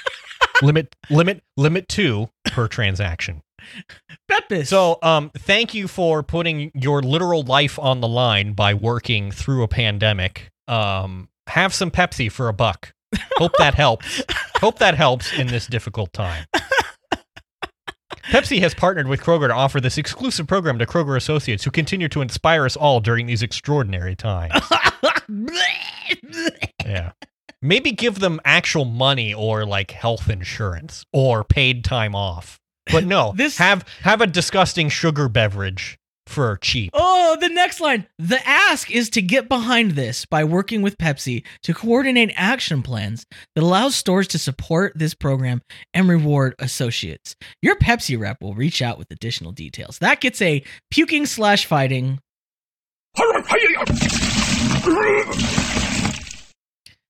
limit, 0.61 0.93
limit, 1.09 1.41
limit 1.55 1.87
two 1.87 2.27
per 2.47 2.67
transaction. 2.67 3.43
Pepis. 4.27 4.67
So, 4.67 4.99
um, 5.01 5.31
thank 5.37 5.73
you 5.73 5.87
for 5.87 6.21
putting 6.21 6.71
your 6.73 7.01
literal 7.01 7.43
life 7.43 7.79
on 7.79 8.01
the 8.01 8.09
line 8.09 8.51
by 8.53 8.73
working 8.73 9.31
through 9.31 9.63
a 9.63 9.69
pandemic. 9.69 10.51
Um, 10.67 11.29
have 11.47 11.73
some 11.73 11.91
Pepsi 11.91 12.29
for 12.29 12.49
a 12.49 12.53
buck. 12.53 12.93
Hope 13.37 13.53
that 13.57 13.75
helps. 13.75 14.21
Hope 14.59 14.79
that 14.79 14.95
helps 14.95 15.31
in 15.37 15.47
this 15.47 15.67
difficult 15.67 16.11
time. 16.11 16.45
Pepsi 18.29 18.59
has 18.59 18.73
partnered 18.73 19.07
with 19.07 19.21
Kroger 19.21 19.47
to 19.47 19.53
offer 19.53 19.79
this 19.81 19.97
exclusive 19.97 20.47
program 20.47 20.79
to 20.79 20.85
Kroger 20.85 21.17
associates 21.17 21.63
who 21.63 21.71
continue 21.71 22.07
to 22.09 22.21
inspire 22.21 22.65
us 22.65 22.75
all 22.75 22.99
during 22.99 23.25
these 23.25 23.41
extraordinary 23.43 24.15
times. 24.15 24.53
Yeah. 26.85 27.11
Maybe 27.61 27.91
give 27.93 28.19
them 28.19 28.41
actual 28.43 28.83
money 28.85 29.33
or 29.33 29.65
like 29.65 29.91
health 29.91 30.29
insurance 30.29 31.05
or 31.13 31.43
paid 31.45 31.83
time 31.85 32.13
off. 32.13 32.59
But 32.91 33.05
no, 33.05 33.33
This- 33.35 33.57
have 33.57 33.85
have 34.01 34.19
a 34.21 34.27
disgusting 34.27 34.89
sugar 34.89 35.29
beverage 35.29 35.97
for 36.27 36.57
cheap. 36.61 36.91
Oh, 36.93 37.37
the 37.39 37.49
next 37.49 37.79
line. 37.81 38.07
The 38.17 38.39
ask 38.47 38.89
is 38.89 39.09
to 39.11 39.21
get 39.21 39.49
behind 39.49 39.91
this 39.91 40.25
by 40.25 40.43
working 40.43 40.81
with 40.81 40.97
Pepsi 40.97 41.43
to 41.63 41.73
coordinate 41.73 42.31
action 42.35 42.81
plans 42.81 43.25
that 43.55 43.63
allows 43.63 43.95
stores 43.95 44.27
to 44.29 44.39
support 44.39 44.93
this 44.95 45.13
program 45.13 45.61
and 45.93 46.07
reward 46.07 46.55
associates. 46.59 47.35
Your 47.61 47.75
Pepsi 47.75 48.17
rep 48.19 48.41
will 48.41 48.53
reach 48.53 48.81
out 48.81 48.97
with 48.97 49.11
additional 49.11 49.51
details. 49.51 49.99
That 49.99 50.21
gets 50.21 50.41
a 50.41 50.63
puking 50.91 51.25
slash 51.25 51.65
fighting. 51.65 52.19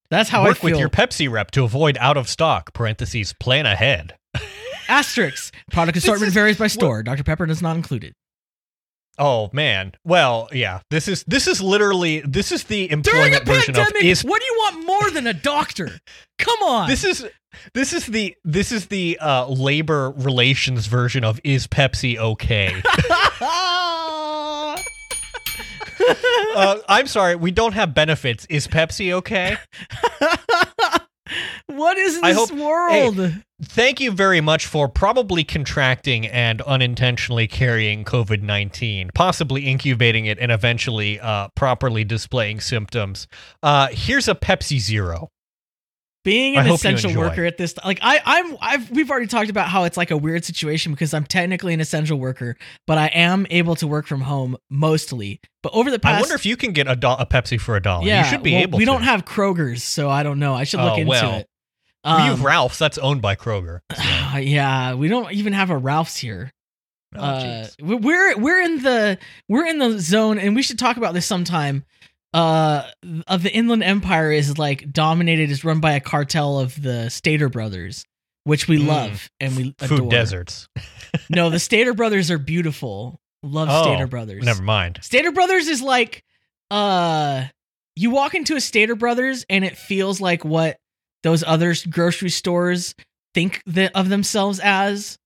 That's 0.10 0.30
how 0.30 0.44
Work 0.44 0.58
I 0.58 0.60
feel. 0.60 0.70
with 0.72 0.80
your 0.80 0.90
Pepsi 0.90 1.30
rep 1.32 1.52
to 1.52 1.64
avoid 1.64 1.98
out 2.00 2.18
of 2.18 2.28
stock. 2.30 2.74
Parentheses. 2.74 3.34
Plan 3.34 3.66
ahead. 3.66 4.16
Asterisk. 4.88 5.54
Product 5.72 5.98
assortment 5.98 6.28
is- 6.28 6.34
varies 6.34 6.58
by 6.58 6.68
store. 6.68 7.02
Dr. 7.04 7.24
Pepper 7.24 7.46
is 7.50 7.62
not 7.62 7.76
included. 7.76 8.14
Oh 9.20 9.50
man. 9.54 9.94
Well, 10.04 10.50
yeah. 10.52 10.80
This 10.90 11.08
is 11.08 11.24
this 11.28 11.48
is 11.48 11.62
literally 11.62 12.22
this 12.22 12.52
is 12.52 12.64
the 12.64 12.88
During 12.88 13.34
a 13.34 13.38
employment 13.38 13.46
version 13.46 13.74
pandemic, 13.76 14.02
of 14.04 14.08
is 14.08 14.24
what 14.24 14.42
do 14.42 14.46
you 14.46 14.56
want 14.58 14.86
more 14.86 15.12
than 15.12 15.28
a 15.28 15.34
doctor? 15.34 16.00
Come 16.40 16.64
on. 16.64 16.90
this 16.90 17.04
is 17.04 17.26
this 17.74 17.94
is 17.94 18.08
the 18.08 18.36
this 18.44 18.72
is 18.72 18.88
the 18.88 19.20
uh, 19.20 19.48
labor 19.48 20.12
relations 20.12 20.88
version 20.88 21.24
of 21.24 21.40
is 21.44 21.68
Pepsi 21.68 22.18
okay? 22.18 22.82
uh, 26.56 26.78
I'm 26.90 27.08
sorry, 27.08 27.36
we 27.36 27.52
don't 27.52 27.74
have 27.74 27.94
benefits. 27.94 28.46
Is 28.50 28.68
Pepsi 28.68 29.12
okay? 29.12 29.58
what 31.68 31.98
is 31.98 32.16
this 32.16 32.24
I 32.24 32.34
hope- 32.34 32.52
world? 32.52 33.34
Thank 33.62 34.02
you 34.02 34.12
very 34.12 34.42
much 34.42 34.66
for 34.66 34.90
probably 34.90 35.46
contracting 35.46 36.28
and 36.28 36.62
unintentionally 36.64 37.48
carrying 37.48 38.04
COVID 38.04 38.42
19, 38.42 39.12
possibly 39.16 39.66
incubating 39.68 40.26
it 40.26 40.38
and 40.38 40.52
eventually 40.52 41.20
uh, 41.20 41.48
properly 41.56 42.04
displaying 42.04 42.60
symptoms. 42.60 43.28
Uh, 43.62 43.88
here's 43.92 44.28
a 44.28 44.36
Pepsi 44.36 44.80
Zero. 44.80 45.30
Being 46.24 46.56
an 46.58 46.68
essential 46.68 47.14
worker 47.16 47.44
at 47.46 47.58
this 47.58 47.76
like 47.84 48.00
I 48.02 48.22
I'm 48.26 48.58
I've 48.62 48.90
we've 48.92 49.10
already 49.12 49.28
talked 49.28 49.50
about 49.50 49.68
how 49.68 49.84
it's 49.84 49.98
like 49.98 50.12
a 50.12 50.18
weird 50.18 50.46
situation 50.46 50.92
because 50.94 51.14
I'm 51.14 51.26
technically 51.26 51.74
an 51.74 51.82
essential 51.82 52.18
worker, 52.20 52.56
but 52.88 52.98
I 52.98 53.08
am 53.08 53.46
able 53.50 53.76
to 53.76 53.88
work 53.88 54.08
from 54.08 54.22
home 54.22 54.56
mostly. 54.70 55.42
But 55.62 55.74
over 55.74 55.92
the 55.92 56.00
past 56.00 56.18
I 56.18 56.22
wonder 56.22 56.36
if 56.36 56.46
you 56.46 56.56
can 56.58 56.72
get 56.72 56.88
a, 56.88 56.96
do- 56.96 57.08
a 57.08 57.26
Pepsi 57.26 57.60
for 57.60 57.76
a 57.76 57.82
dollar. 57.82 58.06
yeah, 58.06 58.24
you 58.24 58.30
should 58.30 58.44
be 58.44 58.54
well, 58.54 58.62
able. 58.62 58.78
We 58.78 58.86
to. 58.86 58.92
don't 58.92 59.04
have 59.04 59.26
Kroger's, 59.26 59.84
so 59.84 60.10
I 60.10 60.24
don't 60.24 60.40
know. 60.40 60.54
I 60.54 60.64
should 60.64 60.80
look 60.80 60.94
Oh, 60.94 60.98
into 60.98 61.10
well. 61.10 61.34
it. 61.40 61.48
we 62.06 62.12
Um, 62.12 62.22
have 62.22 62.44
Ralph's. 62.44 62.78
That's 62.80 62.98
owned 62.98 63.22
by 63.22 63.36
Kroger. 63.36 63.80
so- 63.96 64.38
yeah, 64.38 64.94
we 64.94 65.08
don't 65.08 65.32
even 65.34 65.54
have 65.54 65.70
a 65.70 65.78
Ralph's 65.78 66.18
here. 66.18 66.52
Oh, 67.16 67.22
uh, 67.22 67.68
we're 67.82 68.38
we're 68.38 68.62
in 68.62 68.82
the 68.82 69.20
we're 69.48 69.66
in 69.68 69.78
the 69.78 70.00
zone, 70.00 70.40
and 70.40 70.56
we 70.56 70.64
should 70.64 70.80
talk 70.80 70.98
about 70.98 71.14
this 71.14 71.26
sometime. 71.26 71.86
Uh, 72.34 72.84
of 73.28 73.44
the 73.44 73.52
Inland 73.54 73.84
Empire 73.84 74.32
is 74.32 74.58
like 74.58 74.92
dominated, 74.92 75.52
is 75.52 75.64
run 75.64 75.80
by 75.80 75.94
a 75.94 76.00
cartel 76.00 76.60
of 76.60 76.82
the 76.82 77.10
Stater 77.10 77.48
brothers, 77.50 78.06
which 78.44 78.68
we 78.68 78.80
Mm. 78.80 78.88
love 78.88 79.30
and 79.40 79.56
we 79.56 79.76
Food 79.80 79.92
adore. 80.00 80.10
deserts. 80.10 80.68
No, 81.30 81.52
the 81.52 81.60
Stater 81.60 81.94
brothers 81.94 82.32
are 82.32 82.40
beautiful. 82.40 83.20
Love 83.44 83.68
Oh, 83.72 83.84
Stater 83.84 84.08
brothers. 84.08 84.44
Never 84.44 84.64
mind. 84.64 84.98
Stater 85.04 85.32
Brothers 85.32 85.68
is 85.68 85.80
like 85.82 86.24
uh 86.72 87.44
you 87.96 88.10
walk 88.10 88.34
into 88.34 88.56
a 88.56 88.62
Stater 88.62 88.96
Brothers 88.96 89.46
and 89.48 89.64
it 89.64 89.78
feels 89.78 90.20
like 90.20 90.44
what 90.44 90.78
those 91.22 91.44
other 91.44 91.76
grocery 91.88 92.32
stores 92.32 92.96
think 93.36 93.62
that 93.68 93.92
of 93.96 94.10
themselves 94.10 94.60
as. 94.64 95.20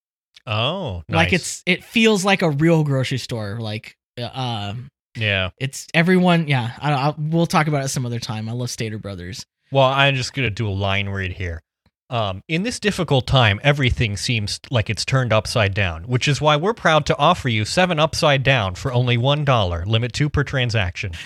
Oh, 0.45 1.03
nice. 1.07 1.15
Like 1.15 1.33
it's 1.33 1.63
it 1.65 1.85
feels 1.85 2.25
like 2.25 2.41
a 2.41 2.49
real 2.49 2.83
grocery 2.83 3.17
store. 3.17 3.57
Like 3.61 3.95
uh, 4.19 4.25
um 4.33 4.89
yeah. 5.18 5.49
it's 5.59 5.88
everyone 5.93 6.47
yeah, 6.47 6.72
I 6.80 6.93
I'll, 6.93 7.15
we'll 7.18 7.47
talk 7.47 7.68
about 7.68 7.84
it 7.84 7.89
some 7.89 8.05
other 8.05 8.20
time. 8.20 8.47
I 8.49 8.53
love 8.53 8.70
Stater 8.70 8.97
Brothers. 8.97 9.45
Well, 9.72 9.86
I'm 9.86 10.15
just 10.15 10.34
gonna 10.34 10.49
do 10.49 10.68
a 10.68 10.72
line 10.72 11.09
read 11.09 11.34
here. 11.34 11.61
Um, 12.09 12.41
in 12.47 12.63
this 12.63 12.80
difficult 12.80 13.28
time, 13.28 13.59
everything 13.63 14.15
seems 14.15 14.61
like 14.72 14.89
it's 14.89 15.03
turned 15.03 15.34
upside 15.34 15.74
down, 15.74 16.03
which 16.03 16.28
is 16.30 16.39
why 16.39 16.55
we're 16.55 16.74
proud 16.74 17.05
to 17.07 17.18
offer 17.18 17.49
you 17.49 17.65
seven 17.65 17.99
upside 17.99 18.43
down 18.43 18.76
for 18.76 18.93
only 18.93 19.18
one 19.18 19.43
dollar, 19.43 19.86
limit 19.86 20.13
two 20.13 20.30
per 20.30 20.43
transaction. 20.43 21.11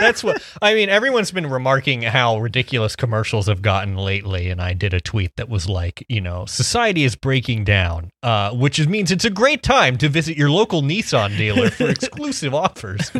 That's 0.00 0.24
what 0.24 0.42
I 0.60 0.74
mean. 0.74 0.88
Everyone's 0.88 1.30
been 1.30 1.46
remarking 1.48 2.02
how 2.02 2.38
ridiculous 2.38 2.96
commercials 2.96 3.46
have 3.46 3.62
gotten 3.62 3.96
lately, 3.96 4.50
and 4.50 4.60
I 4.60 4.72
did 4.74 4.92
a 4.92 5.00
tweet 5.00 5.36
that 5.36 5.48
was 5.48 5.68
like, 5.68 6.04
you 6.08 6.20
know, 6.20 6.46
society 6.46 7.04
is 7.04 7.14
breaking 7.16 7.64
down, 7.64 8.10
uh, 8.22 8.50
which 8.52 8.78
is, 8.78 8.88
means 8.88 9.10
it's 9.10 9.24
a 9.24 9.30
great 9.30 9.62
time 9.62 9.96
to 9.98 10.08
visit 10.08 10.36
your 10.36 10.50
local 10.50 10.82
Nissan 10.82 11.36
dealer 11.36 11.70
for 11.70 11.88
exclusive 11.88 12.54
offers. 12.54 13.10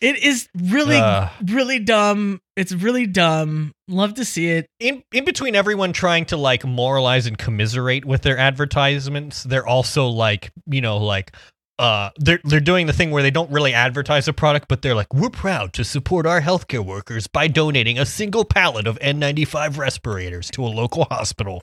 It 0.00 0.16
is 0.22 0.48
really 0.56 0.96
Uh. 0.96 1.28
really 1.44 1.80
dumb. 1.80 2.40
It's 2.56 2.72
really 2.72 3.06
dumb. 3.06 3.72
Love 3.88 4.14
to 4.14 4.24
see 4.24 4.48
it. 4.50 4.66
in 4.78 5.02
in 5.12 5.24
between 5.24 5.56
everyone 5.56 5.92
trying 5.92 6.24
to 6.26 6.36
like 6.36 6.64
moralize 6.64 7.26
and 7.26 7.36
commiserate 7.36 8.04
with 8.04 8.22
their 8.22 8.38
advertisements, 8.38 9.42
they're 9.42 9.66
also 9.66 10.06
like, 10.06 10.52
you 10.66 10.80
know, 10.80 10.98
like 10.98 11.32
uh 11.80 12.10
they're 12.18 12.40
they're 12.44 12.60
doing 12.60 12.86
the 12.86 12.92
thing 12.92 13.10
where 13.10 13.22
they 13.22 13.30
don't 13.30 13.50
really 13.50 13.72
advertise 13.72 14.28
a 14.28 14.32
product, 14.34 14.68
but 14.68 14.82
they're 14.82 14.94
like, 14.94 15.12
we're 15.14 15.30
proud 15.30 15.72
to 15.72 15.84
support 15.84 16.26
our 16.26 16.42
healthcare 16.42 16.84
workers 16.84 17.26
by 17.26 17.48
donating 17.48 17.98
a 17.98 18.04
single 18.04 18.44
pallet 18.44 18.86
of 18.86 18.98
N95 18.98 19.78
respirators 19.78 20.50
to 20.50 20.62
a 20.62 20.68
local 20.68 21.04
hospital. 21.10 21.62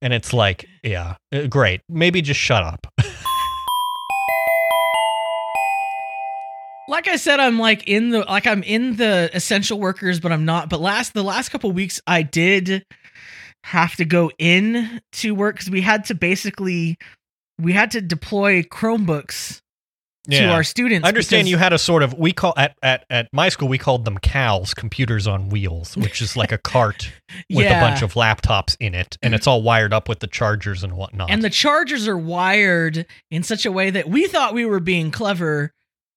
And 0.00 0.14
it's 0.14 0.32
like, 0.32 0.66
yeah, 0.82 1.16
uh, 1.32 1.46
great. 1.48 1.82
Maybe 1.88 2.22
just 2.22 2.40
shut 2.40 2.62
up. 2.62 2.86
like 6.88 7.08
I 7.08 7.16
said, 7.16 7.38
I'm 7.38 7.58
like 7.58 7.86
in 7.86 8.10
the 8.10 8.20
like 8.20 8.46
I'm 8.46 8.62
in 8.62 8.96
the 8.96 9.30
essential 9.34 9.78
workers, 9.78 10.18
but 10.18 10.32
I'm 10.32 10.46
not. 10.46 10.70
But 10.70 10.80
last 10.80 11.12
the 11.14 11.22
last 11.22 11.50
couple 11.50 11.70
weeks, 11.72 12.00
I 12.06 12.22
did 12.22 12.86
have 13.64 13.96
to 13.96 14.04
go 14.04 14.30
in 14.38 15.00
to 15.10 15.34
work 15.34 15.56
because 15.56 15.70
we 15.70 15.80
had 15.80 16.04
to 16.06 16.14
basically 16.14 16.96
we 17.58 17.72
had 17.72 17.90
to 17.92 18.00
deploy 18.00 18.62
Chromebooks 18.62 19.60
to 20.28 20.48
our 20.48 20.64
students. 20.64 21.04
I 21.04 21.08
understand 21.08 21.48
you 21.48 21.56
had 21.56 21.72
a 21.72 21.78
sort 21.78 22.02
of 22.02 22.12
we 22.14 22.32
call 22.32 22.52
at, 22.56 22.74
at 22.82 23.04
at 23.10 23.28
my 23.32 23.48
school 23.48 23.68
we 23.68 23.78
called 23.78 24.04
them 24.04 24.18
CALs, 24.18 24.74
computers 24.74 25.26
on 25.28 25.50
wheels, 25.50 25.96
which 25.96 26.20
is 26.20 26.36
like 26.36 26.50
a 26.50 26.58
cart 26.58 27.12
with 27.50 27.64
Yeah. 27.64 27.78
a 27.78 27.80
bunch 27.80 28.02
of 28.02 28.14
laptops 28.14 28.76
in 28.80 28.94
it, 28.94 29.16
and 29.22 29.34
it's 29.36 29.46
all 29.46 29.62
wired 29.62 29.92
up 29.92 30.08
with 30.08 30.18
the 30.18 30.26
chargers 30.26 30.82
and 30.82 30.94
whatnot. 30.94 31.30
and 31.30 31.42
the 31.44 31.50
chargers 31.50 32.08
are 32.08 32.18
wired 32.18 33.06
in 33.30 33.44
such 33.44 33.64
a 33.64 33.70
way 33.70 33.90
that 33.90 34.08
we 34.08 34.26
thought 34.26 34.52
we 34.52 34.66
were 34.66 34.80
being 34.80 35.10
clever. 35.12 35.72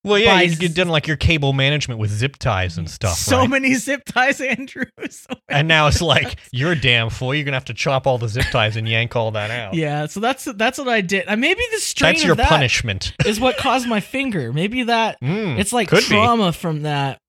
Well, 0.09 0.19
yeah, 0.19 0.41
you 0.41 0.55
get 0.55 0.73
done 0.75 0.89
like 0.89 1.07
your 1.07 1.15
cable 1.17 1.53
management 1.53 1.99
with 1.99 2.11
zip 2.11 2.37
ties 2.37 2.77
and 2.77 2.89
stuff, 2.89 3.17
so 3.17 3.37
right? 3.39 3.49
many 3.49 3.73
zip 3.75 4.03
ties, 4.05 4.41
Andrew. 4.57 4.85
So 5.09 5.29
and 5.47 5.67
now 5.67 5.87
it's 5.87 6.01
like 6.01 6.37
you're 6.51 6.73
a 6.73 6.79
damn 6.79 7.09
fool. 7.09 7.33
You're 7.33 7.45
gonna 7.45 7.55
have 7.57 7.65
to 7.65 7.73
chop 7.73 8.05
all 8.07 8.17
the 8.17 8.27
zip 8.27 8.45
ties 8.51 8.75
and 8.75 8.87
yank 8.89 9.15
all 9.15 9.31
that 9.31 9.51
out. 9.51 9.73
yeah. 9.75 10.05
So 10.07 10.19
that's 10.19 10.45
that's 10.45 10.77
what 10.77 10.87
I 10.89 11.01
did. 11.01 11.25
And 11.27 11.39
maybe 11.39 11.61
the 11.71 11.77
strain 11.79 12.13
that's 12.13 12.23
your 12.25 12.35
that 12.35 12.49
punishment. 12.49 13.13
is 13.25 13.39
what 13.39 13.57
caused 13.57 13.87
my 13.87 13.99
finger. 13.99 14.51
Maybe 14.51 14.83
that 14.83 15.19
Mm, 15.21 15.59
it's 15.59 15.71
like 15.73 15.87
could 15.89 15.99
be. 15.99 16.05
trauma 16.15 16.51
from 16.51 16.81
that 16.83 17.19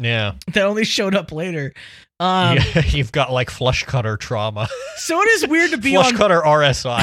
Yeah, 0.00 0.32
that 0.52 0.64
only 0.64 0.84
showed 0.84 1.14
up 1.14 1.30
later. 1.32 1.72
Um, 2.20 2.56
yeah, 2.58 2.82
you've 2.86 3.10
got 3.12 3.32
like 3.32 3.50
flush 3.50 3.84
cutter 3.84 4.16
trauma, 4.16 4.68
So 4.96 5.20
it 5.20 5.28
is 5.30 5.46
weird 5.48 5.72
to 5.72 5.78
be 5.78 5.92
flush 5.94 6.12
on. 6.12 6.16
cutter 6.16 6.40
RSI. 6.40 7.02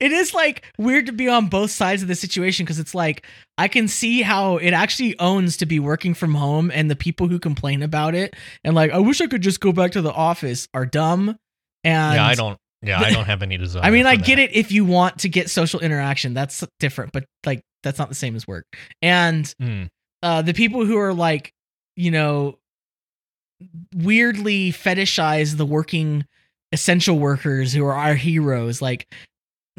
It 0.00 0.12
is 0.12 0.34
like 0.34 0.64
weird 0.78 1.06
to 1.06 1.12
be 1.12 1.28
on 1.28 1.48
both 1.48 1.70
sides 1.70 2.02
of 2.02 2.08
the 2.08 2.14
situation 2.14 2.64
because 2.64 2.78
it's 2.78 2.94
like 2.94 3.24
I 3.58 3.68
can 3.68 3.88
see 3.88 4.22
how 4.22 4.56
it 4.56 4.72
actually 4.72 5.18
owns 5.18 5.56
to 5.58 5.66
be 5.66 5.78
working 5.78 6.14
from 6.14 6.34
home, 6.34 6.70
and 6.74 6.90
the 6.90 6.96
people 6.96 7.28
who 7.28 7.38
complain 7.38 7.82
about 7.82 8.14
it 8.14 8.34
and 8.64 8.74
like 8.74 8.90
I 8.92 8.98
wish 8.98 9.20
I 9.20 9.26
could 9.26 9.42
just 9.42 9.60
go 9.60 9.72
back 9.72 9.92
to 9.92 10.02
the 10.02 10.12
office 10.12 10.68
are 10.74 10.86
dumb. 10.86 11.36
And 11.84 12.14
yeah, 12.14 12.26
I 12.26 12.34
don't. 12.34 12.58
Yeah, 12.82 12.98
I 13.00 13.10
don't 13.10 13.26
have 13.26 13.42
any 13.42 13.58
desire. 13.58 13.82
I 13.84 13.90
mean, 13.90 14.06
I 14.06 14.16
get 14.16 14.36
that. 14.36 14.50
it 14.50 14.56
if 14.56 14.72
you 14.72 14.84
want 14.86 15.18
to 15.20 15.28
get 15.28 15.50
social 15.50 15.80
interaction, 15.80 16.32
that's 16.34 16.64
different, 16.78 17.12
but 17.12 17.24
like 17.44 17.60
that's 17.82 17.98
not 17.98 18.08
the 18.08 18.14
same 18.14 18.36
as 18.36 18.48
work. 18.48 18.64
And 19.02 19.44
Mm. 19.60 19.88
uh, 20.22 20.40
the 20.42 20.54
people 20.54 20.86
who 20.86 20.96
are 20.98 21.12
like, 21.12 21.52
you 21.96 22.10
know, 22.10 22.58
weirdly 23.94 24.72
fetishize 24.72 25.56
the 25.56 25.66
working 25.66 26.24
essential 26.72 27.18
workers 27.18 27.72
who 27.72 27.84
are 27.84 27.94
our 27.94 28.14
heroes. 28.14 28.80
Like, 28.80 29.12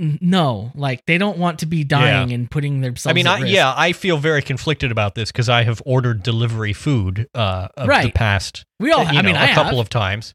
no, 0.02 0.72
like 0.76 1.06
they 1.06 1.18
don't 1.18 1.38
want 1.38 1.60
to 1.60 1.66
be 1.66 1.84
dying 1.84 2.32
and 2.32 2.50
putting 2.50 2.82
themselves. 2.82 3.12
I 3.12 3.14
mean, 3.14 3.28
I, 3.28 3.40
yeah, 3.46 3.74
I 3.76 3.92
feel 3.94 4.18
very 4.18 4.42
conflicted 4.42 4.92
about 4.92 5.16
this 5.16 5.32
because 5.32 5.48
I 5.48 5.64
have 5.64 5.82
ordered 5.86 6.24
delivery 6.24 6.74
food 6.74 7.28
uh, 7.36 7.68
of 7.78 7.88
the 7.88 8.12
past, 8.14 8.66
we 8.80 8.92
all. 8.92 9.04
you 9.04 9.20
I 9.20 9.22
mean, 9.22 9.36
know, 9.36 9.42
I 9.42 9.46
a 9.46 9.54
couple 9.54 9.78
have. 9.78 9.86
of 9.86 9.90
times. 9.90 10.34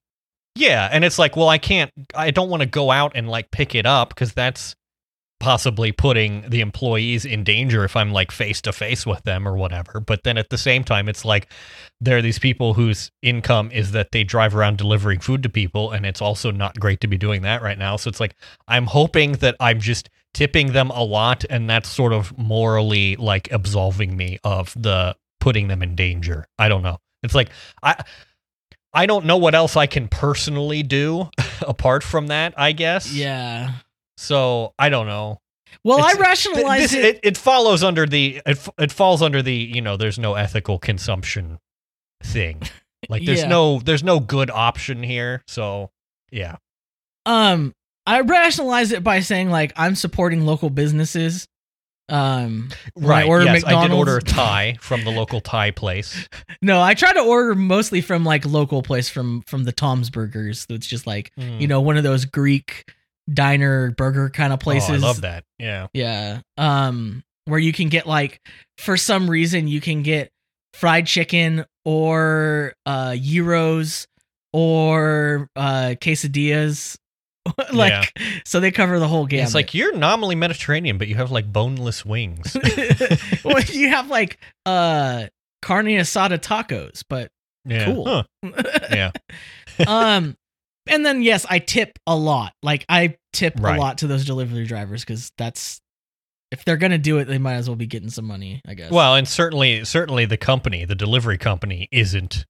Yeah, 0.54 0.88
and 0.90 1.04
it's 1.04 1.18
like, 1.18 1.36
well, 1.36 1.48
I 1.48 1.58
can't. 1.58 1.90
I 2.14 2.30
don't 2.30 2.48
want 2.48 2.62
to 2.62 2.68
go 2.68 2.90
out 2.90 3.12
and 3.14 3.28
like 3.28 3.50
pick 3.50 3.74
it 3.74 3.86
up 3.86 4.10
because 4.10 4.32
that's 4.32 4.74
possibly 5.38 5.92
putting 5.92 6.48
the 6.48 6.60
employees 6.60 7.24
in 7.24 7.44
danger 7.44 7.84
if 7.84 7.94
I'm 7.94 8.12
like 8.12 8.30
face 8.30 8.60
to 8.62 8.72
face 8.72 9.04
with 9.04 9.22
them 9.24 9.46
or 9.46 9.56
whatever. 9.56 10.00
But 10.00 10.24
then 10.24 10.38
at 10.38 10.50
the 10.50 10.58
same 10.58 10.82
time, 10.82 11.08
it's 11.08 11.24
like 11.24 11.48
there 12.00 12.16
are 12.16 12.22
these 12.22 12.38
people 12.38 12.74
whose 12.74 13.10
income 13.22 13.70
is 13.70 13.92
that 13.92 14.12
they 14.12 14.24
drive 14.24 14.56
around 14.56 14.78
delivering 14.78 15.20
food 15.20 15.42
to 15.42 15.48
people, 15.48 15.92
and 15.92 16.06
it's 16.06 16.22
also 16.22 16.50
not 16.50 16.78
great 16.80 17.00
to 17.02 17.06
be 17.06 17.18
doing 17.18 17.42
that 17.42 17.62
right 17.62 17.78
now. 17.78 17.96
So 17.96 18.08
it's 18.08 18.20
like 18.20 18.34
I'm 18.66 18.86
hoping 18.86 19.32
that 19.32 19.56
I'm 19.60 19.80
just 19.80 20.08
tipping 20.32 20.72
them 20.72 20.90
a 20.90 21.02
lot, 21.02 21.44
and 21.48 21.68
that's 21.68 21.88
sort 21.88 22.12
of 22.12 22.36
morally 22.38 23.16
like 23.16 23.50
absolving 23.52 24.16
me 24.16 24.38
of 24.42 24.74
the 24.74 25.16
putting 25.40 25.68
them 25.68 25.82
in 25.82 25.94
danger. 25.94 26.46
I 26.58 26.68
don't 26.68 26.82
know. 26.82 26.98
It's 27.22 27.34
like 27.34 27.50
I. 27.82 28.02
I 28.94 29.04
don't 29.04 29.26
know 29.26 29.36
what 29.36 29.54
else 29.54 29.76
I 29.76 29.86
can 29.86 30.08
personally 30.08 30.82
do 30.82 31.28
apart 31.60 32.02
from 32.02 32.28
that, 32.28 32.54
I 32.56 32.72
guess. 32.72 33.12
Yeah. 33.12 33.72
So 34.16 34.72
I 34.78 34.88
don't 34.88 35.06
know. 35.06 35.38
Well, 35.84 35.98
I 36.00 36.10
It's- 36.12 36.18
rationalize 36.18 36.80
This- 36.90 36.94
it. 36.94 37.04
it, 37.04 37.20
it 37.22 37.36
follows 37.36 37.82
under 37.84 38.06
the 38.06 38.40
it, 38.46 38.68
it 38.78 38.92
falls 38.92 39.22
under 39.22 39.42
the 39.42 39.54
you 39.54 39.80
know 39.82 39.96
there's 39.96 40.18
no 40.18 40.34
ethical 40.34 40.78
consumption 40.78 41.58
thing. 42.22 42.62
Like 43.08 43.24
there's 43.24 43.40
Yeah. 43.42 43.48
no 43.48 43.78
there's 43.78 44.02
no 44.02 44.18
good 44.18 44.50
option 44.50 45.02
here. 45.02 45.42
So 45.46 45.90
yeah. 46.32 46.56
um, 47.24 47.72
I 48.04 48.20
rationalize 48.22 48.90
it 48.90 49.04
by 49.04 49.20
saying 49.20 49.50
like 49.50 49.72
I'm 49.76 49.94
supporting 49.94 50.44
local 50.44 50.70
businesses. 50.70 51.46
Um, 52.08 52.70
When 52.94 53.04
I 53.06 53.08
Right. 53.08 53.26
order 53.28 53.44
yes, 53.44 53.64
I 53.64 53.82
did 53.82 53.92
order 53.92 54.16
a 54.16 54.22
Thai 54.22 54.76
from 54.80 55.04
the 55.04 55.10
local 55.10 55.40
Thai 55.40 55.70
place. 55.72 56.26
no, 56.62 56.80
I 56.80 56.94
try 56.94 57.12
to 57.12 57.20
order 57.20 57.54
mostly 57.54 58.00
from 58.00 58.24
like 58.24 58.44
local 58.46 58.82
place 58.82 59.08
from 59.08 59.42
from 59.42 59.64
the 59.64 59.72
Tom's 59.72 60.10
Burgers. 60.10 60.66
It's 60.68 60.86
just 60.86 61.06
like 61.06 61.30
Mm. 61.38 61.60
you 61.60 61.68
know 61.68 61.80
one 61.80 61.96
of 61.96 62.02
those 62.02 62.24
Greek 62.24 62.92
diner 63.32 63.90
burger 63.92 64.30
kind 64.30 64.52
of 64.52 64.60
places. 64.60 64.90
Oh, 64.90 64.94
I 64.94 64.96
love 64.98 65.20
that. 65.22 65.44
Yeah. 65.58 65.88
Yeah. 65.92 66.40
Um, 66.56 67.24
where 67.46 67.60
you 67.60 67.72
can 67.72 67.88
get 67.88 68.06
like 68.06 68.40
for 68.78 68.96
some 68.96 69.28
reason 69.30 69.68
you 69.68 69.80
can 69.80 70.02
get 70.02 70.30
fried 70.74 71.06
chicken 71.06 71.64
or 71.84 72.74
uh 72.84 73.16
gyros 73.16 74.06
or 74.52 75.48
uh 75.56 75.94
quesadillas. 76.00 76.96
like 77.72 78.18
so 78.44 78.58
they 78.58 78.72
cover 78.72 78.98
the 78.98 79.06
whole 79.06 79.26
game. 79.26 79.44
It's 79.44 79.54
like 79.54 79.72
you're 79.74 79.96
nominally 79.96 80.34
Mediterranean, 80.34 80.98
but 80.98 81.06
you 81.06 81.14
have 81.14 81.30
like 81.30 81.50
boneless 81.52 82.04
wings. 82.04 82.56
well, 83.44 83.60
you 83.68 83.88
have 83.90 84.10
like 84.10 84.38
uh 84.64 85.26
carne 85.62 85.86
asada 85.86 86.38
tacos, 86.38 87.04
but 87.08 87.30
Yeah. 87.64 87.84
Cool. 87.86 88.04
Huh. 88.04 88.22
Yeah. 88.90 89.10
um, 89.86 90.36
and 90.86 91.04
then 91.04 91.22
yes, 91.22 91.46
I 91.48 91.58
tip 91.58 91.98
a 92.06 92.16
lot. 92.16 92.52
Like 92.62 92.84
I 92.88 93.16
tip 93.32 93.54
Right. 93.58 93.76
a 93.76 93.80
lot 93.80 93.98
to 93.98 94.06
those 94.06 94.24
delivery 94.24 94.64
drivers 94.66 95.02
because 95.04 95.32
that's 95.38 95.80
if 96.50 96.64
they're 96.64 96.76
gonna 96.76 96.98
do 96.98 97.18
it, 97.18 97.24
they 97.26 97.38
might 97.38 97.54
as 97.54 97.68
well 97.68 97.76
be 97.76 97.86
getting 97.86 98.08
some 98.10 98.24
money. 98.24 98.60
I 98.66 98.74
guess. 98.74 98.90
Well, 98.90 99.14
and 99.16 99.26
certainly, 99.26 99.84
certainly, 99.84 100.24
the 100.26 100.36
company, 100.36 100.84
the 100.84 100.94
delivery 100.94 101.38
company, 101.38 101.88
isn't, 101.90 102.46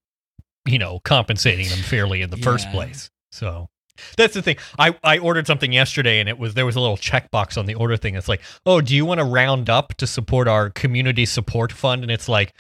you 0.67 0.79
know, 0.79 1.01
compensating 1.05 1.69
them 1.69 1.79
fairly 1.79 2.23
in 2.23 2.31
the 2.31 2.37
first 2.37 2.71
place. 2.71 3.11
So 3.33 3.69
that's 4.17 4.35
the 4.35 4.43
thing. 4.43 4.57
I 4.79 4.95
I 5.03 5.19
ordered 5.19 5.47
something 5.47 5.73
yesterday, 5.73 6.21
and 6.21 6.29
it 6.29 6.39
was 6.39 6.55
there 6.55 6.67
was 6.67 6.77
a 6.77 6.81
little 6.81 6.99
checkbox 6.99 7.57
on 7.57 7.65
the 7.67 7.75
order 7.75 7.97
thing. 7.97 8.15
It's 8.17 8.29
like, 8.29 8.43
oh, 8.67 8.81
do 8.83 8.95
you 8.95 9.07
want 9.07 9.19
to 9.21 9.25
round 9.25 9.71
up 9.71 9.95
to 9.95 10.07
support 10.07 10.47
our 10.47 10.69
community 10.71 11.25
support 11.25 11.73
fund? 11.73 12.03
And 12.03 12.11
it's 12.11 12.29
like. 12.29 12.53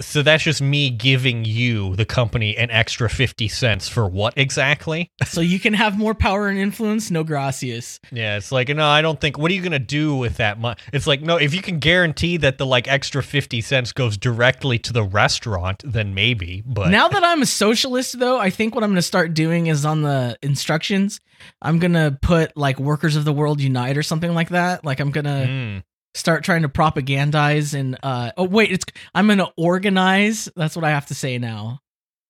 So 0.00 0.22
that's 0.22 0.42
just 0.44 0.60
me 0.62 0.90
giving 0.90 1.44
you, 1.44 1.96
the 1.96 2.04
company, 2.04 2.56
an 2.56 2.70
extra 2.70 3.08
50 3.08 3.48
cents 3.48 3.88
for 3.88 4.06
what 4.08 4.34
exactly? 4.36 5.10
so 5.26 5.40
you 5.40 5.58
can 5.58 5.74
have 5.74 5.98
more 5.98 6.14
power 6.14 6.48
and 6.48 6.58
influence. 6.58 7.10
No 7.10 7.24
gracias. 7.24 8.00
Yeah, 8.12 8.36
it's 8.36 8.52
like 8.52 8.68
no, 8.68 8.86
I 8.86 9.02
don't 9.02 9.20
think. 9.20 9.38
What 9.38 9.50
are 9.50 9.54
you 9.54 9.62
gonna 9.62 9.78
do 9.78 10.16
with 10.16 10.36
that 10.36 10.58
money? 10.58 10.78
It's 10.92 11.06
like 11.06 11.22
no, 11.22 11.36
if 11.36 11.54
you 11.54 11.62
can 11.62 11.78
guarantee 11.78 12.36
that 12.38 12.58
the 12.58 12.66
like 12.66 12.88
extra 12.88 13.22
fifty 13.22 13.60
cents 13.60 13.92
goes 13.92 14.16
directly 14.16 14.78
to 14.80 14.92
the 14.92 15.02
restaurant, 15.02 15.82
then 15.84 16.14
maybe. 16.14 16.62
But 16.66 16.90
now 16.90 17.08
that 17.08 17.24
I'm 17.24 17.42
a 17.42 17.46
socialist, 17.46 18.18
though, 18.18 18.38
I 18.38 18.50
think 18.50 18.74
what 18.74 18.84
I'm 18.84 18.90
gonna 18.90 19.02
start 19.02 19.34
doing 19.34 19.66
is 19.66 19.84
on 19.84 20.02
the 20.02 20.36
instructions. 20.42 21.20
I'm 21.62 21.78
gonna 21.78 22.18
put 22.20 22.56
like 22.56 22.78
"Workers 22.80 23.16
of 23.16 23.24
the 23.24 23.32
World 23.32 23.60
Unite" 23.60 23.96
or 23.96 24.02
something 24.02 24.34
like 24.34 24.50
that. 24.50 24.84
Like 24.84 25.00
I'm 25.00 25.10
gonna 25.10 25.46
Mm, 25.48 25.82
start 26.14 26.42
trying 26.44 26.62
to 26.62 26.68
propagandize 26.68 27.78
and 27.78 27.96
uh 28.02 28.32
oh 28.36 28.44
wait, 28.44 28.72
it's 28.72 28.84
I'm 29.14 29.28
gonna 29.28 29.48
organize. 29.56 30.48
That's 30.56 30.74
what 30.76 30.84
I 30.84 30.90
have 30.90 31.06
to 31.06 31.14
say 31.14 31.38
now. 31.38 31.80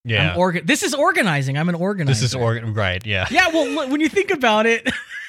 yeah, 0.04 0.32
I'm 0.32 0.38
organ. 0.38 0.66
This 0.66 0.82
is 0.82 0.94
organizing. 0.94 1.56
I'm 1.58 1.68
an 1.68 1.74
organizer. 1.74 2.12
this 2.12 2.22
is 2.22 2.34
organ. 2.34 2.74
Right? 2.74 3.04
Yeah, 3.06 3.26
Yeah, 3.30 3.48
well, 3.48 3.68
look, 3.68 3.90
when 3.90 4.00
you 4.00 4.08
think 4.08 4.30
about 4.30 4.66
it, 4.66 4.88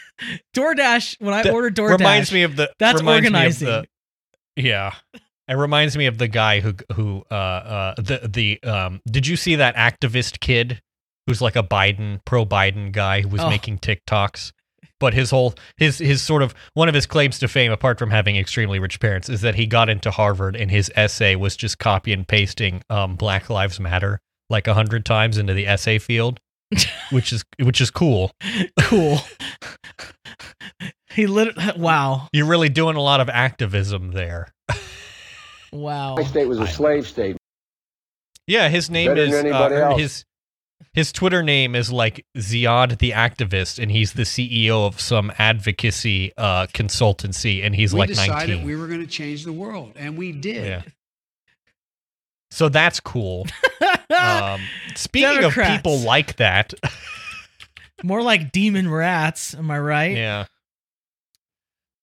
DoorDash. 0.56 1.18
When 1.20 1.34
I 1.34 1.44
That 1.44 1.54
order 1.54 1.70
DoorDash, 1.70 1.98
reminds 2.00 2.32
me 2.34 2.44
of 2.44 2.56
the. 2.56 2.72
that's 2.80 3.02
organizing. 3.02 3.68
The, 3.68 3.86
yeah, 4.56 4.94
it 5.48 5.54
reminds 5.54 5.96
me 5.98 6.06
of 6.08 6.18
the 6.18 6.28
guy 6.28 6.60
who 6.60 6.74
who 6.94 7.24
uh 7.32 7.34
uh 7.34 7.94
the 7.98 8.28
the 8.32 8.64
um. 8.70 9.02
Did 9.10 9.28
you 9.28 9.36
see 9.38 9.56
that 9.56 9.76
activist 9.76 10.40
kid 10.40 10.82
who's 11.28 11.42
like 11.42 11.56
a 11.56 11.64
Biden 11.64 12.20
pro 12.26 12.46
Biden 12.46 12.92
guy 12.92 13.22
who 13.22 13.30
was 13.30 13.42
Oh. 13.42 13.50
making 13.50 13.80
TikToks? 13.80 14.52
But 15.00 15.14
his 15.14 15.30
whole 15.32 15.56
his 15.78 15.98
his 16.00 16.22
sort 16.22 16.42
of 16.42 16.54
one 16.74 16.90
of 16.90 16.96
his 16.96 17.06
claims 17.06 17.40
to 17.40 17.48
fame, 17.48 17.72
apart 17.72 18.00
from 18.00 18.10
having 18.12 18.36
extremely 18.38 18.80
rich 18.80 19.00
parents, 19.00 19.30
is 19.30 19.42
that 19.42 19.56
he 19.56 19.66
got 19.66 19.90
into 19.90 20.12
Harvard 20.12 20.56
and 20.56 20.70
his 20.70 20.92
essay 20.96 21.36
was 21.36 21.56
just 21.56 21.80
copy 21.80 22.12
and 22.14 22.28
pasting 22.28 22.82
um, 22.90 23.16
Black 23.16 23.50
Lives 23.50 23.80
Matter 23.80 24.20
like 24.50 24.68
a 24.68 24.74
hundred 24.74 25.06
times 25.06 25.38
into 25.38 25.54
the 25.54 25.68
essay 25.68 26.00
field, 26.00 26.40
which 27.12 27.32
is 27.32 27.44
which 27.62 27.80
is 27.82 27.92
cool. 27.92 28.32
cool. 28.82 29.20
he 31.12 31.28
lit. 31.28 31.56
Wow, 31.78 32.28
You're 32.34 32.46
really 32.48 32.70
doing 32.70 32.96
a 32.96 33.02
lot 33.02 33.22
of 33.22 33.30
activism 33.30 34.12
there. 34.12 34.48
wow. 35.72 36.16
My 36.16 36.24
state 36.24 36.48
was 36.48 36.60
a 36.60 36.68
slave 36.68 37.08
state. 37.08 37.38
Yeah, 38.48 38.68
his 38.70 38.90
name 38.90 39.10
Better 39.10 39.22
is 39.22 39.32
than 39.32 39.46
anybody 39.48 39.76
uh, 39.76 39.90
else. 39.92 40.00
his 40.02 40.26
his 40.94 41.12
Twitter 41.12 41.44
name 41.44 41.76
is 41.76 41.92
like 41.92 42.26
Ziad 42.38 43.00
the 43.00 43.12
activist, 43.12 43.82
and 43.82 43.92
he's 43.92 44.14
the 44.14 44.24
CEO 44.24 44.86
of 44.86 45.00
some 45.00 45.32
advocacy 45.38 46.32
uh, 46.38 46.68
consultancy, 46.68 47.64
and 47.64 47.76
he's 47.76 47.94
we 47.94 48.00
like 48.00 48.10
decided 48.10 48.50
19. 48.50 48.66
we 48.66 48.76
were 48.76 48.88
going 48.88 49.02
to 49.02 49.08
change 49.08 49.44
the 49.46 49.54
world, 49.54 49.94
and 49.96 50.18
we 50.18 50.32
did. 50.32 50.66
yeah. 50.66 50.82
So 52.52 52.70
that's 52.70 53.00
cool. 53.00 53.48
Um, 54.12 54.62
speaking 54.96 55.44
of 55.44 55.54
people 55.54 56.00
like 56.00 56.38
that, 56.38 56.74
More 58.04 58.22
like 58.22 58.52
demon 58.52 58.90
rats. 58.90 59.54
Am 59.54 59.70
I 59.72 59.80
right? 59.80 60.16
yeah. 60.16 60.46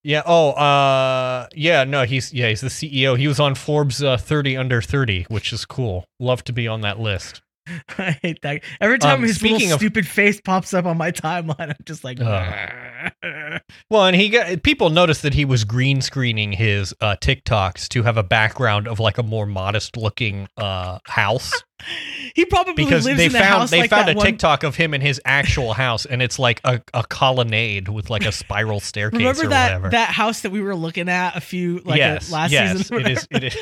Yeah. 0.03 0.22
Oh, 0.24 0.51
uh, 0.51 1.49
yeah. 1.55 1.85
No, 1.85 2.05
he's 2.05 2.33
yeah, 2.33 2.49
he's 2.49 2.61
the 2.61 2.68
CEO. 2.68 3.18
He 3.18 3.27
was 3.27 3.41
on 3.41 3.55
Forbes 3.55 4.03
uh, 4.03 4.16
30 4.16 4.57
under 4.57 4.81
30, 4.81 5.27
which 5.29 5.53
is 5.53 5.64
cool. 5.64 6.05
Love 6.20 6.45
to 6.45 6.53
be 6.53 6.68
on 6.68 6.83
that 6.83 7.01
list. 7.01 7.43
I 7.99 8.19
hate 8.23 8.43
that. 8.43 8.62
Every 8.81 8.99
time 8.99 9.19
Um, 9.19 9.23
his 9.23 9.43
little 9.43 9.57
of- 9.73 9.79
stupid 9.79 10.07
face 10.07 10.41
pops 10.41 10.73
up 10.75 10.85
on 10.87 10.97
my 10.97 11.11
timeline, 11.12 11.69
I'm 11.71 11.77
just 11.85 12.05
like, 12.05 12.19
Well, 13.91 14.05
and 14.07 14.17
he 14.17 14.29
got 14.29 14.62
people 14.62 14.91
noticed 14.91 15.23
that 15.23 15.35
he 15.35 15.45
was 15.45 15.64
green 15.64 16.01
screening 16.01 16.53
his 16.53 16.95
uh, 17.01 17.17
TikToks 17.21 17.89
to 17.89 18.03
have 18.03 18.17
a 18.17 18.23
background 18.23 18.87
of 18.89 19.01
like 19.01 19.19
a 19.19 19.23
more 19.23 19.47
modest 19.47 19.97
looking 19.97 20.49
uh, 20.57 20.99
house 21.07 21.53
he 22.35 22.45
probably 22.47 22.73
because 22.73 23.05
lives 23.05 23.19
they 23.19 23.27
in 23.27 23.33
the 23.33 23.39
found 23.39 23.61
house 23.61 23.71
they 23.71 23.81
like 23.81 23.91
found 23.91 24.09
a 24.09 24.14
one. 24.14 24.25
TikTok 24.25 24.62
of 24.64 24.77
him 24.77 24.95
in 24.95 25.01
his 25.03 25.21
actual 25.27 25.75
house, 25.75 26.07
and 26.07 26.23
it's 26.23 26.39
like 26.39 26.61
a, 26.64 26.81
a 26.95 27.05
colonnade 27.05 27.89
with 27.89 28.09
like 28.09 28.25
a 28.25 28.33
spiral 28.33 28.81
staircase 28.81 29.19
Remember 29.19 29.45
or 29.45 29.49
that 29.49 29.64
whatever. 29.73 29.91
that 29.91 30.09
house 30.09 30.41
that 30.41 30.51
we 30.51 30.62
were 30.62 30.75
looking 30.75 31.09
at 31.11 31.37
a 31.37 31.41
few 31.41 31.81
like 31.85 31.99
yes, 31.99 32.33
uh, 32.33 32.35
last 32.37 32.51
yes, 32.53 32.79
season? 32.79 33.01
it 33.01 33.09
is. 33.11 33.29
It 33.31 33.45
is. 33.45 33.57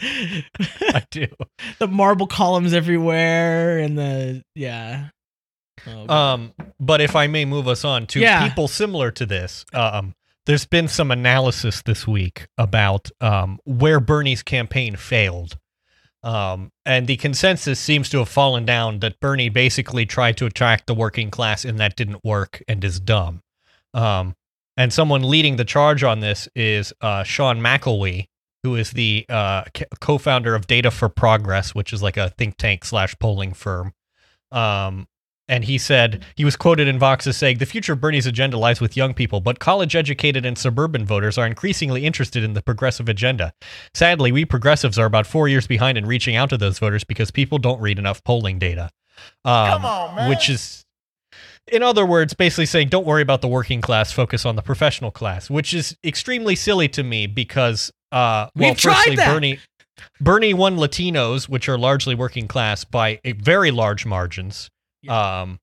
I 0.00 1.02
do. 1.10 1.26
the 1.78 1.88
marble 1.88 2.26
columns 2.26 2.72
everywhere 2.72 3.78
and 3.78 3.96
the 3.98 4.42
yeah. 4.54 5.08
Oh, 5.86 6.08
Um, 6.14 6.52
but 6.80 7.00
if 7.00 7.14
I 7.16 7.26
may 7.26 7.44
move 7.44 7.68
us 7.68 7.84
on 7.84 8.06
to 8.08 8.20
Yeah. 8.20 8.48
people 8.48 8.68
similar 8.68 9.10
to 9.12 9.26
this, 9.26 9.64
um, 9.74 10.14
there's 10.46 10.66
been 10.66 10.88
some 10.88 11.10
analysis 11.10 11.82
this 11.82 12.06
week 12.06 12.46
about 12.58 13.10
um, 13.20 13.58
where 13.64 14.00
Bernie's 14.00 14.42
campaign 14.42 14.96
failed. 14.96 15.58
Um, 16.22 16.70
and 16.86 17.06
the 17.06 17.16
consensus 17.16 17.78
seems 17.78 18.08
to 18.10 18.18
have 18.18 18.30
fallen 18.30 18.64
down 18.64 19.00
that 19.00 19.20
Bernie 19.20 19.50
basically 19.50 20.06
tried 20.06 20.38
to 20.38 20.46
attract 20.46 20.86
the 20.86 20.94
working 20.94 21.30
class 21.30 21.64
and 21.66 21.78
that 21.80 21.96
didn't 21.96 22.24
work 22.24 22.62
and 22.66 22.82
is 22.82 22.98
dumb. 22.98 23.42
Um, 23.92 24.34
and 24.76 24.90
someone 24.92 25.22
leading 25.22 25.56
the 25.56 25.64
charge 25.66 26.02
on 26.02 26.20
this 26.20 26.48
is 26.54 26.92
uh, 27.02 27.24
Sean 27.24 27.60
McElwee, 27.60 28.26
who 28.64 28.74
is 28.74 28.90
the 28.90 29.24
uh, 29.28 29.62
co-founder 30.00 30.54
of 30.54 30.66
Data 30.66 30.90
for 30.90 31.08
Progress, 31.08 31.74
which 31.74 31.92
is 31.92 32.02
like 32.02 32.16
a 32.16 32.30
think 32.30 32.56
tank 32.56 32.84
slash 32.84 33.14
polling 33.20 33.52
firm. 33.52 33.92
Um, 34.50 35.06
and 35.46 35.64
he 35.64 35.76
said 35.76 36.24
he 36.36 36.44
was 36.44 36.56
quoted 36.56 36.88
in 36.88 36.98
Vox 36.98 37.26
as 37.26 37.36
saying, 37.36 37.58
"The 37.58 37.66
future 37.66 37.92
of 37.92 38.00
Bernie's 38.00 38.26
agenda 38.26 38.56
lies 38.56 38.80
with 38.80 38.96
young 38.96 39.12
people, 39.12 39.42
but 39.42 39.58
college-educated 39.58 40.46
and 40.46 40.56
suburban 40.56 41.04
voters 41.04 41.36
are 41.36 41.46
increasingly 41.46 42.06
interested 42.06 42.42
in 42.42 42.54
the 42.54 42.62
progressive 42.62 43.10
agenda. 43.10 43.52
Sadly, 43.92 44.32
we 44.32 44.46
progressives 44.46 44.98
are 44.98 45.04
about 45.04 45.26
four 45.26 45.46
years 45.46 45.66
behind 45.66 45.98
in 45.98 46.06
reaching 46.06 46.34
out 46.34 46.48
to 46.48 46.56
those 46.56 46.78
voters 46.78 47.04
because 47.04 47.30
people 47.30 47.58
don't 47.58 47.80
read 47.80 47.98
enough 47.98 48.24
polling 48.24 48.58
data." 48.58 48.90
Um, 49.44 49.70
Come 49.70 49.84
on, 49.84 50.16
man. 50.16 50.28
Which 50.30 50.48
is, 50.48 50.86
in 51.70 51.82
other 51.82 52.06
words, 52.06 52.32
basically 52.32 52.66
saying, 52.66 52.88
"Don't 52.88 53.06
worry 53.06 53.20
about 53.20 53.42
the 53.42 53.48
working 53.48 53.82
class, 53.82 54.12
focus 54.12 54.46
on 54.46 54.56
the 54.56 54.62
professional 54.62 55.10
class," 55.10 55.50
which 55.50 55.74
is 55.74 55.94
extremely 56.02 56.54
silly 56.54 56.88
to 56.88 57.02
me 57.02 57.26
because, 57.26 57.92
uh, 58.14 58.48
well, 58.54 58.70
We've 58.70 58.78
tried 58.78 58.94
firstly, 58.94 59.16
that. 59.16 59.34
Bernie. 59.34 59.58
Bernie 60.20 60.54
won 60.54 60.76
Latinos, 60.76 61.48
which 61.48 61.68
are 61.68 61.76
largely 61.76 62.14
working 62.14 62.46
class, 62.46 62.84
by 62.84 63.20
a 63.24 63.32
very 63.32 63.70
large 63.70 64.06
margins. 64.06 64.70
Um, 65.08 65.58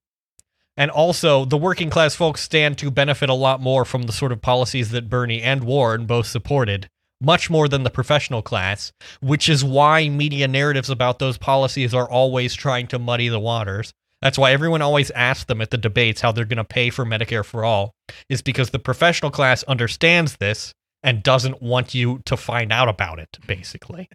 and 0.76 0.91
also, 0.91 1.45
the 1.45 1.58
working 1.58 1.89
class 1.89 2.16
folks 2.16 2.41
stand 2.41 2.78
to 2.80 2.91
benefit 2.91 3.30
a 3.30 3.34
lot 3.34 3.62
more 3.62 3.86
from 3.86 4.04
the 4.04 4.12
sort 4.12 4.32
of 4.32 4.41
policies 4.41 4.91
that 4.91 5.10
Bernie 5.10 5.41
and 5.41 5.64
Warren 5.64 6.06
both 6.06 6.28
supported, 6.28 6.89
much 7.22 7.49
more 7.49 7.68
than 7.68 7.84
the 7.84 7.89
professional 7.89 8.41
class, 8.41 8.91
which 9.22 9.47
is 9.47 9.64
why 9.64 10.10
media 10.10 10.47
narratives 10.47 10.89
about 10.89 11.20
those 11.20 11.38
policies 11.38 11.93
are 11.93 12.10
always 12.10 12.54
trying 12.54 12.88
to 12.88 12.99
muddy 12.99 13.30
the 13.30 13.39
waters. 13.39 13.93
That's 14.22 14.38
why 14.38 14.52
everyone 14.52 14.82
always 14.82 15.10
asks 15.12 15.45
them 15.45 15.62
at 15.62 15.72
the 15.72 15.78
debates 15.78 16.22
how 16.22 16.32
they're 16.32 16.45
going 16.45 16.58
to 16.58 16.64
pay 16.64 16.89
for 16.89 17.06
Medicare 17.06 17.45
for 17.45 17.64
all, 17.64 17.93
is 18.30 18.41
because 18.41 18.70
the 18.70 18.80
professional 18.80 19.32
class 19.32 19.64
understands 19.64 20.38
this 20.38 20.74
and 21.04 21.24
doesn't 21.24 21.62
want 21.62 21.93
you 21.93 22.20
to 22.26 22.38
find 22.38 22.72
out 22.72 22.88
about 22.88 23.20
it, 23.20 23.38
basically. 23.47 24.10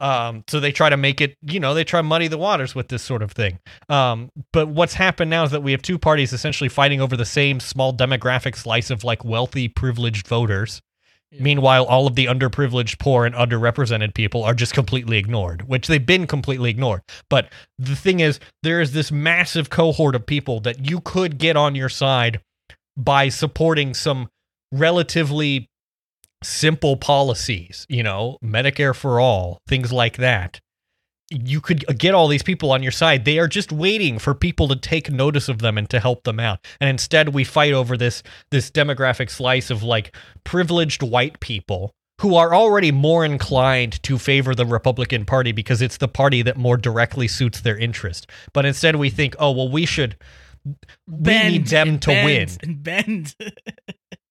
Um, 0.00 0.42
so 0.48 0.58
they 0.58 0.72
try 0.72 0.88
to 0.88 0.96
make 0.96 1.20
it, 1.20 1.36
you 1.42 1.60
know, 1.60 1.72
they 1.72 1.84
try 1.84 2.00
to 2.00 2.02
muddy 2.02 2.26
the 2.26 2.38
waters 2.38 2.74
with 2.74 2.88
this 2.88 3.02
sort 3.02 3.22
of 3.22 3.30
thing. 3.30 3.60
Um, 3.88 4.30
but 4.52 4.68
what's 4.68 4.94
happened 4.94 5.30
now 5.30 5.44
is 5.44 5.52
that 5.52 5.62
we 5.62 5.72
have 5.72 5.82
two 5.82 5.98
parties 5.98 6.32
essentially 6.32 6.68
fighting 6.68 7.00
over 7.00 7.16
the 7.16 7.24
same 7.24 7.60
small 7.60 7.94
demographic 7.94 8.56
slice 8.56 8.90
of 8.90 9.04
like 9.04 9.24
wealthy, 9.24 9.68
privileged 9.68 10.26
voters. 10.26 10.82
Yeah. 11.30 11.42
Meanwhile, 11.42 11.84
all 11.84 12.06
of 12.06 12.16
the 12.16 12.26
underprivileged, 12.26 12.98
poor, 12.98 13.24
and 13.24 13.34
underrepresented 13.34 14.14
people 14.14 14.42
are 14.42 14.54
just 14.54 14.74
completely 14.74 15.16
ignored, 15.16 15.68
which 15.68 15.86
they've 15.86 16.04
been 16.04 16.26
completely 16.26 16.70
ignored. 16.70 17.02
But 17.30 17.52
the 17.78 17.96
thing 17.96 18.20
is, 18.20 18.40
there 18.64 18.80
is 18.80 18.92
this 18.92 19.12
massive 19.12 19.70
cohort 19.70 20.16
of 20.16 20.26
people 20.26 20.60
that 20.60 20.88
you 20.90 21.00
could 21.00 21.38
get 21.38 21.56
on 21.56 21.74
your 21.76 21.88
side 21.88 22.40
by 22.96 23.28
supporting 23.28 23.94
some 23.94 24.28
relatively 24.72 25.68
simple 26.44 26.96
policies, 26.96 27.86
you 27.88 28.02
know, 28.02 28.38
Medicare 28.42 28.94
for 28.94 29.20
all, 29.20 29.58
things 29.66 29.92
like 29.92 30.16
that. 30.18 30.60
You 31.30 31.60
could 31.60 31.98
get 31.98 32.14
all 32.14 32.28
these 32.28 32.42
people 32.42 32.70
on 32.70 32.82
your 32.82 32.92
side. 32.92 33.24
They 33.24 33.38
are 33.38 33.48
just 33.48 33.72
waiting 33.72 34.18
for 34.18 34.34
people 34.34 34.68
to 34.68 34.76
take 34.76 35.10
notice 35.10 35.48
of 35.48 35.60
them 35.60 35.78
and 35.78 35.88
to 35.90 35.98
help 35.98 36.24
them 36.24 36.38
out. 36.38 36.64
And 36.80 36.90
instead 36.90 37.30
we 37.30 37.44
fight 37.44 37.72
over 37.72 37.96
this 37.96 38.22
this 38.50 38.70
demographic 38.70 39.30
slice 39.30 39.70
of 39.70 39.82
like 39.82 40.14
privileged 40.44 41.02
white 41.02 41.40
people 41.40 41.92
who 42.20 42.36
are 42.36 42.54
already 42.54 42.92
more 42.92 43.24
inclined 43.24 44.02
to 44.04 44.18
favor 44.18 44.54
the 44.54 44.66
Republican 44.66 45.24
Party 45.24 45.52
because 45.52 45.82
it's 45.82 45.96
the 45.96 46.08
party 46.08 46.42
that 46.42 46.56
more 46.56 46.76
directly 46.76 47.26
suits 47.26 47.60
their 47.60 47.76
interest. 47.76 48.30
But 48.52 48.64
instead, 48.64 48.96
we 48.96 49.10
think, 49.10 49.34
oh 49.38 49.50
well, 49.50 49.68
we 49.68 49.86
should. 49.86 50.16
we 51.08 51.42
need 51.44 51.66
them 51.66 51.98
to 52.00 52.10
win. 52.10 52.46
bend 52.46 52.58
and 52.62 52.82
bend. 52.82 53.34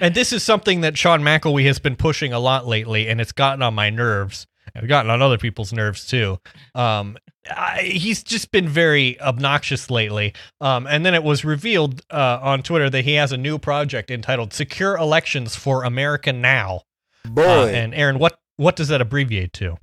And 0.00 0.14
this 0.14 0.32
is 0.32 0.42
something 0.42 0.80
that 0.82 0.96
Sean 0.96 1.22
McElwee 1.22 1.66
has 1.66 1.78
been 1.78 1.96
pushing 1.96 2.32
a 2.32 2.38
lot 2.38 2.66
lately, 2.66 3.08
and 3.08 3.20
it's 3.20 3.32
gotten 3.32 3.62
on 3.62 3.74
my 3.74 3.90
nerves. 3.90 4.46
It's 4.74 4.86
gotten 4.86 5.10
on 5.10 5.22
other 5.22 5.38
people's 5.38 5.72
nerves 5.72 6.06
too. 6.06 6.38
Um, 6.74 7.16
I, 7.50 7.82
he's 7.82 8.22
just 8.22 8.52
been 8.52 8.68
very 8.68 9.20
obnoxious 9.20 9.90
lately. 9.90 10.34
Um, 10.60 10.86
and 10.86 11.04
then 11.04 11.14
it 11.14 11.24
was 11.24 11.44
revealed 11.44 12.02
uh, 12.10 12.38
on 12.42 12.62
Twitter 12.62 12.90
that 12.90 13.04
he 13.04 13.14
has 13.14 13.32
a 13.32 13.36
new 13.36 13.58
project 13.58 14.10
entitled 14.10 14.52
"Secure 14.52 14.96
Elections 14.96 15.56
for 15.56 15.84
America 15.84 16.32
Now." 16.32 16.82
Boy, 17.24 17.42
Uh, 17.42 17.66
and 17.66 17.94
Aaron, 17.94 18.18
what 18.18 18.38
what 18.56 18.76
does 18.76 18.88
that 18.88 19.00
abbreviate 19.00 19.52
to? 19.54 19.78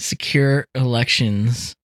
Secure 0.00 0.66
elections 0.74 1.76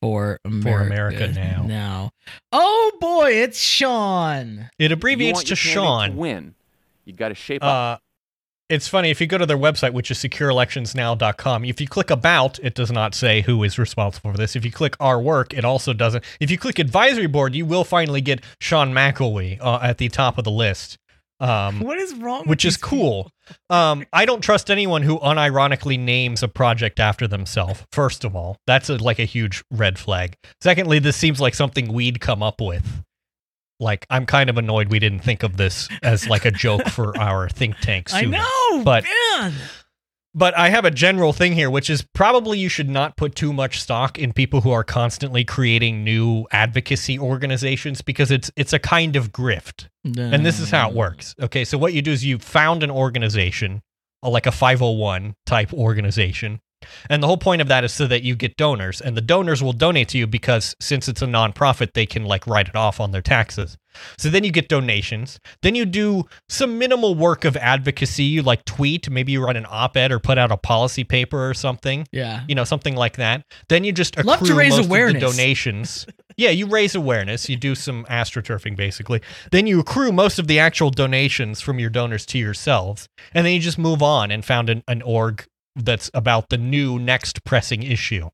for 0.00 0.40
America, 0.44 0.86
America 0.86 1.32
now. 1.32 1.64
Now, 1.66 2.10
oh 2.52 2.92
boy, 3.00 3.32
it's 3.32 3.58
Sean. 3.60 4.70
It 4.78 4.90
you 4.90 4.94
abbreviates 4.94 5.36
want 5.36 5.46
to 5.48 5.50
your 5.50 5.56
candidate 5.56 5.74
Sean. 5.74 6.10
To 6.10 6.16
win, 6.16 6.54
you 7.04 7.12
got 7.12 7.28
to 7.28 7.34
shape 7.34 7.62
up. 7.62 7.98
Uh, 7.98 8.00
it's 8.70 8.86
funny 8.86 9.10
if 9.10 9.20
you 9.20 9.26
go 9.26 9.36
to 9.36 9.46
their 9.46 9.58
website, 9.58 9.92
which 9.92 10.12
is 10.12 10.18
secureelectionsnow.com. 10.18 11.64
If 11.64 11.80
you 11.80 11.88
click 11.88 12.08
about, 12.08 12.60
it 12.60 12.74
does 12.74 12.92
not 12.92 13.16
say 13.16 13.40
who 13.40 13.64
is 13.64 13.80
responsible 13.80 14.30
for 14.30 14.36
this. 14.36 14.54
If 14.54 14.64
you 14.64 14.70
click 14.70 14.94
our 15.00 15.20
work, 15.20 15.52
it 15.52 15.64
also 15.64 15.92
doesn't. 15.92 16.24
If 16.38 16.52
you 16.52 16.56
click 16.56 16.78
advisory 16.78 17.26
board, 17.26 17.56
you 17.56 17.66
will 17.66 17.82
finally 17.82 18.20
get 18.20 18.44
Sean 18.60 18.92
McElwee 18.92 19.58
uh, 19.60 19.80
at 19.82 19.98
the 19.98 20.08
top 20.08 20.38
of 20.38 20.44
the 20.44 20.52
list, 20.52 20.98
um, 21.40 21.80
What 21.80 21.98
is 21.98 22.14
wrong? 22.14 22.44
which 22.44 22.64
is 22.64 22.76
cool. 22.76 23.30
Um, 23.68 24.04
I 24.12 24.24
don't 24.26 24.40
trust 24.42 24.70
anyone 24.70 25.02
who 25.02 25.18
unironically 25.18 25.98
names 25.98 26.42
a 26.42 26.48
project 26.48 27.00
after 27.00 27.26
themselves. 27.26 27.82
First 27.92 28.24
of 28.24 28.36
all, 28.36 28.56
that's 28.66 28.88
a, 28.90 28.96
like 28.96 29.18
a 29.18 29.24
huge 29.24 29.64
red 29.70 29.98
flag. 29.98 30.36
Secondly, 30.60 30.98
this 30.98 31.16
seems 31.16 31.40
like 31.40 31.54
something 31.54 31.92
we'd 31.92 32.20
come 32.20 32.42
up 32.42 32.60
with. 32.60 33.02
Like, 33.80 34.06
I'm 34.10 34.26
kind 34.26 34.50
of 34.50 34.58
annoyed 34.58 34.88
we 34.90 34.98
didn't 34.98 35.20
think 35.20 35.42
of 35.42 35.56
this 35.56 35.88
as 36.02 36.28
like 36.28 36.44
a 36.44 36.50
joke 36.50 36.86
for 36.88 37.16
our 37.18 37.48
think 37.48 37.78
tank. 37.78 38.12
I 38.12 38.22
know, 38.22 38.84
but- 38.84 39.04
man. 39.38 39.54
But 40.32 40.56
I 40.56 40.68
have 40.68 40.84
a 40.84 40.92
general 40.92 41.32
thing 41.32 41.54
here, 41.54 41.68
which 41.70 41.90
is 41.90 42.06
probably 42.14 42.58
you 42.58 42.68
should 42.68 42.88
not 42.88 43.16
put 43.16 43.34
too 43.34 43.52
much 43.52 43.80
stock 43.80 44.16
in 44.16 44.32
people 44.32 44.60
who 44.60 44.70
are 44.70 44.84
constantly 44.84 45.44
creating 45.44 46.04
new 46.04 46.46
advocacy 46.52 47.18
organizations 47.18 48.00
because 48.00 48.30
it's 48.30 48.50
it's 48.56 48.72
a 48.72 48.78
kind 48.78 49.16
of 49.16 49.32
grift. 49.32 49.88
And 50.32 50.46
this 50.46 50.60
is 50.60 50.70
how 50.70 50.88
it 50.88 50.94
works. 50.94 51.34
Okay, 51.40 51.64
so 51.64 51.76
what 51.78 51.94
you 51.94 52.02
do 52.02 52.12
is 52.12 52.24
you 52.24 52.38
found 52.38 52.82
an 52.84 52.90
organization, 52.90 53.82
like 54.22 54.46
a 54.46 54.52
501 54.52 55.34
type 55.46 55.72
organization. 55.72 56.60
And 57.08 57.22
the 57.22 57.26
whole 57.26 57.36
point 57.36 57.60
of 57.62 57.68
that 57.68 57.84
is 57.84 57.92
so 57.92 58.06
that 58.06 58.22
you 58.22 58.34
get 58.36 58.56
donors, 58.56 59.00
and 59.00 59.16
the 59.16 59.20
donors 59.20 59.62
will 59.62 59.72
donate 59.72 60.08
to 60.10 60.18
you 60.18 60.26
because 60.26 60.74
since 60.80 61.08
it's 61.08 61.22
a 61.22 61.26
nonprofit, 61.26 61.92
they 61.94 62.06
can 62.06 62.24
like 62.24 62.46
write 62.46 62.68
it 62.68 62.76
off 62.76 63.00
on 63.00 63.10
their 63.10 63.22
taxes. 63.22 63.76
So 64.18 64.30
then 64.30 64.44
you 64.44 64.52
get 64.52 64.68
donations. 64.68 65.40
Then 65.62 65.74
you 65.74 65.84
do 65.84 66.24
some 66.48 66.78
minimal 66.78 67.16
work 67.16 67.44
of 67.44 67.56
advocacy. 67.56 68.22
You 68.22 68.42
like 68.42 68.64
tweet, 68.64 69.10
maybe 69.10 69.32
you 69.32 69.44
write 69.44 69.56
an 69.56 69.66
op-ed 69.68 70.12
or 70.12 70.20
put 70.20 70.38
out 70.38 70.52
a 70.52 70.56
policy 70.56 71.02
paper 71.02 71.48
or 71.48 71.54
something 71.54 72.06
Yeah. 72.12 72.44
you 72.46 72.54
know, 72.54 72.62
something 72.62 72.94
like 72.94 73.16
that. 73.16 73.42
Then 73.68 73.82
you 73.82 73.90
just 73.92 74.14
accrue 74.16 74.30
Love 74.30 74.46
to 74.46 74.54
raise 74.54 74.76
most 74.76 74.86
awareness. 74.86 75.20
the 75.22 75.28
donations. 75.30 76.06
yeah, 76.36 76.50
you 76.50 76.66
raise 76.68 76.94
awareness. 76.94 77.48
You 77.48 77.56
do 77.56 77.74
some 77.74 78.04
astroturfing, 78.04 78.76
basically. 78.76 79.22
Then 79.50 79.66
you 79.66 79.80
accrue 79.80 80.12
most 80.12 80.38
of 80.38 80.46
the 80.46 80.60
actual 80.60 80.90
donations 80.90 81.60
from 81.60 81.80
your 81.80 81.90
donors 81.90 82.24
to 82.26 82.38
yourselves, 82.38 83.08
and 83.34 83.44
then 83.44 83.52
you 83.54 83.60
just 83.60 83.76
move 83.78 84.02
on 84.02 84.30
and 84.30 84.44
found 84.44 84.70
an, 84.70 84.84
an 84.86 85.02
org 85.02 85.46
that's 85.76 86.10
about 86.14 86.48
the 86.48 86.58
new 86.58 86.98
next 86.98 87.44
pressing 87.44 87.82
issue. 87.82 88.28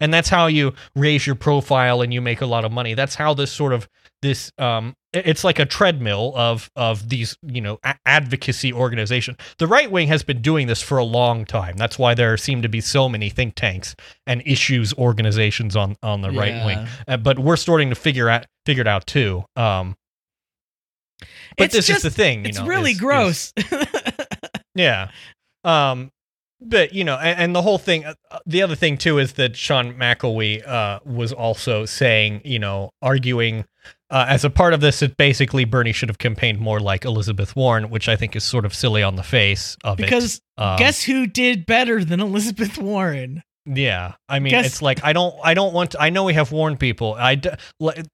And 0.00 0.14
that's 0.14 0.28
how 0.28 0.46
you 0.46 0.74
raise 0.94 1.26
your 1.26 1.34
profile 1.34 2.00
and 2.00 2.14
you 2.14 2.20
make 2.20 2.40
a 2.40 2.46
lot 2.46 2.64
of 2.64 2.70
money. 2.70 2.94
That's 2.94 3.16
how 3.16 3.34
this 3.34 3.50
sort 3.50 3.72
of 3.72 3.88
this 4.22 4.52
um, 4.58 4.94
it's 5.12 5.42
like 5.42 5.58
a 5.58 5.66
treadmill 5.66 6.32
of 6.36 6.70
of 6.76 7.08
these 7.08 7.36
you 7.42 7.60
know 7.60 7.78
a- 7.82 7.96
advocacy 8.06 8.72
organization. 8.72 9.36
The 9.58 9.66
right 9.66 9.90
wing 9.90 10.06
has 10.08 10.22
been 10.22 10.40
doing 10.42 10.68
this 10.68 10.80
for 10.80 10.98
a 10.98 11.04
long 11.04 11.44
time. 11.44 11.76
That's 11.76 11.98
why 11.98 12.14
there 12.14 12.36
seem 12.36 12.62
to 12.62 12.68
be 12.68 12.80
so 12.80 13.08
many 13.08 13.30
think 13.30 13.56
tanks 13.56 13.96
and 14.28 14.42
issues 14.46 14.94
organizations 14.94 15.74
on 15.74 15.96
on 16.04 16.20
the 16.20 16.30
right 16.30 16.64
wing. 16.64 16.86
Uh, 17.08 17.16
but 17.16 17.40
we're 17.40 17.56
starting 17.56 17.88
to 17.90 17.96
figure 17.96 18.28
out 18.28 18.46
figure 18.66 18.82
it 18.82 18.86
out 18.88 19.06
too. 19.08 19.44
Um, 19.56 19.96
but 21.56 21.64
It's 21.66 21.74
this 21.74 21.86
just- 21.88 21.98
is 21.98 22.02
the 22.04 22.10
thing. 22.10 22.44
You 22.44 22.48
It's 22.50 22.58
know, 22.60 22.66
really 22.66 22.92
is- 22.92 22.96
is- 22.96 23.00
gross. 23.00 23.52
yeah. 24.74 25.10
Um, 25.64 26.10
but 26.68 26.92
you 26.92 27.04
know, 27.04 27.16
and, 27.16 27.38
and 27.38 27.56
the 27.56 27.62
whole 27.62 27.78
thing. 27.78 28.04
Uh, 28.04 28.14
the 28.46 28.62
other 28.62 28.74
thing 28.74 28.96
too 28.96 29.18
is 29.18 29.34
that 29.34 29.56
Sean 29.56 29.94
McElwee 29.94 30.66
uh, 30.66 31.00
was 31.04 31.32
also 31.32 31.84
saying, 31.84 32.42
you 32.44 32.58
know, 32.58 32.90
arguing 33.02 33.64
uh, 34.10 34.26
as 34.28 34.44
a 34.44 34.50
part 34.50 34.74
of 34.74 34.80
this 34.80 35.00
that 35.00 35.16
basically 35.16 35.64
Bernie 35.64 35.92
should 35.92 36.08
have 36.08 36.18
campaigned 36.18 36.60
more 36.60 36.80
like 36.80 37.04
Elizabeth 37.04 37.56
Warren, 37.56 37.90
which 37.90 38.08
I 38.08 38.16
think 38.16 38.36
is 38.36 38.44
sort 38.44 38.64
of 38.64 38.74
silly 38.74 39.02
on 39.02 39.16
the 39.16 39.22
face 39.22 39.76
of 39.84 39.96
because 39.96 40.36
it. 40.36 40.62
Um, 40.62 40.78
guess 40.78 41.02
who 41.02 41.26
did 41.26 41.66
better 41.66 42.04
than 42.04 42.20
Elizabeth 42.20 42.78
Warren? 42.78 43.42
Yeah, 43.66 44.14
I 44.28 44.40
mean, 44.40 44.50
Guess- 44.50 44.66
it's 44.66 44.82
like 44.82 45.02
I 45.02 45.14
don't, 45.14 45.34
I 45.42 45.54
don't 45.54 45.72
want. 45.72 45.92
To, 45.92 46.02
I 46.02 46.10
know 46.10 46.24
we 46.24 46.34
have 46.34 46.52
Warren 46.52 46.76
people. 46.76 47.14
I, 47.14 47.40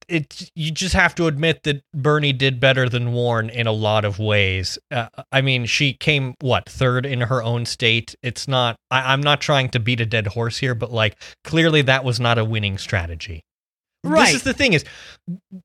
it, 0.08 0.50
you 0.54 0.70
just 0.70 0.94
have 0.94 1.14
to 1.16 1.26
admit 1.26 1.64
that 1.64 1.82
Bernie 1.92 2.32
did 2.32 2.60
better 2.60 2.88
than 2.88 3.12
Warren 3.12 3.50
in 3.50 3.66
a 3.66 3.72
lot 3.72 4.04
of 4.04 4.20
ways. 4.20 4.78
Uh, 4.92 5.08
I 5.32 5.40
mean, 5.40 5.66
she 5.66 5.92
came 5.92 6.34
what 6.40 6.68
third 6.68 7.04
in 7.04 7.22
her 7.22 7.42
own 7.42 7.66
state. 7.66 8.14
It's 8.22 8.46
not. 8.46 8.76
I, 8.92 9.12
I'm 9.12 9.20
not 9.20 9.40
trying 9.40 9.70
to 9.70 9.80
beat 9.80 10.00
a 10.00 10.06
dead 10.06 10.28
horse 10.28 10.58
here, 10.58 10.76
but 10.76 10.92
like 10.92 11.16
clearly 11.42 11.82
that 11.82 12.04
was 12.04 12.20
not 12.20 12.38
a 12.38 12.44
winning 12.44 12.78
strategy. 12.78 13.42
Right. 14.04 14.26
This 14.26 14.36
is 14.36 14.42
the 14.44 14.54
thing: 14.54 14.72
is 14.72 14.84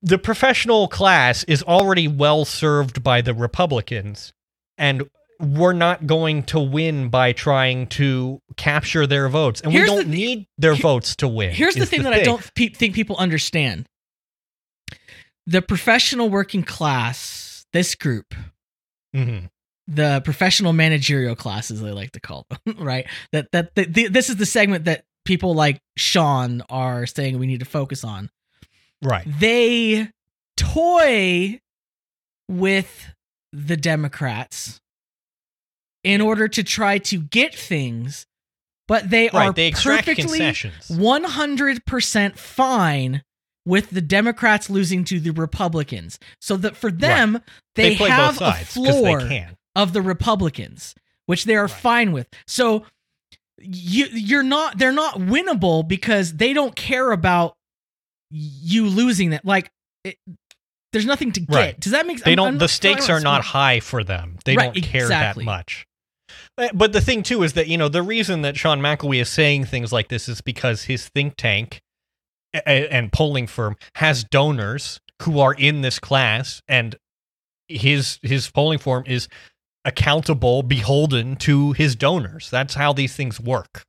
the 0.01 0.17
professional 0.17 0.87
class 0.87 1.43
is 1.43 1.61
already 1.61 2.07
well 2.07 2.43
served 2.43 3.03
by 3.03 3.21
the 3.21 3.35
Republicans, 3.35 4.33
and 4.79 5.07
we're 5.39 5.73
not 5.73 6.07
going 6.07 6.43
to 6.43 6.59
win 6.59 7.09
by 7.09 7.31
trying 7.33 7.87
to 7.87 8.41
capture 8.57 9.05
their 9.07 9.27
votes, 9.29 9.61
and 9.61 9.71
Here's 9.71 9.89
we 9.89 9.95
don't 9.95 10.05
thi- 10.05 10.11
need 10.11 10.47
their 10.57 10.75
he- 10.75 10.81
votes 10.81 11.15
to 11.17 11.27
win. 11.27 11.51
Here's 11.51 11.75
the 11.75 11.85
thing 11.85 12.03
that 12.03 12.13
I 12.13 12.23
don't 12.23 12.41
pe- 12.55 12.69
think 12.69 12.95
people 12.95 13.17
understand. 13.17 13.87
The 15.47 15.61
professional 15.61 16.29
working 16.29 16.63
class, 16.63 17.65
this 17.73 17.93
group, 17.95 18.33
Mhm. 19.15 19.49
the 19.87 20.21
professional 20.25 20.73
managerial 20.73 21.35
class, 21.35 21.69
as 21.69 21.81
they 21.81 21.91
like 21.91 22.11
to 22.13 22.19
call 22.19 22.47
them, 22.49 22.77
right? 22.83 23.05
That 23.31 23.51
that 23.51 23.75
the, 23.75 23.85
the, 23.85 24.07
this 24.07 24.29
is 24.29 24.37
the 24.37 24.45
segment 24.45 24.85
that 24.85 25.03
people 25.25 25.53
like 25.53 25.79
Sean 25.97 26.61
are 26.69 27.05
saying 27.05 27.37
we 27.39 27.47
need 27.47 27.59
to 27.59 27.65
focus 27.65 28.03
on. 28.03 28.29
right. 29.01 29.25
They 29.39 30.09
toy 30.57 31.59
with 32.47 33.13
the 33.51 33.77
Democrats 33.77 34.79
in 36.05 36.21
order 36.21 36.47
to 36.47 36.63
try 36.63 36.99
to 36.99 37.17
get 37.19 37.53
things, 37.55 38.25
but 38.87 39.09
they 39.09 39.27
are 39.29 39.51
They 39.51 39.71
perfectly 39.71 40.13
concessions. 40.39 40.87
100% 40.89 42.37
fine 42.37 43.23
with 43.65 43.89
the 43.89 44.01
Democrats 44.01 44.69
losing 44.69 45.03
to 45.05 45.19
the 45.19 45.31
Republicans. 45.31 46.19
So 46.39 46.55
that 46.57 46.77
for 46.77 46.91
them, 46.91 47.41
they, 47.73 47.95
play 47.95 48.09
have 48.09 48.37
sides 48.37 48.61
a 48.61 48.65
floor 48.65 49.21
of 49.75 49.93
the 49.93 50.01
Republicans, 50.03 50.93
which 51.25 51.45
they 51.45 51.55
are 51.55 51.63
Right. 51.63 51.71
fine 51.71 52.11
with. 52.11 52.27
So 52.47 52.85
you 53.59 54.05
you're 54.11 54.43
not 54.43 54.77
they're 54.77 54.91
not 54.91 55.15
winnable 55.15 55.87
because 55.87 56.33
they 56.33 56.53
don't 56.53 56.75
care 56.75 57.11
about 57.11 57.55
you 58.29 58.85
losing 58.85 59.31
that. 59.31 59.43
Like 59.45 59.71
it, 60.03 60.17
there's 60.91 61.05
nothing 61.05 61.31
to 61.31 61.39
get. 61.39 61.55
Right. 61.55 61.79
Does 61.79 61.91
that 61.93 62.05
make 62.05 62.21
They 62.23 62.35
don't. 62.35 62.47
I'm 62.49 62.57
the 62.59 62.67
stakes 62.67 63.09
are 63.09 63.19
not 63.19 63.43
high 63.43 63.79
for 63.79 64.03
them. 64.03 64.37
They 64.45 64.55
Right, 64.55 64.73
don't 64.73 64.83
care 64.83 65.03
exactly. 65.03 65.43
that 65.43 65.45
much. 65.45 65.87
Uh, 66.57 66.69
But 66.73 66.93
the 66.93 67.01
thing 67.01 67.23
too 67.23 67.43
is 67.43 67.53
that 67.53 67.67
you 67.67 67.77
know 67.77 67.89
the 67.89 68.01
reason 68.03 68.41
that 68.43 68.57
Sean 68.57 68.79
McElwee 68.81 69.21
is 69.21 69.29
saying 69.29 69.65
things 69.65 69.91
like 69.91 70.07
this 70.09 70.27
is 70.29 70.41
because 70.41 70.83
his 70.83 71.07
think 71.09 71.35
tank 71.37 71.81
and 72.65 73.11
polling 73.11 73.47
firm 73.47 73.75
has 73.95 74.23
donors 74.23 74.99
who 75.23 75.39
are 75.39 75.53
in 75.53 75.81
this 75.81 75.99
class, 75.99 76.61
and 76.67 76.95
his 77.67 78.19
his 78.21 78.49
polling 78.49 78.79
firm 78.79 79.03
is 79.07 79.27
accountable, 79.83 80.63
beholden 80.63 81.35
to 81.35 81.73
his 81.73 81.95
donors. 81.95 82.49
That's 82.49 82.73
how 82.75 82.93
these 82.93 83.15
things 83.15 83.39
work. 83.39 83.83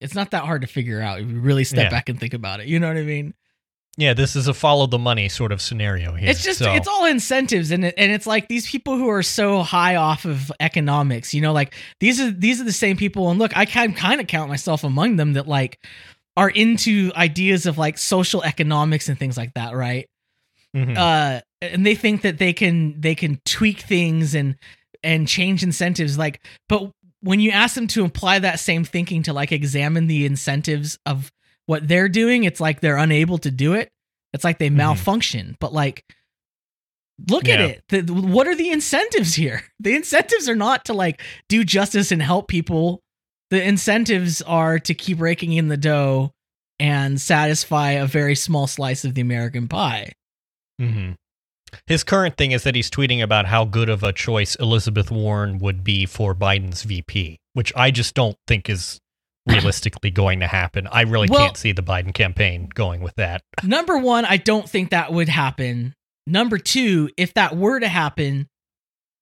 It's 0.00 0.14
not 0.14 0.32
that 0.32 0.44
hard 0.44 0.62
to 0.62 0.66
figure 0.66 1.00
out 1.00 1.20
if 1.20 1.28
you 1.30 1.38
really 1.38 1.64
step 1.64 1.84
Yeah. 1.84 1.90
back 1.90 2.08
and 2.08 2.18
think 2.18 2.34
about 2.34 2.60
it. 2.60 2.66
You 2.66 2.80
know 2.80 2.88
what 2.88 2.96
I 2.96 3.02
mean? 3.02 3.34
Yeah, 3.98 4.14
this 4.14 4.36
is 4.36 4.48
a 4.48 4.54
follow 4.54 4.86
the 4.86 4.98
money 4.98 5.28
sort 5.28 5.52
of 5.52 5.60
scenario 5.60 6.14
here. 6.14 6.30
It's 6.30 6.42
just 6.42 6.60
So- 6.60 6.72
it's 6.72 6.88
all 6.88 7.04
incentives 7.04 7.70
and 7.70 7.84
it, 7.84 7.94
and 7.98 8.10
it's 8.10 8.26
like 8.26 8.48
these 8.48 8.68
people 8.68 8.96
who 8.96 9.08
are 9.08 9.22
so 9.22 9.62
high 9.62 9.96
off 9.96 10.24
of 10.24 10.50
economics, 10.60 11.34
you 11.34 11.42
know, 11.42 11.52
like 11.52 11.74
these 12.00 12.18
are 12.20 12.30
these 12.30 12.60
are 12.60 12.64
the 12.64 12.72
same 12.72 12.96
people 12.96 13.30
and 13.30 13.38
look, 13.38 13.54
I 13.56 13.66
can 13.66 13.92
kind 13.92 14.20
of 14.20 14.26
count 14.26 14.48
myself 14.48 14.82
among 14.82 15.16
them 15.16 15.34
that 15.34 15.46
like 15.46 15.78
are 16.36 16.48
into 16.48 17.12
ideas 17.14 17.66
of 17.66 17.76
like 17.76 17.98
social 17.98 18.42
economics 18.42 19.10
and 19.10 19.18
things 19.18 19.36
like 19.36 19.52
that, 19.54 19.74
right? 19.74 20.08
Mhm. 20.74 20.96
Uh 20.96 21.42
and 21.60 21.84
they 21.84 21.94
think 21.94 22.22
that 22.22 22.38
they 22.38 22.54
can 22.54 22.98
they 22.98 23.14
can 23.14 23.40
tweak 23.44 23.80
things 23.80 24.34
and 24.34 24.56
and 25.04 25.28
change 25.28 25.62
incentives 25.62 26.16
like 26.16 26.40
but 26.68 26.90
when 27.20 27.40
you 27.40 27.50
ask 27.50 27.74
them 27.74 27.86
to 27.88 28.04
apply 28.04 28.38
that 28.38 28.58
same 28.58 28.84
thinking 28.84 29.22
to 29.24 29.32
like 29.34 29.52
examine 29.52 30.06
the 30.06 30.24
incentives 30.24 30.98
of 31.04 31.30
what 31.66 31.86
they're 31.88 32.08
doing 32.08 32.44
it's 32.44 32.60
like 32.60 32.80
they're 32.80 32.96
unable 32.96 33.38
to 33.38 33.50
do 33.50 33.74
it. 33.74 33.88
It's 34.32 34.44
like 34.44 34.58
they 34.58 34.70
Mhm. 34.70 34.74
malfunction 34.76 35.56
but 35.60 35.72
like 35.72 36.04
look 37.28 37.48
at 37.48 37.60
it. 37.60 37.82
The, 37.88 38.00
what 38.12 38.48
are 38.48 38.54
the 38.56 38.70
incentives 38.70 39.34
here? 39.34 39.62
The 39.80 39.94
incentives 39.94 40.48
are 40.48 40.54
not 40.56 40.84
to 40.86 40.92
like 40.94 41.20
do 41.48 41.64
justice 41.64 42.12
and 42.12 42.22
help 42.22 42.48
people. 42.48 43.00
The 43.50 43.62
incentives 43.62 44.40
are 44.42 44.78
to 44.78 44.94
keep 44.94 45.20
raking 45.20 45.52
in 45.52 45.68
the 45.68 45.76
dough 45.76 46.32
and 46.78 47.20
satisfy 47.20 47.92
a 47.92 48.06
very 48.06 48.34
small 48.34 48.66
slice 48.66 49.04
of 49.04 49.14
the 49.14 49.20
american 49.20 49.68
pie. 49.68 50.12
Mm-hmm. 50.80 51.12
His 51.86 52.04
current 52.04 52.36
thing 52.36 52.52
is 52.52 52.64
that 52.64 52.74
he's 52.74 52.90
tweeting 52.90 53.22
about 53.22 53.46
how 53.46 53.64
good 53.64 53.88
of 53.88 54.02
a 54.02 54.12
choice 54.12 54.56
Elizabeth 54.56 55.10
Warren 55.10 55.58
would 55.58 55.82
be 55.82 56.06
for 56.06 56.34
Biden's 56.34 56.82
VP, 56.82 57.38
which 57.54 57.72
I 57.74 57.90
just 57.90 58.14
don't 58.14 58.36
think 58.46 58.68
is 58.68 58.98
realistically 59.46 60.10
going 60.10 60.40
to 60.40 60.46
happen. 60.46 60.86
I 60.90 61.02
really 61.02 61.28
Well- 61.30 61.40
can't 61.46 61.56
see 61.56 61.72
the 61.72 61.82
Biden 61.82 62.14
campaign 62.14 62.68
going 62.74 63.00
with 63.00 63.14
that. 63.16 63.42
Number 63.62 63.98
one, 63.98 64.24
I 64.24 64.36
don't 64.36 64.68
think 64.68 64.90
that 64.90 65.12
would 65.12 65.28
happen. 65.28 65.94
Number 66.26 66.58
two, 66.58 67.10
if 67.16 67.34
that 67.34 67.56
were 67.56 67.80
to 67.80 67.88
happen, 67.88 68.48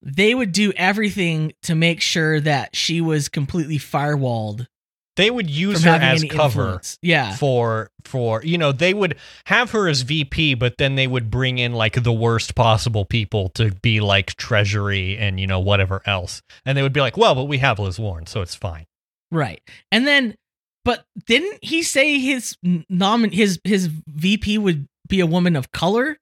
they 0.03 0.33
would 0.35 0.51
do 0.51 0.71
everything 0.75 1.53
to 1.63 1.75
make 1.75 2.01
sure 2.01 2.39
that 2.39 2.75
she 2.75 3.01
was 3.01 3.29
completely 3.29 3.77
firewalled 3.77 4.67
They 5.15 5.29
would 5.29 5.49
use 5.49 5.83
her 5.83 5.91
as 5.91 6.23
cover 6.23 6.61
influence. 6.61 6.97
Yeah. 7.01 7.35
for 7.35 7.89
for 8.05 8.41
you 8.43 8.57
know 8.57 8.71
they 8.71 8.93
would 8.95 9.17
have 9.45 9.71
her 9.71 9.87
as 9.87 10.01
VP, 10.01 10.55
but 10.55 10.77
then 10.77 10.95
they 10.95 11.05
would 11.07 11.29
bring 11.29 11.57
in 11.59 11.73
like 11.73 12.01
the 12.03 12.11
worst 12.11 12.55
possible 12.55 13.05
people 13.05 13.49
to 13.49 13.71
be 13.81 13.99
like 13.99 14.35
Treasury 14.37 15.17
and 15.17 15.39
you 15.39 15.45
know 15.47 15.59
whatever 15.59 16.01
else, 16.05 16.41
and 16.65 16.75
they 16.77 16.81
would 16.81 16.93
be 16.93 17.01
like, 17.01 17.17
well, 17.17 17.35
but 17.35 17.43
we 17.45 17.57
have 17.59 17.77
Liz 17.77 17.99
Warren, 17.99 18.25
so 18.25 18.41
it's 18.41 18.55
fine. 18.55 18.85
Right. 19.31 19.61
And 19.91 20.05
then 20.05 20.35
but 20.83 21.05
didn't 21.27 21.63
he 21.63 21.83
say 21.83 22.19
his 22.19 22.55
nomin 22.65 23.33
his 23.33 23.59
his 23.63 23.87
VP 24.07 24.57
would 24.57 24.87
be 25.07 25.19
a 25.19 25.25
woman 25.25 25.55
of 25.55 25.71
color? 25.71 26.17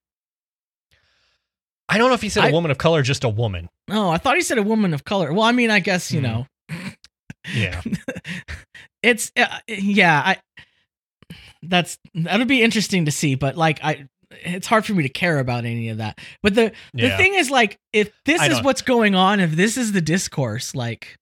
I 1.88 1.98
don't 1.98 2.10
know 2.10 2.16
if 2.16 2.22
he 2.22 2.30
said 2.30 2.44
I- 2.46 2.50
a 2.50 2.54
woman 2.54 2.72
of 2.72 2.78
color, 2.78 3.02
just 3.02 3.24
a 3.24 3.30
woman. 3.30 3.70
Oh, 3.90 4.10
I 4.10 4.18
thought 4.18 4.36
he 4.36 4.42
said 4.44 4.58
a 4.60 4.64
woman 4.64 4.94
of 4.94 5.04
color. 5.06 5.34
Well, 5.34 5.44
I 5.44 5.52
mean, 5.52 5.72
I 5.72 5.80
guess, 5.80 6.12
you 6.12 6.20
Hmm. 6.20 6.26
know. 6.26 6.48
Yeah. 7.54 7.82
it's 9.04 9.32
uh, 9.36 9.48
yeah, 9.68 10.22
I 10.24 10.38
that's 11.64 11.98
that'll 12.14 12.46
be 12.46 12.62
interesting 12.62 13.06
to 13.06 13.12
see, 13.12 13.36
but 13.36 13.58
like 13.58 13.80
I 13.84 14.08
it's 14.32 14.68
hard 14.68 14.86
for 14.86 14.94
me 14.94 15.04
to 15.04 15.10
care 15.10 15.40
about 15.40 15.66
any 15.66 15.90
of 15.90 15.98
that. 15.98 16.20
But 16.44 16.54
the 16.54 16.72
the 16.94 17.08
Yeah. 17.08 17.18
thing 17.18 17.34
is 17.34 17.50
like 17.50 17.80
if 17.94 18.12
this 18.26 18.40
I 18.42 18.48
is 18.48 18.54
don't- 18.56 18.66
what's 18.66 18.82
going 18.84 19.16
on, 19.16 19.40
if 19.40 19.52
this 19.52 19.78
is 19.78 19.92
the 19.94 20.02
discourse, 20.02 20.76
like 20.76 21.18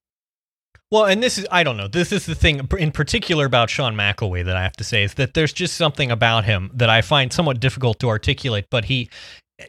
Well, 0.90 1.04
and 1.04 1.22
this 1.22 1.36
is, 1.36 1.46
I 1.50 1.64
don't 1.64 1.76
know, 1.76 1.88
this 1.88 2.12
is 2.12 2.24
the 2.24 2.34
thing 2.34 2.66
in 2.78 2.92
particular 2.92 3.44
about 3.44 3.68
Sean 3.68 3.94
McElwee 3.94 4.44
that 4.44 4.56
I 4.56 4.62
have 4.62 4.76
to 4.76 4.84
say 4.84 5.04
is 5.04 5.14
that 5.14 5.34
there's 5.34 5.52
just 5.52 5.76
something 5.76 6.10
about 6.10 6.46
him 6.46 6.70
that 6.72 6.88
I 6.88 7.02
find 7.02 7.32
somewhat 7.32 7.60
difficult 7.60 7.98
to 8.00 8.08
articulate, 8.08 8.66
but 8.70 8.86
he. 8.86 9.10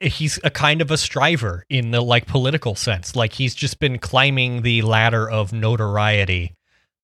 He's 0.03 0.39
a 0.43 0.51
kind 0.51 0.83
of 0.83 0.91
a 0.91 0.97
striver 0.97 1.65
in 1.67 1.89
the 1.89 2.01
like 2.01 2.27
political 2.27 2.75
sense. 2.75 3.15
Like 3.15 3.33
he's 3.33 3.55
just 3.55 3.79
been 3.79 3.97
climbing 3.97 4.61
the 4.61 4.83
ladder 4.83 5.27
of 5.27 5.51
notoriety 5.51 6.53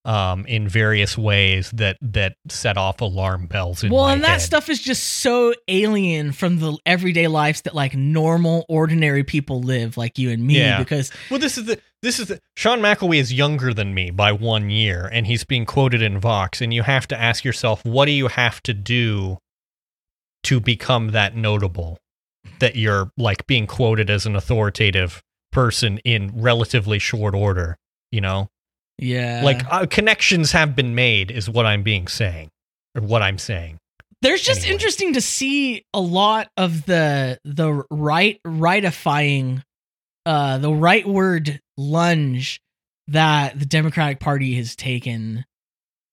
um, 0.06 0.46
in 0.46 0.68
various 0.68 1.18
ways 1.18 1.70
that 1.72 1.98
that 2.00 2.36
set 2.48 2.78
off 2.78 3.00
alarm 3.00 3.46
bells 3.46 3.82
in 3.82 3.90
well, 3.92 4.06
and 4.06 4.22
that 4.22 4.28
head. 4.28 4.40
stuff 4.42 4.68
is 4.70 4.80
just 4.80 5.02
so 5.02 5.52
alien 5.66 6.30
from 6.32 6.60
the 6.60 6.78
everyday 6.86 7.26
lives 7.26 7.62
that 7.62 7.74
like 7.74 7.94
normal 7.94 8.64
ordinary 8.68 9.24
people 9.24 9.60
live 9.60 9.96
like 9.96 10.16
you 10.16 10.30
and 10.30 10.46
me 10.46 10.58
Yeah. 10.58 10.78
because 10.78 11.10
Well, 11.28 11.40
this 11.40 11.58
is 11.58 11.64
the 11.64 11.80
this 12.02 12.20
is 12.20 12.28
the 12.28 12.40
Sean 12.56 12.78
McElwee 12.80 13.18
is 13.18 13.32
younger 13.32 13.74
than 13.74 13.92
me 13.94 14.10
by 14.10 14.30
one 14.30 14.70
year, 14.70 15.10
and 15.12 15.26
he's 15.26 15.42
being 15.42 15.66
quoted 15.66 16.02
in 16.02 16.20
Vox, 16.20 16.60
and 16.62 16.72
you 16.72 16.82
have 16.84 17.08
to 17.08 17.20
ask 17.20 17.44
yourself, 17.44 17.84
what 17.84 18.04
do 18.06 18.12
you 18.12 18.28
have 18.28 18.62
to 18.62 18.72
do 18.72 19.38
to 20.44 20.60
become 20.60 21.08
that 21.10 21.34
notable? 21.34 21.98
That 22.60 22.76
you're 22.76 23.10
like 23.16 23.46
being 23.48 23.66
quoted 23.66 24.08
as 24.08 24.24
an 24.24 24.36
authoritative 24.36 25.20
person 25.50 25.98
in 26.04 26.30
relatively 26.34 27.00
short 27.00 27.34
order, 27.34 27.76
you 28.12 28.20
know? 28.20 28.48
Yeah. 28.98 29.42
like 29.44 29.62
uh, 29.70 29.86
connections 29.86 30.52
have 30.52 30.74
been 30.76 30.94
made, 30.94 31.30
is 31.30 31.48
what 31.50 31.66
I'm 31.66 31.82
being 31.82 32.08
saying, 32.08 32.50
or 32.94 33.02
what 33.02 33.22
I'm 33.22 33.38
saying. 33.38 33.78
There's 34.22 34.42
just 34.42 34.60
Anyway. 34.62 34.72
interesting 34.74 35.12
to 35.14 35.20
see 35.20 35.84
a 35.92 36.00
lot 36.00 36.48
of 36.56 36.86
the 36.86 37.38
the 37.44 37.84
right 37.90 38.40
rightifying 38.46 39.62
uh 40.24 40.58
the 40.58 40.72
right 40.72 41.06
word 41.06 41.60
lunge 41.76 42.60
that 43.08 43.58
the 43.58 43.66
Democratic 43.66 44.18
Party 44.20 44.54
has 44.56 44.74
taken. 44.74 45.44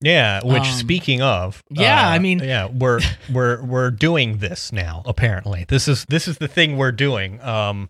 Yeah, 0.01 0.41
which 0.43 0.63
Um, 0.63 0.75
speaking 0.75 1.21
of, 1.21 1.63
yeah, 1.69 2.07
uh, 2.07 2.11
I 2.11 2.19
mean- 2.19 2.39
yeah, 2.39 2.67
we're 2.67 2.99
we're 3.31 3.63
we're 3.63 3.89
doing 3.89 4.37
this 4.39 4.71
now. 4.73 5.01
Apparently, 5.05 5.65
this 5.69 5.87
is 5.87 6.05
this 6.09 6.27
is 6.27 6.37
the 6.39 6.47
thing 6.49 6.75
we're 6.77 6.91
doing. 6.91 7.41
Um, 7.41 7.89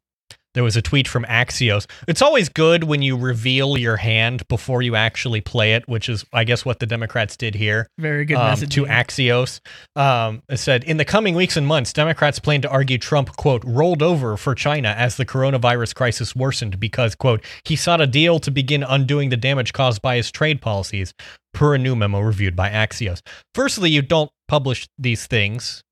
there 0.53 0.63
was 0.63 0.75
a 0.75 0.81
tweet 0.81 1.07
from 1.07 1.23
Axios. 1.25 1.87
It's 2.07 2.21
always 2.21 2.49
good 2.49 2.83
when 2.83 3.01
you 3.01 3.17
reveal 3.17 3.77
your 3.77 3.97
hand 3.97 4.47
before 4.47 4.81
you 4.81 4.95
actually 4.95 5.41
play 5.41 5.73
it, 5.73 5.87
which 5.87 6.09
is, 6.09 6.25
I 6.33 6.43
guess, 6.43 6.65
what 6.65 6.79
the 6.79 6.85
Democrats 6.85 7.35
did 7.35 7.55
here 7.55 7.87
Very 7.97 8.25
good 8.25 8.37
um, 8.37 8.47
message 8.47 8.73
to 8.75 8.85
Axios. 8.85 9.59
Um, 9.95 10.43
it 10.49 10.57
said, 10.57 10.83
in 10.83 10.97
the 10.97 11.05
coming 11.05 11.35
weeks 11.35 11.57
and 11.57 11.65
months, 11.65 11.93
Democrats 11.93 12.39
plan 12.39 12.61
to 12.61 12.69
argue 12.69 12.97
Trump, 12.97 13.35
quote, 13.35 13.63
rolled 13.65 14.01
over 14.01 14.37
for 14.37 14.55
China 14.55 14.89
as 14.89 15.17
the 15.17 15.25
coronavirus 15.25 15.95
crisis 15.95 16.35
worsened 16.35 16.79
because, 16.79 17.15
quote, 17.15 17.43
he 17.65 17.75
sought 17.75 18.01
a 18.01 18.07
deal 18.07 18.39
to 18.39 18.51
begin 18.51 18.83
undoing 18.83 19.29
the 19.29 19.37
damage 19.37 19.73
caused 19.73 20.01
by 20.01 20.15
his 20.15 20.31
trade 20.31 20.61
policies, 20.61 21.13
per 21.53 21.75
a 21.75 21.77
new 21.77 21.95
memo 21.95 22.19
reviewed 22.19 22.55
by 22.55 22.69
Axios. 22.69 23.21
Firstly, 23.53 23.89
you 23.89 24.01
don't 24.01 24.31
publish 24.47 24.87
these 24.97 25.25
things 25.27 25.83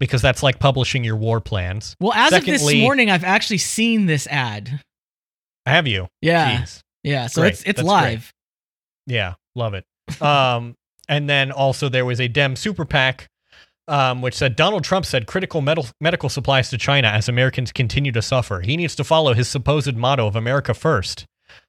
because 0.00 0.22
that's 0.22 0.42
like 0.42 0.58
publishing 0.58 1.04
your 1.04 1.16
war 1.16 1.40
plans. 1.40 1.96
Well, 2.00 2.12
as 2.14 2.32
of 2.32 2.44
this 2.44 2.74
morning, 2.74 3.10
I've 3.10 3.24
actually 3.24 3.58
seen 3.58 4.06
this 4.06 4.26
ad. 4.26 4.80
Have 5.66 5.86
you? 5.86 6.08
Yeah, 6.20 6.62
Jeez. 6.62 6.80
yeah. 7.04 7.26
So 7.28 7.42
Great. 7.42 7.52
it's 7.52 7.62
it's 7.62 7.76
That's 7.76 7.88
live. 7.88 8.32
Yeah, 9.06 9.34
love 9.54 9.74
it. 9.74 9.84
Um, 10.20 10.74
and 11.08 11.28
then 11.28 11.52
also 11.52 11.88
there 11.88 12.04
was 12.04 12.20
a 12.20 12.28
Dem 12.28 12.56
super 12.56 12.84
PAC, 12.84 13.28
um, 13.88 14.22
which 14.22 14.34
said 14.34 14.56
Donald 14.56 14.84
Trump 14.84 15.06
said 15.06 15.26
critical 15.26 15.60
medical 15.60 15.90
medical 16.00 16.28
supplies 16.28 16.68
to 16.70 16.78
China 16.78 17.08
as 17.08 17.28
Americans 17.28 17.70
continue 17.72 18.12
to 18.12 18.22
suffer. 18.22 18.60
He 18.60 18.76
needs 18.76 18.94
to 18.96 19.04
follow 19.04 19.34
his 19.34 19.48
supposed 19.48 19.96
motto 19.96 20.26
of 20.26 20.34
America 20.36 20.74
first. 20.74 21.26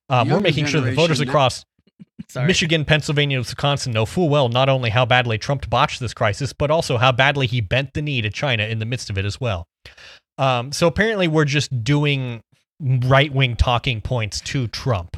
Um, 0.09 0.29
we're 0.29 0.39
making 0.39 0.65
sure 0.65 0.81
that 0.81 0.93
voters 0.95 1.17
generation- 1.19 1.29
across 1.29 1.65
Sorry. 2.29 2.47
Michigan, 2.47 2.85
Pennsylvania, 2.85 3.39
Wisconsin 3.39 3.91
know 3.93 4.05
full 4.05 4.29
well 4.29 4.49
not 4.49 4.69
only 4.69 4.89
how 4.89 5.05
badly 5.05 5.37
Trump 5.37 5.69
botched 5.69 5.99
this 5.99 6.13
crisis, 6.13 6.53
but 6.53 6.71
also 6.71 6.97
how 6.97 7.11
badly 7.11 7.47
he 7.47 7.61
bent 7.61 7.93
the 7.93 8.01
knee 8.01 8.21
to 8.21 8.29
China 8.29 8.63
in 8.63 8.79
the 8.79 8.85
midst 8.85 9.09
of 9.09 9.17
it 9.17 9.25
as 9.25 9.39
well. 9.41 9.65
Um, 10.37 10.71
so 10.71 10.87
apparently, 10.87 11.27
we're 11.27 11.45
just 11.45 11.83
doing 11.83 12.41
right 12.81 13.31
wing 13.31 13.55
talking 13.55 14.01
points 14.01 14.41
to 14.41 14.67
Trump, 14.67 15.17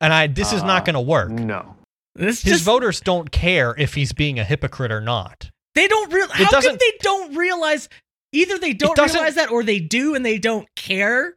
and 0.00 0.12
I 0.12 0.26
this 0.26 0.52
is 0.52 0.62
not 0.62 0.82
Uh, 0.82 0.84
going 0.84 0.94
to 0.94 1.00
work. 1.00 1.30
No. 1.30 1.76
This 2.14 2.42
His 2.42 2.52
just 2.54 2.64
voters 2.64 3.00
don't 3.00 3.30
care 3.30 3.74
if 3.78 3.94
he's 3.94 4.12
being 4.12 4.38
a 4.38 4.44
hypocrite 4.44 4.90
or 4.92 5.00
not. 5.00 5.50
they 5.74 5.86
don't 5.88 6.12
real. 6.12 6.28
How 6.30 6.50
come 6.50 6.76
they 6.78 6.92
don't 7.00 7.34
realize? 7.36 7.88
Either 8.32 8.58
they 8.58 8.72
don't 8.72 8.96
doesn't- 8.96 9.14
realize 9.14 9.34
that, 9.36 9.50
or 9.50 9.62
they 9.62 9.78
do 9.80 10.14
and 10.14 10.24
they 10.24 10.38
don't 10.38 10.66
care. 10.76 11.34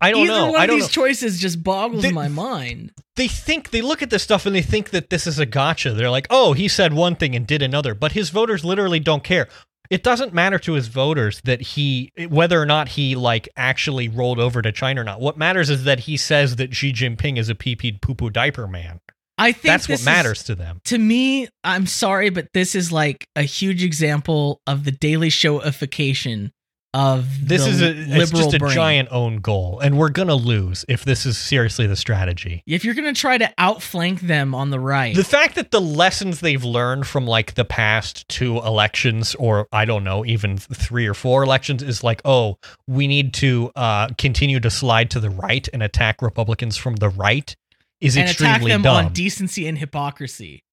I 0.00 0.10
don't 0.12 0.22
Either 0.28 0.32
know. 0.32 0.46
one 0.52 0.60
I 0.60 0.64
of 0.64 0.68
don't 0.70 0.78
these 0.78 0.96
know. 0.96 1.02
choices 1.02 1.40
just 1.40 1.62
boggles 1.64 2.02
They- 2.02 2.12
my 2.12 2.28
mind. 2.28 2.92
They 3.16 3.26
think 3.28 3.70
they 3.70 3.82
look 3.82 4.00
at 4.00 4.10
this 4.10 4.22
stuff 4.22 4.46
and 4.46 4.54
they 4.54 4.62
think 4.62 4.90
that 4.90 5.10
this 5.10 5.26
is 5.26 5.38
a 5.40 5.46
gotcha. 5.46 5.92
They're 5.92 6.08
like, 6.10 6.28
"Oh, 6.30 6.52
he 6.52 6.68
said 6.68 6.92
one 6.92 7.16
thing 7.16 7.34
and 7.34 7.44
did 7.46 7.62
another," 7.62 7.94
but 7.94 8.12
his 8.12 8.30
voters 8.30 8.64
literally 8.64 9.00
don't 9.00 9.24
care. 9.24 9.48
It 9.90 10.04
doesn't 10.04 10.32
matter 10.34 10.58
to 10.60 10.74
his 10.74 10.86
voters 10.88 11.40
that 11.44 11.60
he 11.60 12.12
whether 12.28 12.60
or 12.62 12.66
not 12.66 12.90
he 12.90 13.16
like 13.16 13.48
actually 13.56 14.06
rolled 14.08 14.38
over 14.38 14.62
to 14.62 14.70
China 14.70 15.00
or 15.00 15.04
not. 15.04 15.20
What 15.20 15.36
matters 15.38 15.68
is 15.70 15.82
that 15.84 16.00
he 16.00 16.16
says 16.16 16.56
that 16.56 16.74
Xi 16.76 16.92
Jinping 16.92 17.38
is 17.38 17.48
a 17.48 17.54
pee 17.56 17.74
pee 17.74 17.92
poo 17.92 18.14
poo 18.14 18.30
diaper 18.30 18.68
man. 18.68 19.00
I 19.40 19.52
think 19.52 19.62
That's 19.62 19.88
what 19.88 19.94
what 19.94 20.00
is- 20.00 20.04
matters 20.04 20.42
to 20.44 20.54
them. 20.54 20.80
to 20.84 20.98
me. 20.98 21.48
I'm 21.64 21.86
sorry, 21.86 22.28
but 22.30 22.48
this 22.54 22.74
is 22.74 22.92
like 22.92 23.26
a 23.34 23.42
huge 23.42 23.82
example 23.82 24.60
of 24.66 24.84
the 24.84 24.92
Daily 24.92 25.30
Showification 25.30 26.50
of 26.98 27.26
This 27.48 27.64
the 27.64 27.70
is 27.70 27.80
a 27.82 28.20
it's 28.22 28.30
just 28.32 28.54
a 28.54 28.58
brain. 28.58 28.74
giant 28.74 29.08
own 29.12 29.36
goal, 29.36 29.78
and 29.80 29.96
we're 29.96 30.08
gonna 30.08 30.34
lose 30.34 30.84
if 30.88 31.04
this 31.04 31.24
is 31.24 31.38
seriously 31.38 31.86
the 31.86 31.94
strategy. 31.96 32.62
If 32.66 32.84
you're 32.84 32.94
gonna 32.94 33.12
try 33.14 33.38
to 33.38 33.48
outflank 33.56 34.20
them 34.22 34.54
on 34.54 34.70
the 34.70 34.80
right, 34.80 35.14
The 35.14 35.22
fact 35.24 35.54
that 35.54 35.70
the 35.70 35.80
lessons 35.80 36.40
they've 36.40 36.64
learned 36.64 37.06
from 37.06 37.26
like 37.26 37.54
the 37.54 37.64
past 37.64 38.28
two 38.28 38.56
elections, 38.58 39.34
or 39.36 39.68
I 39.72 39.84
don't 39.84 40.02
know, 40.02 40.24
even 40.26 40.58
three 40.58 41.06
or 41.06 41.14
four 41.14 41.42
elections, 41.44 41.82
is 41.82 42.02
like, 42.02 42.20
oh, 42.24 42.58
we 42.88 43.06
need 43.06 43.32
to 43.34 43.70
uh, 43.76 44.08
continue 44.18 44.58
to 44.60 44.70
slide 44.70 45.10
to 45.12 45.20
the 45.20 45.30
right 45.30 45.68
and 45.72 45.82
attack 45.82 46.20
Republicans 46.20 46.76
from 46.76 46.96
the 46.96 47.08
right, 47.10 47.54
is 48.00 48.16
and 48.16 48.28
attack 48.28 48.62
them 48.62 48.82
dumb. 48.82 49.06
on 49.06 49.12
decency 49.12 49.66
and 49.68 49.78
hypocrisy 49.78 50.64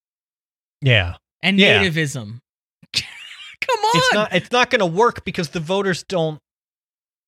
yeah, 0.81 1.15
and 1.41 1.59
Yeah. 1.59 1.83
nativism. 1.83 2.39
Come 3.61 3.79
on, 3.79 3.91
it's 3.95 4.13
not 4.13 4.33
it's 4.33 4.51
not 4.51 4.69
going 4.69 4.79
to 4.79 4.85
work 4.85 5.25
because 5.25 5.49
the 5.49 5.59
voters 5.59 6.03
don't 6.03 6.39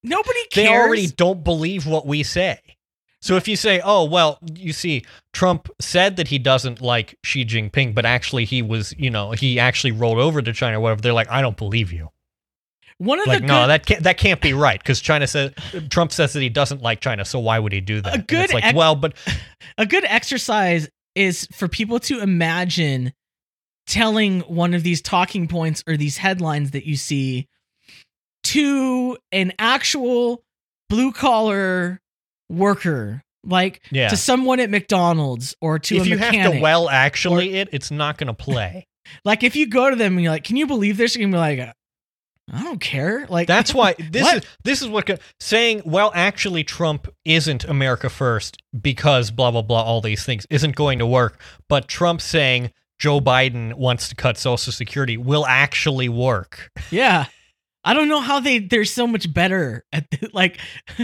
nobody 0.04 0.40
they 0.56 0.68
already 0.68 1.08
don't 1.08 1.44
believe 1.44 1.86
what 1.86 2.06
we 2.06 2.24
say. 2.24 2.60
So 3.20 3.36
if 3.36 3.48
you 3.48 3.56
say, 3.56 3.82
"Oh, 3.84 4.06
well, 4.06 4.38
you 4.54 4.74
see, 4.74 5.04
Trump 5.34 5.70
said 5.80 6.18
that 6.18 6.28
he 6.28 6.38
doesn't 6.38 6.82
like 6.82 7.18
Xi 7.24 7.46
Jinping, 7.46 7.96
but 7.96 8.06
actually 8.06 8.46
he 8.46 8.62
was, 8.62 8.94
you 8.98 9.10
know, 9.10 9.32
he 9.32 9.60
actually 9.60 9.92
rolled 9.92 10.20
over 10.20 10.42
to 10.42 10.54
China 10.54 10.78
or 10.78 10.82
whatever," 10.82 11.02
they're 11.02 11.14
like, 11.14 11.30
"I 11.30 11.42
don't 11.42 11.58
believe 11.58 11.92
you." 11.92 12.10
One 13.00 13.20
of 13.20 13.28
Like, 13.28 13.42
the 13.42 13.48
no, 13.48 13.64
good, 13.64 13.70
that 13.70 13.86
can't 13.86 14.04
that 14.04 14.18
can't 14.18 14.42
be 14.42 14.54
right 14.54 14.80
because 14.80 15.02
China 15.02 15.28
says 15.28 15.52
Trump 15.90 16.12
says 16.12 16.34
that 16.34 16.42
he 16.42 16.50
doesn't 16.50 16.82
like 16.82 17.00
China, 17.00 17.26
so 17.26 17.40
why 17.40 17.60
would 17.60 17.72
he 17.72 17.82
do 17.82 18.02
that? 18.02 18.14
And 18.14 18.28
good 18.28 18.46
it's 18.46 18.54
like, 18.54 18.66
ex- 18.66 18.76
well, 18.76 18.96
but 18.96 19.14
a 19.78 19.86
good 19.86 20.06
exercise 20.06 20.90
is 21.14 21.48
for 21.54 21.68
people 21.68 22.00
to 22.02 22.20
imagine 22.22 23.14
telling 23.88 24.42
one 24.42 24.74
of 24.74 24.84
these 24.84 25.02
talking 25.02 25.48
points 25.48 25.84
or 25.88 25.98
these 25.98 26.18
headlines 26.18 26.72
that 26.72 26.86
you 26.86 26.96
see 26.96 27.48
to 28.44 29.18
an 29.32 29.54
actual 29.58 30.44
blue 30.90 31.12
collar 31.12 32.00
worker 32.50 33.24
like 33.44 33.82
yeah. 33.92 34.10
to 34.10 34.18
someone 34.18 34.60
at 34.60 34.70
McDonald's 34.70 35.56
or 35.62 35.80
to 35.80 35.96
if 35.96 36.06
a 36.06 36.10
you 36.10 36.18
have 36.18 36.54
to 36.54 36.60
well 36.60 36.90
actually 36.90 37.56
it, 37.56 37.70
it's 37.72 37.92
not 37.92 38.18
going 38.18 38.28
to 38.34 38.34
play. 38.34 38.86
like 39.26 39.44
if 39.44 39.56
you 39.56 39.68
go 39.68 39.90
to 39.90 39.96
them 39.96 40.14
and 40.14 40.24
you're 40.24 40.32
like 40.32 40.44
can 40.44 40.58
you 40.58 40.68
believe 40.68 40.98
this 40.98 41.16
you're 41.16 41.26
gonna 41.26 41.36
be 41.36 41.40
like 41.40 41.74
I 42.50 42.64
don't 42.64 42.80
care 42.80 43.26
like 43.28 43.48
That's 43.48 43.74
why 43.74 43.96
this 44.12 44.34
is 44.34 44.44
this 44.64 44.82
is 44.82 44.88
what 44.88 45.20
saying 45.40 45.82
well 45.86 46.12
actually 46.14 46.64
Trump 46.64 47.08
isn't 47.26 47.66
America 47.66 48.10
first 48.10 48.62
because 48.80 49.32
blah 49.32 49.52
blah 49.52 49.62
blah 49.62 49.82
all 49.82 50.02
these 50.02 50.24
things 50.24 50.46
isn't 50.50 50.76
going 50.76 51.00
to 51.00 51.06
work, 51.06 51.42
but 51.68 51.88
Trump 51.88 52.22
saying 52.22 52.72
Joe 53.00 53.20
Biden 53.20 53.74
wants 53.76 54.10
to 54.10 54.16
cut 54.16 54.38
social 54.38 54.72
security 54.74 55.18
will 55.18 55.46
actually 55.46 56.10
work. 56.10 56.72
yeah 56.92 57.26
I 57.84 57.94
don't 57.94 58.10
know 58.10 58.20
how 58.22 58.40
they 58.42 58.60
they're 58.60 58.84
so 58.86 59.08
much 59.08 59.32
better 59.34 59.86
at 59.94 60.10
the, 60.12 60.30
like 60.34 60.60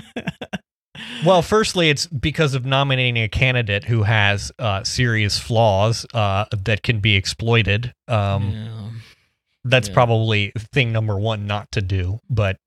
Well, 1.26 1.42
firstly, 1.42 1.90
it's 1.90 2.06
because 2.06 2.54
of 2.54 2.66
nominating 2.66 3.18
a 3.18 3.28
candidate 3.28 3.84
who 3.84 4.04
has 4.04 4.52
uh, 4.60 4.84
serious 4.84 5.40
flaws 5.40 6.06
uh, 6.14 6.46
that 6.66 6.84
can 6.84 7.00
be 7.00 7.16
exploited. 7.16 7.94
Um, 8.08 8.52
Yeah. 8.52 8.90
That's 9.66 9.88
Yeah. 9.88 9.94
probably 9.96 10.52
thing 10.72 10.92
number 10.92 11.18
one 11.18 11.48
not 11.48 11.72
to 11.72 11.82
do. 11.82 12.20
But 12.30 12.58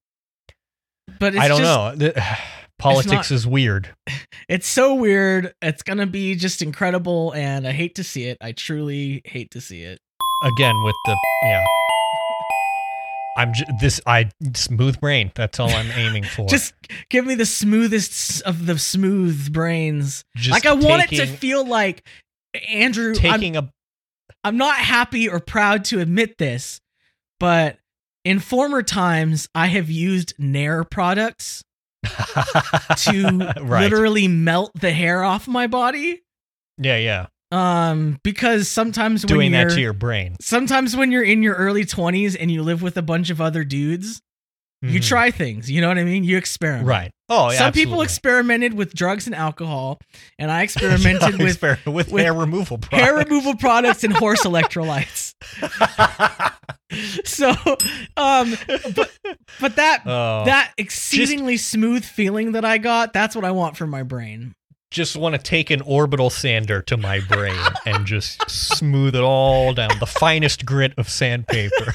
but 1.21 1.35
it's 1.37 1.45
I 1.45 1.49
don't 1.49 1.61
just, 1.61 1.99
know. 2.17 2.23
Politics 2.79 3.31
not- 3.31 3.31
is 3.31 3.47
weird. 3.47 3.95
It's 4.49 4.69
so 4.69 4.95
weird. 4.95 5.55
It's 5.61 5.83
gonna 5.83 6.07
be 6.07 6.37
just 6.37 6.63
incredible, 6.63 7.33
and 7.33 7.67
I 7.67 7.73
hate 7.73 7.97
to 7.97 8.05
see 8.05 8.27
it. 8.29 8.39
I 8.41 8.53
truly 8.53 9.23
hate 9.25 9.51
to 9.53 9.61
see 9.61 9.83
it. 9.83 9.99
Again, 10.45 10.81
with 10.85 10.95
the 11.05 11.17
yeah. 11.43 11.65
I'm 13.37 13.53
j- 13.53 13.65
this 13.81 14.01
I 14.07 14.31
smooth 14.55 15.01
brain. 15.01 15.33
That's 15.35 15.59
all 15.59 15.69
I'm 15.69 15.91
aiming 15.97 16.23
for. 16.37 16.47
Just 16.47 16.75
give 17.11 17.27
me 17.27 17.35
the 17.35 17.45
smoothest 17.47 18.43
of 18.43 18.67
the 18.67 18.79
smooth 18.79 19.53
brains. 19.53 20.25
Just 20.37 20.53
like 20.53 20.67
I 20.67 20.75
want 20.75 21.11
it 21.11 21.17
to 21.17 21.27
feel 21.27 21.67
like 21.67 22.07
Andrew. 22.69 23.11
I'm, 23.11 23.17
taking 23.17 23.57
a 23.57 23.69
I'm 24.45 24.57
not 24.57 24.77
happy 24.77 25.29
or 25.29 25.41
proud 25.41 25.85
to 25.87 26.01
admit 26.01 26.39
this, 26.39 26.81
but 27.41 27.79
in 28.25 28.39
former 28.39 28.83
times 28.83 29.49
I 29.57 29.67
have 29.67 29.91
used 29.91 30.35
Nair 30.39 30.85
products 30.85 31.65
to 32.07 33.55
right. 33.61 33.83
literally 33.83 34.29
melt 34.29 34.73
the 34.75 34.93
hair 34.93 35.23
off 35.23 35.47
my 35.49 35.67
body. 35.67 36.23
Yeah, 36.79 36.97
yeah. 36.97 37.27
Um, 37.53 38.19
because 38.25 38.69
sometimes 38.69 39.25
when 39.25 39.35
Doing 39.35 39.53
that 39.53 39.71
to 39.71 39.81
your 39.81 39.93
brain. 39.93 40.37
sometimes 40.41 40.97
when 40.97 41.13
you're 41.13 41.23
in 41.23 41.43
your 41.43 41.55
early 41.55 41.85
20s 41.85 42.37
and 42.39 42.51
you 42.51 42.63
live 42.63 42.83
with 42.83 42.97
a 42.97 43.03
bunch 43.03 43.31
of 43.31 43.41
other 43.41 43.63
dudes, 43.63 44.21
you 44.89 45.01
Mhm. 45.01 45.07
try 45.09 45.31
things. 45.31 45.71
You 45.71 45.81
know 45.81 45.89
what 45.89 45.99
I 45.99 46.05
mean? 46.05 46.25
You 46.25 46.37
experiment. 46.39 46.87
Right. 46.87 47.11
Oh, 47.29 47.51
yeah. 47.51 47.59
Some 47.59 47.73
people 47.73 48.03
experimented 48.03 48.75
with 48.75 48.95
drugs 48.95 49.27
and 49.27 49.35
alcohol, 49.35 49.99
and 50.39 50.51
I 50.51 50.63
experimented 50.65 51.39
with 51.39 51.49
Experiment 51.49 51.87
with, 51.87 52.13
with 52.13 52.23
hair 52.23 52.33
removal 52.33 52.79
hair 52.91 53.17
removal 53.17 53.57
products 53.57 54.05
and 54.05 54.13
horse 54.13 54.45
electrolytes. 54.45 55.35
So, 57.25 57.51
um, 58.17 58.55
but 58.95 59.11
but 59.61 59.75
that 59.77 60.03
Oh. 60.07 60.45
that 60.47 60.73
exceedingly 60.79 61.57
smooth 61.57 62.05
feeling 62.05 62.53
that 62.53 62.65
I 62.65 62.79
got, 62.79 63.13
that's 63.13 63.35
what 63.35 63.45
I 63.45 63.51
want 63.51 63.77
for 63.77 63.89
my 63.89 64.05
brain. 64.05 64.55
just 64.93 65.17
want 65.17 65.35
to 65.35 65.41
take 65.43 65.71
an 65.71 65.81
orbital 65.83 66.31
sander 66.31 66.81
to 66.83 66.97
my 66.97 67.19
brain 67.21 67.59
and 67.87 68.07
just 68.07 68.49
smooth 68.49 69.17
it 69.17 69.23
all 69.23 69.75
down. 69.75 69.91
The 69.99 70.07
finest 70.07 70.65
grit 70.65 70.95
of 70.97 71.09
sandpaper. 71.09 71.93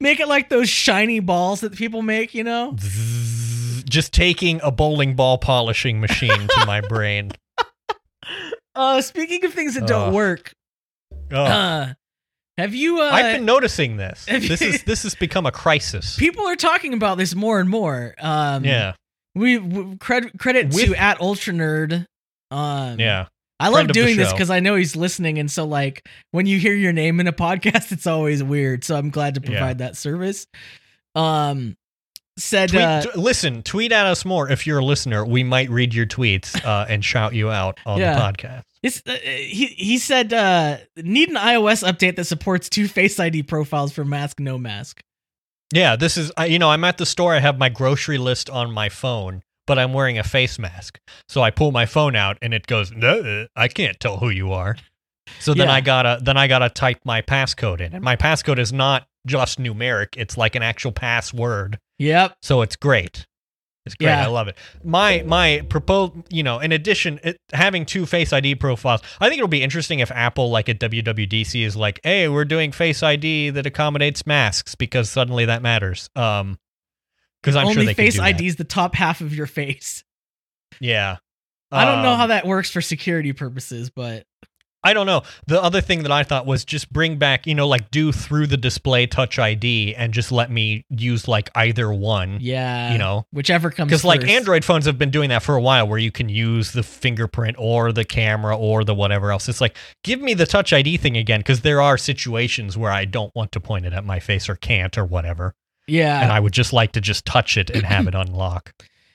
Make 0.00 0.20
it 0.20 0.28
like 0.28 0.48
those 0.48 0.68
shiny 0.68 1.20
balls 1.20 1.60
that 1.60 1.74
people 1.74 2.02
make, 2.02 2.34
you 2.34 2.44
know? 2.44 2.76
Just 3.88 4.12
taking 4.12 4.60
a 4.62 4.70
bowling 4.70 5.16
ball 5.16 5.38
polishing 5.38 6.00
machine 6.00 6.46
to 6.48 6.64
my 6.66 6.80
brain. 6.80 7.32
Uh, 8.72 9.00
speaking 9.02 9.44
of 9.44 9.52
things 9.52 9.74
that 9.74 9.86
don't 9.88 10.14
work, 10.14 10.52
Oh, 11.32 11.42
uh, 11.42 11.92
have 12.56 12.72
you? 12.72 13.00
Uh, 13.00 13.10
I've 13.10 13.36
been 13.36 13.44
noticing 13.44 13.96
this. 13.96 14.26
you- 14.28 14.38
This 14.40 14.62
is 14.62 14.82
this 14.86 15.02
has 15.02 15.16
become 15.16 15.44
a 15.44 15.50
crisis. 15.52 16.16
people 16.16 16.46
are 16.46 16.54
talking 16.56 16.94
about 16.94 17.18
this 17.18 17.34
more 17.34 17.58
and 17.58 17.68
more. 17.68 18.14
Um, 18.20 18.64
yeah, 18.64 18.92
we, 19.34 19.58
we 19.58 19.96
credit 19.96 20.38
credit 20.38 20.68
With- 20.72 20.86
to 20.86 20.94
at 20.94 21.20
Ultra 21.20 21.52
Nerd. 21.52 22.06
Um, 22.52 23.00
yeah. 23.00 23.26
I 23.60 23.66
love 23.66 23.74
friend 23.74 23.90
of 23.90 23.94
the 23.94 24.02
doing 24.02 24.16
this 24.16 24.32
because 24.32 24.50
I 24.50 24.60
know 24.60 24.74
he's 24.74 24.96
listening, 24.96 25.38
and 25.38 25.50
so 25.50 25.64
like 25.66 26.06
when 26.32 26.46
you 26.46 26.58
hear 26.58 26.74
your 26.74 26.92
name 26.92 27.20
in 27.20 27.26
a 27.26 27.32
podcast, 27.46 27.92
it's 27.92 28.06
always 28.06 28.42
weird. 28.42 28.84
So 28.84 28.96
I'm 28.96 29.10
glad 29.10 29.34
to 29.36 29.40
Yeah. 29.42 29.50
provide 29.50 29.78
that 29.78 29.96
service. 29.96 30.46
Um, 31.14 31.76
said 32.38 32.70
Tweet, 32.70 32.82
uh, 32.82 33.02
t- 33.02 33.10
listen, 33.16 33.62
tweet 33.62 33.92
at 33.92 34.06
us 34.06 34.24
more 34.24 34.48
if 34.50 34.66
you're 34.66 34.78
a 34.78 34.84
listener. 34.84 35.26
We 35.26 35.42
might 35.42 35.68
read 35.68 35.92
your 35.92 36.06
tweets 36.06 36.62
uh, 36.64 36.86
and 36.88 37.04
shout 37.04 37.34
you 37.34 37.50
out 37.50 37.78
on 37.84 37.98
Yeah. 37.98 38.14
the 38.14 38.20
podcast. 38.20 38.62
uh, 39.06 39.12
he 39.22 39.66
he 39.76 39.98
said 39.98 40.32
uh, 40.32 40.78
need 40.96 41.28
an 41.28 41.34
iOS 41.36 41.86
update 41.86 42.16
that 42.16 42.24
supports 42.24 42.70
two 42.70 42.88
Face 42.88 43.20
ID 43.20 43.42
profiles 43.42 43.92
for 43.92 44.04
mask 44.04 44.40
no 44.40 44.56
mask. 44.56 45.02
Yeah, 45.74 45.96
this 45.96 46.16
is 46.16 46.32
you 46.48 46.58
know 46.58 46.70
I'm 46.70 46.84
at 46.84 46.96
the 46.98 47.04
store. 47.06 47.34
I 47.34 47.40
have 47.40 47.58
my 47.58 47.68
grocery 47.68 48.16
list 48.18 48.48
on 48.48 48.72
my 48.72 48.88
phone, 48.88 49.42
but 49.70 49.78
I'm 49.78 49.92
wearing 49.92 50.18
a 50.18 50.24
face 50.24 50.58
mask. 50.58 50.98
So 51.28 51.42
I 51.42 51.52
pull 51.52 51.70
my 51.70 51.86
phone 51.86 52.16
out 52.16 52.36
and 52.42 52.52
it 52.52 52.66
goes, 52.66 52.90
"No, 52.90 53.46
I 53.54 53.68
can't 53.68 54.00
tell 54.00 54.16
who 54.16 54.28
you 54.28 54.52
are." 54.52 54.76
So 55.38 55.54
then 55.54 55.68
Yeah. 55.68 55.74
I 55.74 55.80
gotta 55.80 56.18
then 56.20 56.36
I 56.36 56.48
gotta 56.48 56.68
type 56.68 56.98
my 57.04 57.22
passcode 57.22 57.80
in, 57.80 57.94
and 57.94 58.02
my 58.02 58.16
passcode 58.16 58.58
is 58.58 58.72
not 58.72 59.06
just 59.28 59.60
numeric; 59.60 60.08
it's 60.16 60.36
like 60.36 60.56
an 60.56 60.64
actual 60.64 60.90
password. 60.90 61.78
Yep. 62.00 62.32
So 62.42 62.62
it's 62.62 62.74
great. 62.74 63.26
It's 63.86 63.94
great. 63.94 64.08
Yeah. 64.08 64.24
I 64.24 64.26
love 64.26 64.48
it. 64.48 64.56
My 64.82 65.22
my 65.24 65.64
proposed, 65.68 66.14
you 66.30 66.42
know, 66.42 66.58
in 66.58 66.72
addition, 66.72 67.20
it, 67.22 67.36
having 67.52 67.86
two 67.86 68.06
Face 68.06 68.32
ID 68.32 68.56
profiles, 68.56 69.02
I 69.20 69.28
think 69.28 69.38
it'll 69.38 69.46
be 69.46 69.62
interesting 69.62 70.00
if 70.00 70.10
Apple, 70.10 70.50
like 70.50 70.68
at 70.68 70.80
WWDC, 70.80 71.62
is 71.64 71.76
like, 71.76 72.00
"Hey, 72.02 72.26
we're 72.26 72.44
doing 72.44 72.72
Face 72.72 73.04
ID 73.04 73.50
that 73.50 73.66
accommodates 73.66 74.26
masks 74.26 74.74
because 74.74 75.08
suddenly 75.08 75.44
that 75.44 75.62
matters." 75.62 76.10
Um, 76.16 76.58
because 77.42 77.56
I'm 77.56 77.66
Only 77.66 77.74
sure 77.74 77.84
they 77.86 77.94
Face 77.94 78.14
can 78.16 78.22
do 78.24 78.28
ID 78.28 78.38
that. 78.38 78.44
is 78.44 78.56
the 78.56 78.64
top 78.64 78.94
half 78.94 79.20
of 79.20 79.34
your 79.34 79.46
face. 79.46 80.04
Yeah. 80.80 81.16
I 81.72 81.84
don't 81.84 82.02
know 82.02 82.12
Um, 82.12 82.18
how 82.18 82.26
that 82.28 82.46
works 82.46 82.70
for 82.70 82.80
security 82.80 83.32
purposes, 83.32 83.90
but 83.90 84.24
I 84.82 84.94
don't 84.94 85.04
know. 85.06 85.22
The 85.46 85.62
other 85.62 85.82
thing 85.82 86.04
that 86.04 86.10
I 86.10 86.22
thought 86.22 86.46
was 86.46 86.64
just 86.64 86.90
bring 86.90 87.16
back, 87.18 87.46
you 87.46 87.54
know, 87.54 87.68
like 87.68 87.90
do 87.90 88.12
through 88.12 88.46
the 88.46 88.56
display 88.56 89.06
Touch 89.06 89.38
ID 89.38 89.94
and 89.94 90.12
just 90.14 90.32
let 90.32 90.50
me 90.50 90.86
use 90.88 91.28
like 91.28 91.50
either 91.54 91.92
one. 91.92 92.38
yeah, 92.40 92.90
You 92.92 92.98
know, 92.98 93.26
whichever 93.30 93.70
comes 93.70 93.90
because 93.90 94.04
like. 94.04 94.24
Android 94.26 94.64
phones 94.64 94.86
have 94.86 94.96
been 94.96 95.10
doing 95.10 95.28
that 95.28 95.42
for 95.42 95.54
a 95.54 95.60
while, 95.60 95.86
where 95.86 95.98
you 95.98 96.10
can 96.10 96.30
use 96.30 96.72
the 96.72 96.82
fingerprint 96.82 97.56
or 97.58 97.92
the 97.92 98.04
camera 98.06 98.56
or 98.56 98.82
the 98.82 98.94
whatever 98.94 99.30
else. 99.30 99.48
It's 99.50 99.60
like 99.60 99.76
give 100.02 100.20
me 100.20 100.32
the 100.34 100.46
Touch 100.46 100.72
ID 100.72 100.96
thing 100.96 101.16
again, 101.18 101.40
because 101.40 101.60
there 101.60 101.82
are 101.82 101.98
situations 101.98 102.78
where 102.78 102.90
I 102.90 103.04
don't 103.04 103.34
want 103.36 103.52
to 103.52 103.60
point 103.60 103.84
it 103.84 103.92
at 103.92 104.04
my 104.06 104.18
face 104.18 104.48
or 104.48 104.56
can't 104.56 104.96
or 104.96 105.04
whatever, 105.04 105.54
yeah, 105.90 106.22
and 106.22 106.32
I 106.32 106.40
would 106.40 106.52
just 106.52 106.72
like 106.72 106.92
to 106.92 107.00
just 107.00 107.24
touch 107.26 107.56
it 107.56 107.70
and 107.70 107.84
have 107.84 108.06
it 108.06 108.14
unlock. 108.14 108.72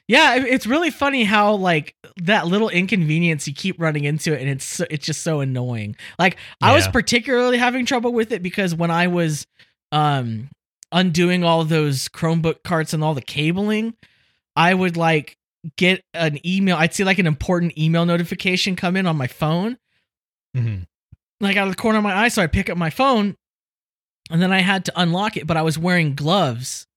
Yeah, 0.07 0.36
it's 0.36 0.67
really 0.67 0.91
funny 0.91 1.23
how 1.23 1.53
like 1.55 1.95
that 2.21 2.45
little 2.45 2.69
inconvenience 2.69 3.47
you 3.47 3.53
keep 3.55 3.80
running 3.82 4.03
into 4.03 4.34
it, 4.34 4.41
and 4.41 4.49
it's 4.49 4.65
so, 4.65 4.86
it's 4.91 5.05
just 5.05 5.21
so 5.21 5.39
annoying. 5.39 5.95
Like 6.19 6.38
I 6.61 6.76
was 6.76 6.88
particularly 6.88 7.57
having 7.57 7.86
trouble 7.88 8.13
with 8.13 8.32
it 8.32 8.43
because 8.43 8.76
when 8.76 8.91
I 8.91 9.07
was 9.07 9.47
um 9.91 10.49
undoing 10.91 11.43
all 11.43 11.63
those 11.65 12.07
Chromebook 12.09 12.63
carts 12.63 12.93
and 12.93 13.03
all 13.03 13.15
the 13.15 13.21
cabling, 13.21 13.95
I 14.55 14.73
would 14.76 14.95
like 14.95 15.38
get 15.78 16.03
an 16.13 16.38
email. 16.45 16.78
I'd 16.78 16.93
see 16.93 17.03
like 17.03 17.17
an 17.17 17.26
important 17.26 17.76
email 17.76 18.05
notification 18.05 18.76
come 18.76 18.95
in 18.95 19.07
on 19.07 19.17
my 19.17 19.26
phone, 19.28 19.78
Mhm. 20.55 20.86
like 21.39 21.57
out 21.57 21.67
of 21.67 21.73
the 21.76 21.82
corner 21.82 21.97
of 21.97 22.03
my 22.03 22.15
eye. 22.15 22.28
So 22.28 22.43
I 22.43 22.47
pick 22.47 22.69
up 22.69 22.78
my 22.78 22.91
phone, 22.91 23.36
and 24.30 24.41
then 24.41 24.51
I 24.51 24.61
had 24.61 24.86
to 24.86 24.93
unlock 24.95 25.38
it, 25.38 25.45
but 25.47 25.57
I 25.57 25.61
was 25.61 25.78
wearing 25.78 26.15
gloves 26.15 26.88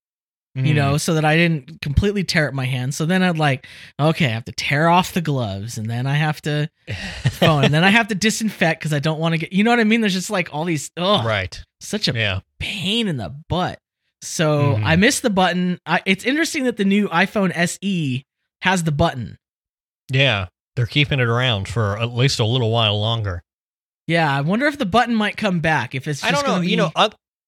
you 0.55 0.73
Mhm. 0.73 0.77
know, 0.77 0.97
so 0.97 1.15
that 1.15 1.25
I 1.25 1.37
didn't 1.37 1.81
completely 1.83 2.25
tear 2.25 2.49
up 2.49 2.55
my 2.55 2.65
hand. 2.65 2.93
So 2.93 3.07
then 3.07 3.23
I'd 3.23 3.39
like, 3.39 3.65
okay, 4.01 4.27
I 4.27 4.31
have 4.31 4.47
to 4.47 4.53
tear 4.53 4.89
off 4.89 5.13
the 5.13 5.21
gloves, 5.21 5.79
and 5.79 5.89
then 5.89 6.05
I 6.05 6.15
have 6.15 6.41
to 6.43 6.69
phone, 7.31 7.65
and 7.67 7.73
then 7.73 7.85
I 7.85 7.91
have 7.91 8.09
to 8.09 8.17
disinfect 8.17 8.81
because 8.81 8.93
I 8.93 8.99
don't 8.99 9.21
want 9.21 9.35
to 9.35 9.39
get, 9.39 9.53
you 9.53 9.63
know 9.63 9.71
what 9.71 9.79
I 9.79 9.85
mean? 9.85 10.01
There's 10.01 10.15
just 10.15 10.31
like 10.31 10.49
all 10.53 10.65
these, 10.65 10.91
oh, 10.97 11.23
right. 11.25 11.63
such 11.81 12.09
a 12.09 12.13
Yeah. 12.13 12.41
pain 12.59 13.07
in 13.07 13.19
the 13.19 13.29
butt. 13.49 13.79
So 14.21 14.75
Mhm. 14.77 14.85
I 14.85 14.97
missed 14.97 15.23
the 15.23 15.31
button. 15.31 15.79
I, 15.87 16.01
it's 16.07 16.25
interesting 16.25 16.65
that 16.65 16.77
the 16.77 16.85
new 16.85 17.09
iPhone 17.11 17.53
SE 17.55 18.25
has 18.63 18.83
the 18.83 18.91
button. 18.91 19.37
Yeah, 20.11 20.47
they're 20.75 20.87
keeping 20.87 21.21
it 21.21 21.29
around 21.29 21.69
for 21.69 21.97
at 22.01 22.13
least 22.13 22.41
a 22.41 22.45
little 22.45 22.71
while 22.73 22.99
longer. 23.01 23.43
Yeah, 24.09 24.35
I 24.37 24.41
wonder 24.41 24.67
if 24.67 24.79
the 24.79 24.87
button 24.87 25.15
might 25.15 25.37
come 25.37 25.61
back. 25.61 25.95
If 25.95 26.09
it's 26.09 26.23
just 26.23 26.33
I 26.33 26.35
don't 26.35 26.45
know. 26.45 26.57
gonna 26.57 26.67
You 26.67 26.77
know, 26.79 26.91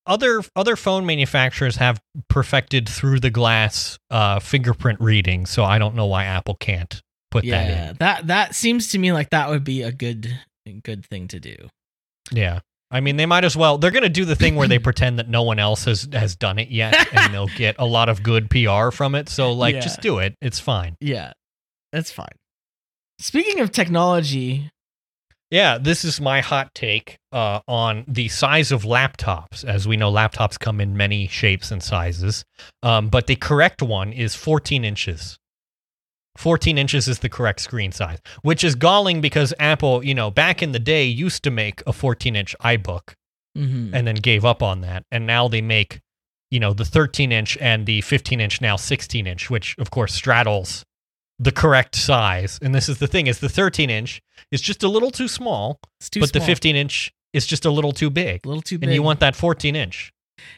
other 0.06 0.42
other 0.54 0.76
phone 0.76 1.06
manufacturers 1.06 1.76
have 1.76 2.00
perfected 2.28 2.88
through 2.88 3.20
the 3.20 3.30
glass 3.30 3.98
uh, 4.10 4.38
fingerprint 4.38 5.00
reading, 5.00 5.46
so 5.46 5.64
I 5.64 5.78
don't 5.78 5.94
know 5.96 6.06
why 6.06 6.24
Apple 6.24 6.54
can't 6.54 7.00
put 7.30 7.44
that 7.44 7.48
yeah, 7.68 7.90
in. 7.90 7.96
that 8.00 8.26
that 8.28 8.54
seems 8.54 8.92
to 8.92 8.98
me 8.98 9.12
like 9.12 9.30
that 9.30 9.48
would 9.48 9.64
be 9.64 9.82
a 9.82 9.90
good 9.90 10.38
good 10.84 11.04
thing 11.06 11.26
to 11.28 11.40
do. 11.40 11.56
Yeah. 12.30 12.60
I 12.92 12.98
mean, 12.98 13.16
they 13.16 13.26
might 13.26 13.44
as 13.44 13.56
well. 13.56 13.78
They're 13.78 13.92
going 13.92 14.02
to 14.02 14.08
do 14.08 14.24
the 14.24 14.34
thing 14.34 14.56
where 14.56 14.66
they 14.66 14.78
pretend 14.90 15.20
that 15.20 15.28
no 15.28 15.42
one 15.44 15.60
else 15.60 15.84
has 15.84 16.08
has 16.12 16.34
done 16.34 16.58
it 16.58 16.70
yet, 16.70 16.94
and 17.12 17.32
they'll 17.32 17.46
get 17.56 17.76
a 17.78 17.86
lot 17.86 18.08
of 18.08 18.22
good 18.22 18.50
PR 18.50 18.90
from 18.90 19.14
it. 19.14 19.28
So, 19.28 19.52
like, 19.52 19.74
Yeah. 19.76 19.80
just 19.80 20.00
do 20.00 20.18
it. 20.18 20.34
It's 20.42 20.58
fine. 20.58 20.96
Yeah, 21.00 21.32
that's 21.92 22.10
fine. 22.10 22.34
Speaking 23.20 23.60
of 23.60 23.70
technology, 23.70 24.70
Yeah, 25.50 25.78
this 25.78 26.04
is 26.04 26.20
my 26.20 26.40
hot 26.40 26.74
take 26.74 27.18
uh, 27.32 27.60
on 27.66 28.04
the 28.06 28.28
size 28.28 28.70
of 28.70 28.84
laptops. 28.84 29.64
As 29.64 29.86
we 29.86 29.96
know, 29.96 30.10
laptops 30.10 30.58
come 30.58 30.80
in 30.80 30.96
many 30.96 31.26
shapes 31.26 31.72
and 31.72 31.82
sizes, 31.82 32.44
um, 32.84 33.08
but 33.08 33.26
the 33.26 33.34
correct 33.34 33.82
one 33.82 34.12
is 34.12 34.36
14 34.36 34.84
inches. 34.84 35.38
14 36.38 36.78
inches 36.78 37.08
is 37.08 37.18
the 37.18 37.28
correct 37.28 37.60
screen 37.60 37.90
size, 37.90 38.18
which 38.42 38.62
is 38.62 38.76
galling 38.76 39.20
because 39.20 39.52
Apple, 39.58 40.04
you 40.04 40.14
know, 40.14 40.30
back 40.30 40.62
in 40.62 40.70
the 40.70 40.78
day 40.78 41.04
used 41.04 41.42
to 41.42 41.50
make 41.50 41.82
a 41.86 41.92
14 41.92 42.36
inch 42.36 42.54
iBook 42.60 43.14
mhm. 43.58 43.90
and 43.92 44.06
then 44.06 44.14
gave 44.14 44.44
up 44.44 44.62
on 44.62 44.82
that. 44.82 45.02
And 45.10 45.26
now 45.26 45.48
they 45.48 45.60
make, 45.60 46.00
you 46.50 46.60
know, 46.60 46.72
the 46.72 46.84
13 46.84 47.32
inch 47.32 47.58
and 47.58 47.86
the 47.86 48.00
15 48.02 48.40
inch, 48.40 48.60
now 48.60 48.76
16 48.76 49.26
inch, 49.26 49.50
which 49.50 49.74
of 49.78 49.90
course 49.90 50.14
straddles 50.14 50.84
the 51.40 51.50
correct 51.50 51.96
size. 51.96 52.58
And 52.62 52.72
this 52.74 52.88
is 52.88 52.98
the 52.98 53.06
thing: 53.08 53.26
is 53.26 53.40
the 53.40 53.48
13 53.48 53.90
inch 53.90 54.20
is 54.52 54.60
just 54.60 54.82
a 54.84 54.88
little 54.88 55.10
too 55.10 55.26
small, 55.26 55.80
it's 55.98 56.08
too 56.10 56.20
but 56.20 56.32
the 56.32 56.40
15 56.40 56.76
inch 56.76 57.12
is 57.32 57.46
just 57.46 57.64
a 57.64 57.70
little 57.70 57.92
too 57.92 58.10
big, 58.10 58.44
a 58.44 58.48
little 58.48 58.62
too 58.62 58.78
big. 58.78 58.88
and 58.88 58.94
you 58.94 59.02
want 59.02 59.20
that 59.20 59.34
14 59.34 59.74
inch. 59.76 60.12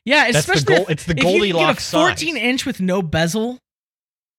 yeah, 0.04 0.30
That's 0.30 0.46
the 0.46 0.52
especially 0.54 0.74
goal. 0.76 0.84
if, 0.84 0.90
It's 0.90 1.04
the 1.04 1.12
if 1.12 1.18
you 1.18 1.22
can 1.24 1.32
get 1.32 1.38
a 1.38 1.52
Goldilocks 1.52 1.84
size. 1.84 2.00
14 2.22 2.36
inch 2.36 2.66
with 2.66 2.80
no 2.80 3.00
bezel, 3.02 3.58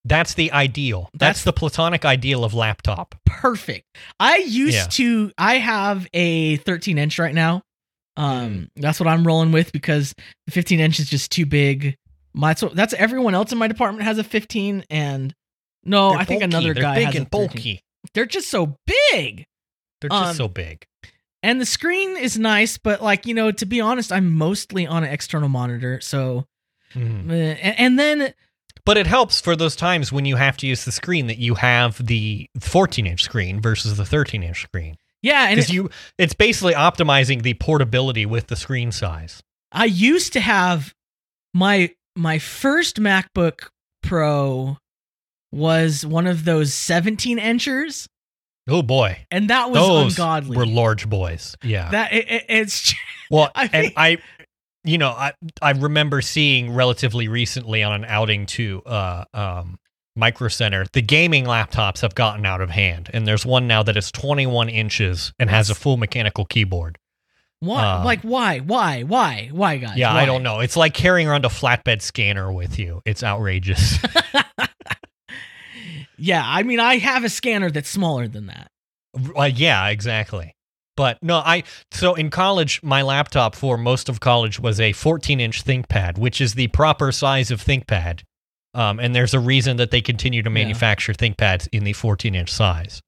That's 0.06 0.34
the 0.34 0.52
ideal. 0.52 1.10
That's, 1.14 1.20
That's- 1.20 1.44
the 1.44 1.54
platonic 1.54 2.04
ideal 2.06 2.44
of 2.44 2.54
laptop. 2.54 3.16
perfect. 3.26 3.86
I 4.20 4.38
used 4.38 4.76
Yeah. 4.76 4.86
to. 4.90 5.32
I 5.38 5.58
have 5.60 6.08
a 6.14 6.58
13 6.58 6.98
inch 6.98 7.20
right 7.20 7.34
now. 7.36 7.62
Um, 8.18 8.70
that's 8.76 9.00
what 9.00 9.08
I'm 9.08 9.26
rolling 9.26 9.52
with 9.52 9.72
because 9.72 10.14
the 10.46 10.52
15 10.52 10.80
inch 10.80 11.00
is 11.00 11.10
just 11.10 11.32
too 11.32 11.46
big. 11.46 11.96
My 12.34 12.54
so 12.56 12.70
that's 12.70 12.94
everyone 12.94 13.34
else 13.36 13.52
in 13.52 13.58
my 13.58 13.68
department 13.68 14.06
has 14.06 14.18
a 14.18 14.24
15, 14.24 14.84
and 14.90 15.34
no, 15.86 16.12
They're 16.12 16.20
I 16.20 16.24
think 16.26 16.42
bulky. 16.42 16.56
another 16.56 16.74
They're 16.74 16.84
guy 16.84 16.96
big 16.96 17.06
has 17.06 17.16
and 17.16 17.26
a 17.28 17.30
13. 17.30 17.48
bulky. 17.48 17.84
They're 18.14 18.26
just 18.26 18.50
so 18.50 18.78
big. 19.12 19.46
They're 20.02 20.10
just 20.10 20.30
Um, 20.32 20.36
so 20.36 20.48
big. 20.48 20.86
And 21.42 21.60
the 21.60 21.66
screen 21.66 22.16
is 22.18 22.38
nice, 22.38 22.78
but 22.78 23.02
like 23.02 23.26
you 23.26 23.34
know, 23.34 23.52
to 23.52 23.66
be 23.66 23.82
honest, 23.82 24.12
I'm 24.12 24.34
mostly 24.34 24.86
on 24.88 25.04
an 25.04 25.10
external 25.12 25.50
monitor. 25.50 26.00
So, 26.02 26.46
Mhm. 26.96 27.30
uh, 27.30 27.34
and, 27.34 27.80
and 27.80 28.00
then 28.00 28.34
But 28.86 28.98
it 28.98 29.08
helps 29.08 29.40
for 29.40 29.56
those 29.56 29.76
times 29.78 30.12
when 30.12 30.26
you 30.26 30.36
have 30.36 30.58
to 30.58 30.68
use 30.68 30.84
the 30.86 30.92
screen 30.92 31.28
that 31.28 31.38
you 31.38 31.56
have 31.56 32.06
the 32.06 32.48
14 32.60 33.08
inch 33.08 33.24
screen 33.24 33.62
versus 33.62 33.96
the 33.98 34.06
13 34.06 34.44
inch 34.44 34.62
screen. 34.64 34.98
yeah, 35.22 35.48
and 35.50 35.60
it- 35.60 35.70
you, 35.70 35.90
it's 36.18 36.34
basically 36.34 36.74
optimizing 36.74 37.44
the 37.44 37.54
portability 37.56 38.26
with 38.26 38.48
the 38.48 38.56
screen 38.58 38.92
size. 38.92 39.42
I 39.72 39.86
used 39.86 40.34
to 40.34 40.40
have 40.42 40.94
my 41.54 41.92
my 42.16 42.40
first 42.40 42.98
MacBook 43.02 43.70
Pro 44.04 44.78
was 45.54 46.06
one 46.06 46.28
of 46.28 46.46
those 46.46 46.74
17 46.74 47.38
inchers, 47.40 48.08
Oh 48.68 48.82
boy, 48.82 49.26
and 49.30 49.50
that 49.50 49.70
was 49.72 49.80
those 49.80 50.14
ungodly. 50.18 50.56
were 50.58 50.66
large 50.66 51.10
boys. 51.10 51.56
Yeah. 51.64 51.90
that 51.92 52.14
it, 52.14 52.30
it- 52.32 52.46
it's 52.50 52.94
well, 53.30 53.52
I 53.56 53.70
and 53.74 53.94
I, 53.98 54.18
you 54.86 54.98
know, 54.98 55.10
I 55.10 55.34
I 55.62 55.72
remember 55.72 56.22
seeing 56.22 56.74
relatively 56.74 57.28
recently 57.28 57.84
on 57.84 57.94
an 57.94 58.06
outing 58.06 58.46
to 58.48 58.82
uh 58.86 59.26
um 59.34 59.80
Micro 60.16 60.48
Center, 60.48 60.86
the 60.94 61.02
gaming 61.02 61.44
laptops 61.46 62.02
have 62.02 62.14
gotten 62.16 62.46
out 62.46 62.62
of 62.62 62.70
hand, 62.70 63.10
and 63.14 63.28
there's 63.28 63.46
one 63.46 63.68
now 63.68 63.82
that 63.84 63.98
is 63.98 64.12
21 64.12 64.70
inches 64.70 65.34
and 65.40 65.50
has 65.50 65.70
a 65.70 65.76
full 65.76 65.98
mechanical 65.98 66.46
keyboard. 66.46 66.98
why 67.60 67.84
Um, 67.98 68.06
like 68.06 68.22
why 68.22 68.60
why 68.60 69.02
why 69.04 69.50
why 69.52 69.78
guys? 69.78 69.98
Yeah, 69.98 70.14
I 70.14 70.26
don't 70.26 70.44
know. 70.44 70.60
It's 70.62 70.78
like 70.78 70.94
carrying 70.94 71.28
around 71.28 71.46
a 71.46 71.50
flatbed 71.50 72.02
scanner 72.02 72.52
with 72.54 72.78
you. 72.80 73.02
It's 73.06 73.24
outrageous. 73.24 73.98
Yeah, 76.18 76.44
I 76.46 76.64
mean, 76.64 76.80
I 76.80 76.98
have 76.98 77.24
a 77.24 77.30
scanner 77.30 77.70
that's 77.72 77.90
smaller 77.90 78.28
than 78.28 78.48
that. 78.48 78.68
Uh, 79.38 79.44
yeah, 79.44 79.88
exactly. 79.90 80.56
But 80.96 81.18
no, 81.24 81.38
I 81.38 81.64
so 81.92 82.14
in 82.14 82.30
college, 82.30 82.82
my 82.84 83.02
laptop 83.02 83.56
for 83.56 83.78
most 83.78 84.10
of 84.10 84.20
college 84.20 84.60
was 84.60 84.80
a 84.80 84.92
14 84.94 85.40
inch 85.40 85.64
ThinkPad, 85.66 86.18
which 86.18 86.40
is 86.40 86.54
the 86.54 86.68
proper 86.68 87.12
size 87.12 87.50
of 87.52 87.64
ThinkPad. 87.64 88.22
Um, 88.76 89.00
and 89.00 89.16
there's 89.16 89.34
a 89.34 89.40
reason 89.40 89.78
that 89.78 89.92
they 89.92 90.02
continue 90.02 90.42
to 90.44 90.50
Yeah. 90.50 90.54
manufacture 90.54 91.14
ThinkPads 91.14 91.68
in 91.72 91.84
the 91.84 91.94
14 91.94 92.36
inch 92.36 92.52
size. 92.52 93.02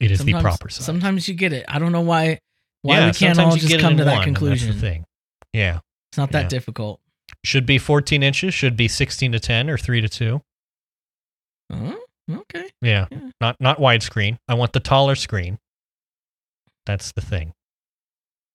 It 0.00 0.10
is 0.10 0.24
the 0.24 0.32
proper 0.32 0.68
size. 0.70 0.84
Sometimes 0.84 1.28
you 1.28 1.34
get 1.34 1.52
it. 1.52 1.64
I 1.68 1.78
don't 1.78 1.92
know 1.92 2.00
why 2.00 2.38
why 2.82 2.98
yeah, 3.00 3.06
we 3.08 3.12
can't 3.12 3.38
all 3.38 3.54
just 3.56 3.68
get 3.68 3.80
come 3.80 3.98
to 3.98 4.04
that 4.04 4.24
conclusion. 4.24 4.72
Thing. 4.74 5.04
Yeah, 5.52 5.80
It's 6.10 6.18
not 6.18 6.32
that 6.32 6.44
Yeah. 6.44 6.48
difficult. 6.48 7.00
should 7.44 7.66
be 7.66 7.78
14 7.78 8.22
inches. 8.22 8.54
Should 8.54 8.76
be 8.76 8.88
16 8.88 9.32
to 9.32 9.40
10 9.40 9.68
or 9.68 9.76
3 9.76 10.00
to 10.00 10.08
2. 10.08 10.40
Oh, 11.70 11.98
okay. 12.30 12.70
Yeah, 12.82 13.06
Yeah. 13.10 13.30
not 13.40 13.56
not 13.60 13.78
widescreen. 13.78 14.38
I 14.48 14.54
want 14.54 14.72
the 14.72 14.80
taller 14.80 15.14
screen. 15.14 15.58
That's 16.86 17.12
the 17.12 17.20
thing. 17.20 17.52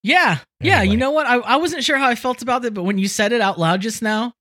Yeah, 0.04 0.40
yeah. 0.60 0.82
You 0.84 0.98
know 0.98 1.12
what? 1.12 1.26
I, 1.26 1.36
I 1.38 1.56
wasn't 1.56 1.84
sure 1.84 1.98
how 1.98 2.08
I 2.08 2.16
felt 2.16 2.42
about 2.42 2.64
it, 2.66 2.74
but 2.74 2.84
when 2.84 2.98
you 2.98 3.08
said 3.08 3.32
it 3.32 3.42
out 3.42 3.58
loud 3.58 3.82
just 3.82 4.02
now, 4.02 4.34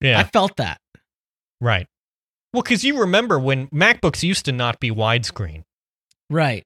Yeah, 0.00 0.18
I 0.18 0.24
felt 0.24 0.56
that. 0.56 0.78
right. 1.60 1.86
Well, 2.52 2.62
because 2.62 2.84
you 2.84 3.00
remember 3.00 3.38
when 3.38 3.68
MacBooks 3.68 4.22
used 4.22 4.44
to 4.44 4.52
not 4.52 4.78
be 4.78 4.90
widescreen. 4.90 5.62
Right. 6.28 6.64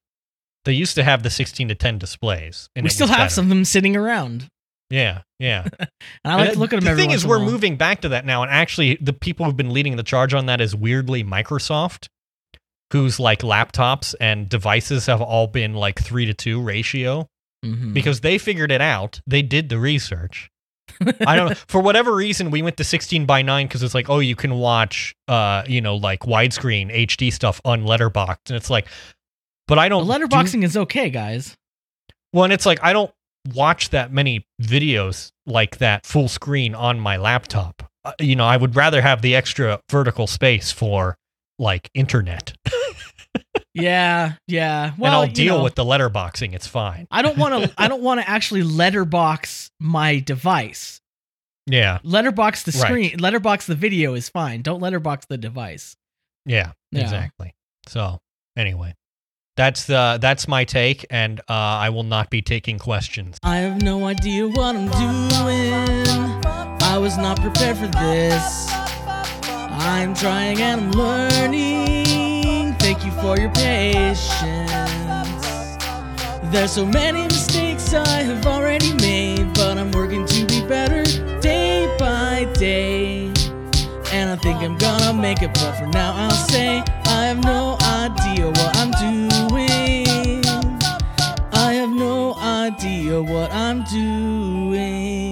They 0.65 0.73
used 0.73 0.97
to 0.97 1.05
have 1.05 1.23
the 1.23 1.31
16 1.31 1.69
to 1.69 1.77
10 1.77 1.99
displays. 1.99 2.69
And 2.75 2.83
we 2.83 2.91
still 2.91 3.07
have 3.07 3.17
better. 3.19 3.31
some 3.31 3.45
of 3.45 3.49
them 3.51 3.65
sitting 3.65 3.95
around. 3.95 4.49
Yeah, 4.91 5.23
yeah. 5.39 5.67
And 5.81 5.89
I 6.25 6.37
like 6.37 6.45
And 6.49 6.55
to 6.55 6.59
look 6.61 6.73
at 6.73 6.83
them 6.83 6.97
The 6.97 7.01
thing 7.03 7.11
is, 7.11 7.27
we're 7.27 7.39
moving 7.41 7.77
back 7.77 8.03
to 8.03 8.09
that 8.11 8.25
now, 8.25 8.43
and 8.43 8.51
actually, 8.51 8.97
the 9.01 9.13
people 9.13 9.45
who've 9.47 9.57
been 9.57 9.73
leading 9.73 9.97
the 9.97 10.03
charge 10.03 10.33
on 10.35 10.47
that 10.47 10.61
is 10.61 10.75
weirdly 10.77 11.25
Microsoft, 11.25 12.09
whose 12.93 13.19
like 13.19 13.41
laptops 13.41 14.15
and 14.21 14.49
devices 14.49 15.07
have 15.07 15.21
all 15.21 15.47
been 15.49 15.75
like 15.75 15.99
three 16.01 16.27
to 16.27 16.35
two 16.35 16.61
ratio 16.63 17.27
Mhm. 17.65 17.93
because 17.95 18.21
they 18.21 18.39
figured 18.39 18.71
it 18.71 18.81
out. 18.81 19.21
They 19.27 19.43
did 19.43 19.69
the 19.71 19.79
research. 19.79 20.51
I 21.27 21.35
don't 21.37 21.49
know. 21.51 21.55
For 21.67 21.81
whatever 21.81 22.15
reason, 22.15 22.51
we 22.53 22.63
went 22.63 22.77
to 22.77 22.85
16 22.85 23.27
by 23.27 23.43
9 23.43 23.67
because 23.67 23.83
it's 23.83 23.95
like, 23.95 24.09
oh, 24.09 24.21
you 24.21 24.37
can 24.37 24.55
watch, 24.55 25.17
uh, 25.27 25.65
you 25.67 25.81
know, 25.81 25.97
like 25.97 26.21
widescreen 26.21 26.95
HD 26.95 27.33
stuff 27.33 27.61
on 27.65 27.83
Letterboxd. 27.83 28.51
And 28.51 28.57
it's 28.57 28.71
like, 28.71 28.87
but 29.67 29.79
I 29.81 29.89
don't. 29.89 30.07
do- 30.07 30.13
letterboxing 30.13 30.63
is 30.63 30.77
okay, 30.77 31.11
guys. 31.11 31.57
well, 32.33 32.45
and 32.45 32.53
it's 32.53 32.67
like, 32.67 32.79
I 32.85 32.93
don't 32.93 33.11
watch 33.55 33.91
that 33.91 34.13
many 34.13 34.47
videos 34.63 35.31
like 35.47 35.79
that 35.79 36.07
full 36.07 36.29
screen 36.29 36.75
on 36.75 36.99
my 37.01 37.17
laptop. 37.17 37.83
Uh, 38.05 38.13
you 38.21 38.37
know, 38.37 38.45
I 38.47 38.57
would 38.57 38.77
rather 38.77 39.03
have 39.03 39.23
the 39.23 39.35
extra 39.37 39.81
vertical 39.91 40.27
space 40.27 40.73
for 40.73 41.17
like 41.59 41.91
internet. 41.95 42.55
Yeah, 43.75 44.33
yeah. 44.49 44.93
Well, 44.97 45.13
and 45.13 45.29
I'll 45.29 45.35
deal 45.35 45.59
know, 45.59 45.65
with 45.65 45.75
the 45.75 45.85
letterboxing. 45.85 46.55
It's 46.55 46.67
fine. 46.67 47.07
I 47.11 47.21
don't 47.21 47.37
want 47.37 47.63
to. 47.63 47.75
I 47.79 47.89
don't 47.89 48.01
want 48.03 48.21
to 48.23 48.29
actually 48.29 48.63
letterbox 48.63 49.71
my 49.79 50.19
device. 50.21 51.03
Yeah. 51.67 51.99
Letterbox 52.03 52.63
the 52.63 52.73
Right. 52.73 52.81
screen. 52.89 53.19
Letterbox 53.19 53.67
the 53.67 53.75
video 53.75 54.15
is 54.15 54.31
fine. 54.31 54.63
Don't 54.63 54.81
letterbox 54.81 55.27
the 55.27 55.37
device. 55.37 55.95
Yeah, 56.47 56.73
Yeah. 56.91 57.03
exactly. 57.03 57.55
So 57.87 58.19
anyway, 58.57 58.95
that's 59.57 59.87
the 59.87 60.19
that's 60.21 60.47
my 60.47 60.65
take, 60.65 61.07
and 61.11 61.41
uh, 61.41 61.45
I 61.49 61.89
will 61.89 62.03
not 62.03 62.31
be 62.31 62.43
taking 62.43 62.79
questions. 62.79 63.39
I 63.43 63.57
have 63.57 63.83
no 63.83 64.05
idea 64.07 64.47
what 64.47 64.77
I'm 64.77 64.89
doing. 64.91 66.45
I 66.83 66.99
was 66.99 67.17
not 67.17 67.41
prepared 67.41 67.79
for 67.79 67.89
this. 67.89 68.69
I'm 69.89 70.15
trying 70.15 70.61
and 70.61 70.81
I'm 70.81 70.91
learning. 70.93 72.75
Thank 72.79 73.05
you 73.05 73.11
for 73.13 73.39
your 73.39 73.51
patience. 73.51 74.31
There's 76.53 76.73
so 76.73 76.87
many 76.87 77.25
mistakes 77.25 77.93
I 77.95 78.23
have 78.23 78.47
already 78.47 78.93
made, 78.95 79.53
but 79.55 79.79
I'm 79.79 79.91
working 79.93 80.27
to 80.27 80.47
be 80.47 80.67
better 80.67 81.03
day 81.41 81.95
by 81.99 82.45
day. 82.59 83.33
And 84.13 84.31
I 84.31 84.37
think 84.37 84.59
I'm 84.63 84.77
gonna 84.79 85.13
make 85.15 85.43
it, 85.43 85.53
but 85.55 85.73
for 85.77 85.87
now 85.87 86.13
I'll 86.15 86.31
say 86.31 86.83
I 87.19 87.29
have 87.29 87.43
no 87.43 87.79
idea 87.81 88.47
what 88.47 88.77
I'm 88.77 88.91
doing. 88.91 90.45
I 91.53 91.73
have 91.81 91.91
no 91.91 92.35
idea 92.35 93.23
what 93.23 93.51
I'm 93.53 93.85
doing. 93.85 95.26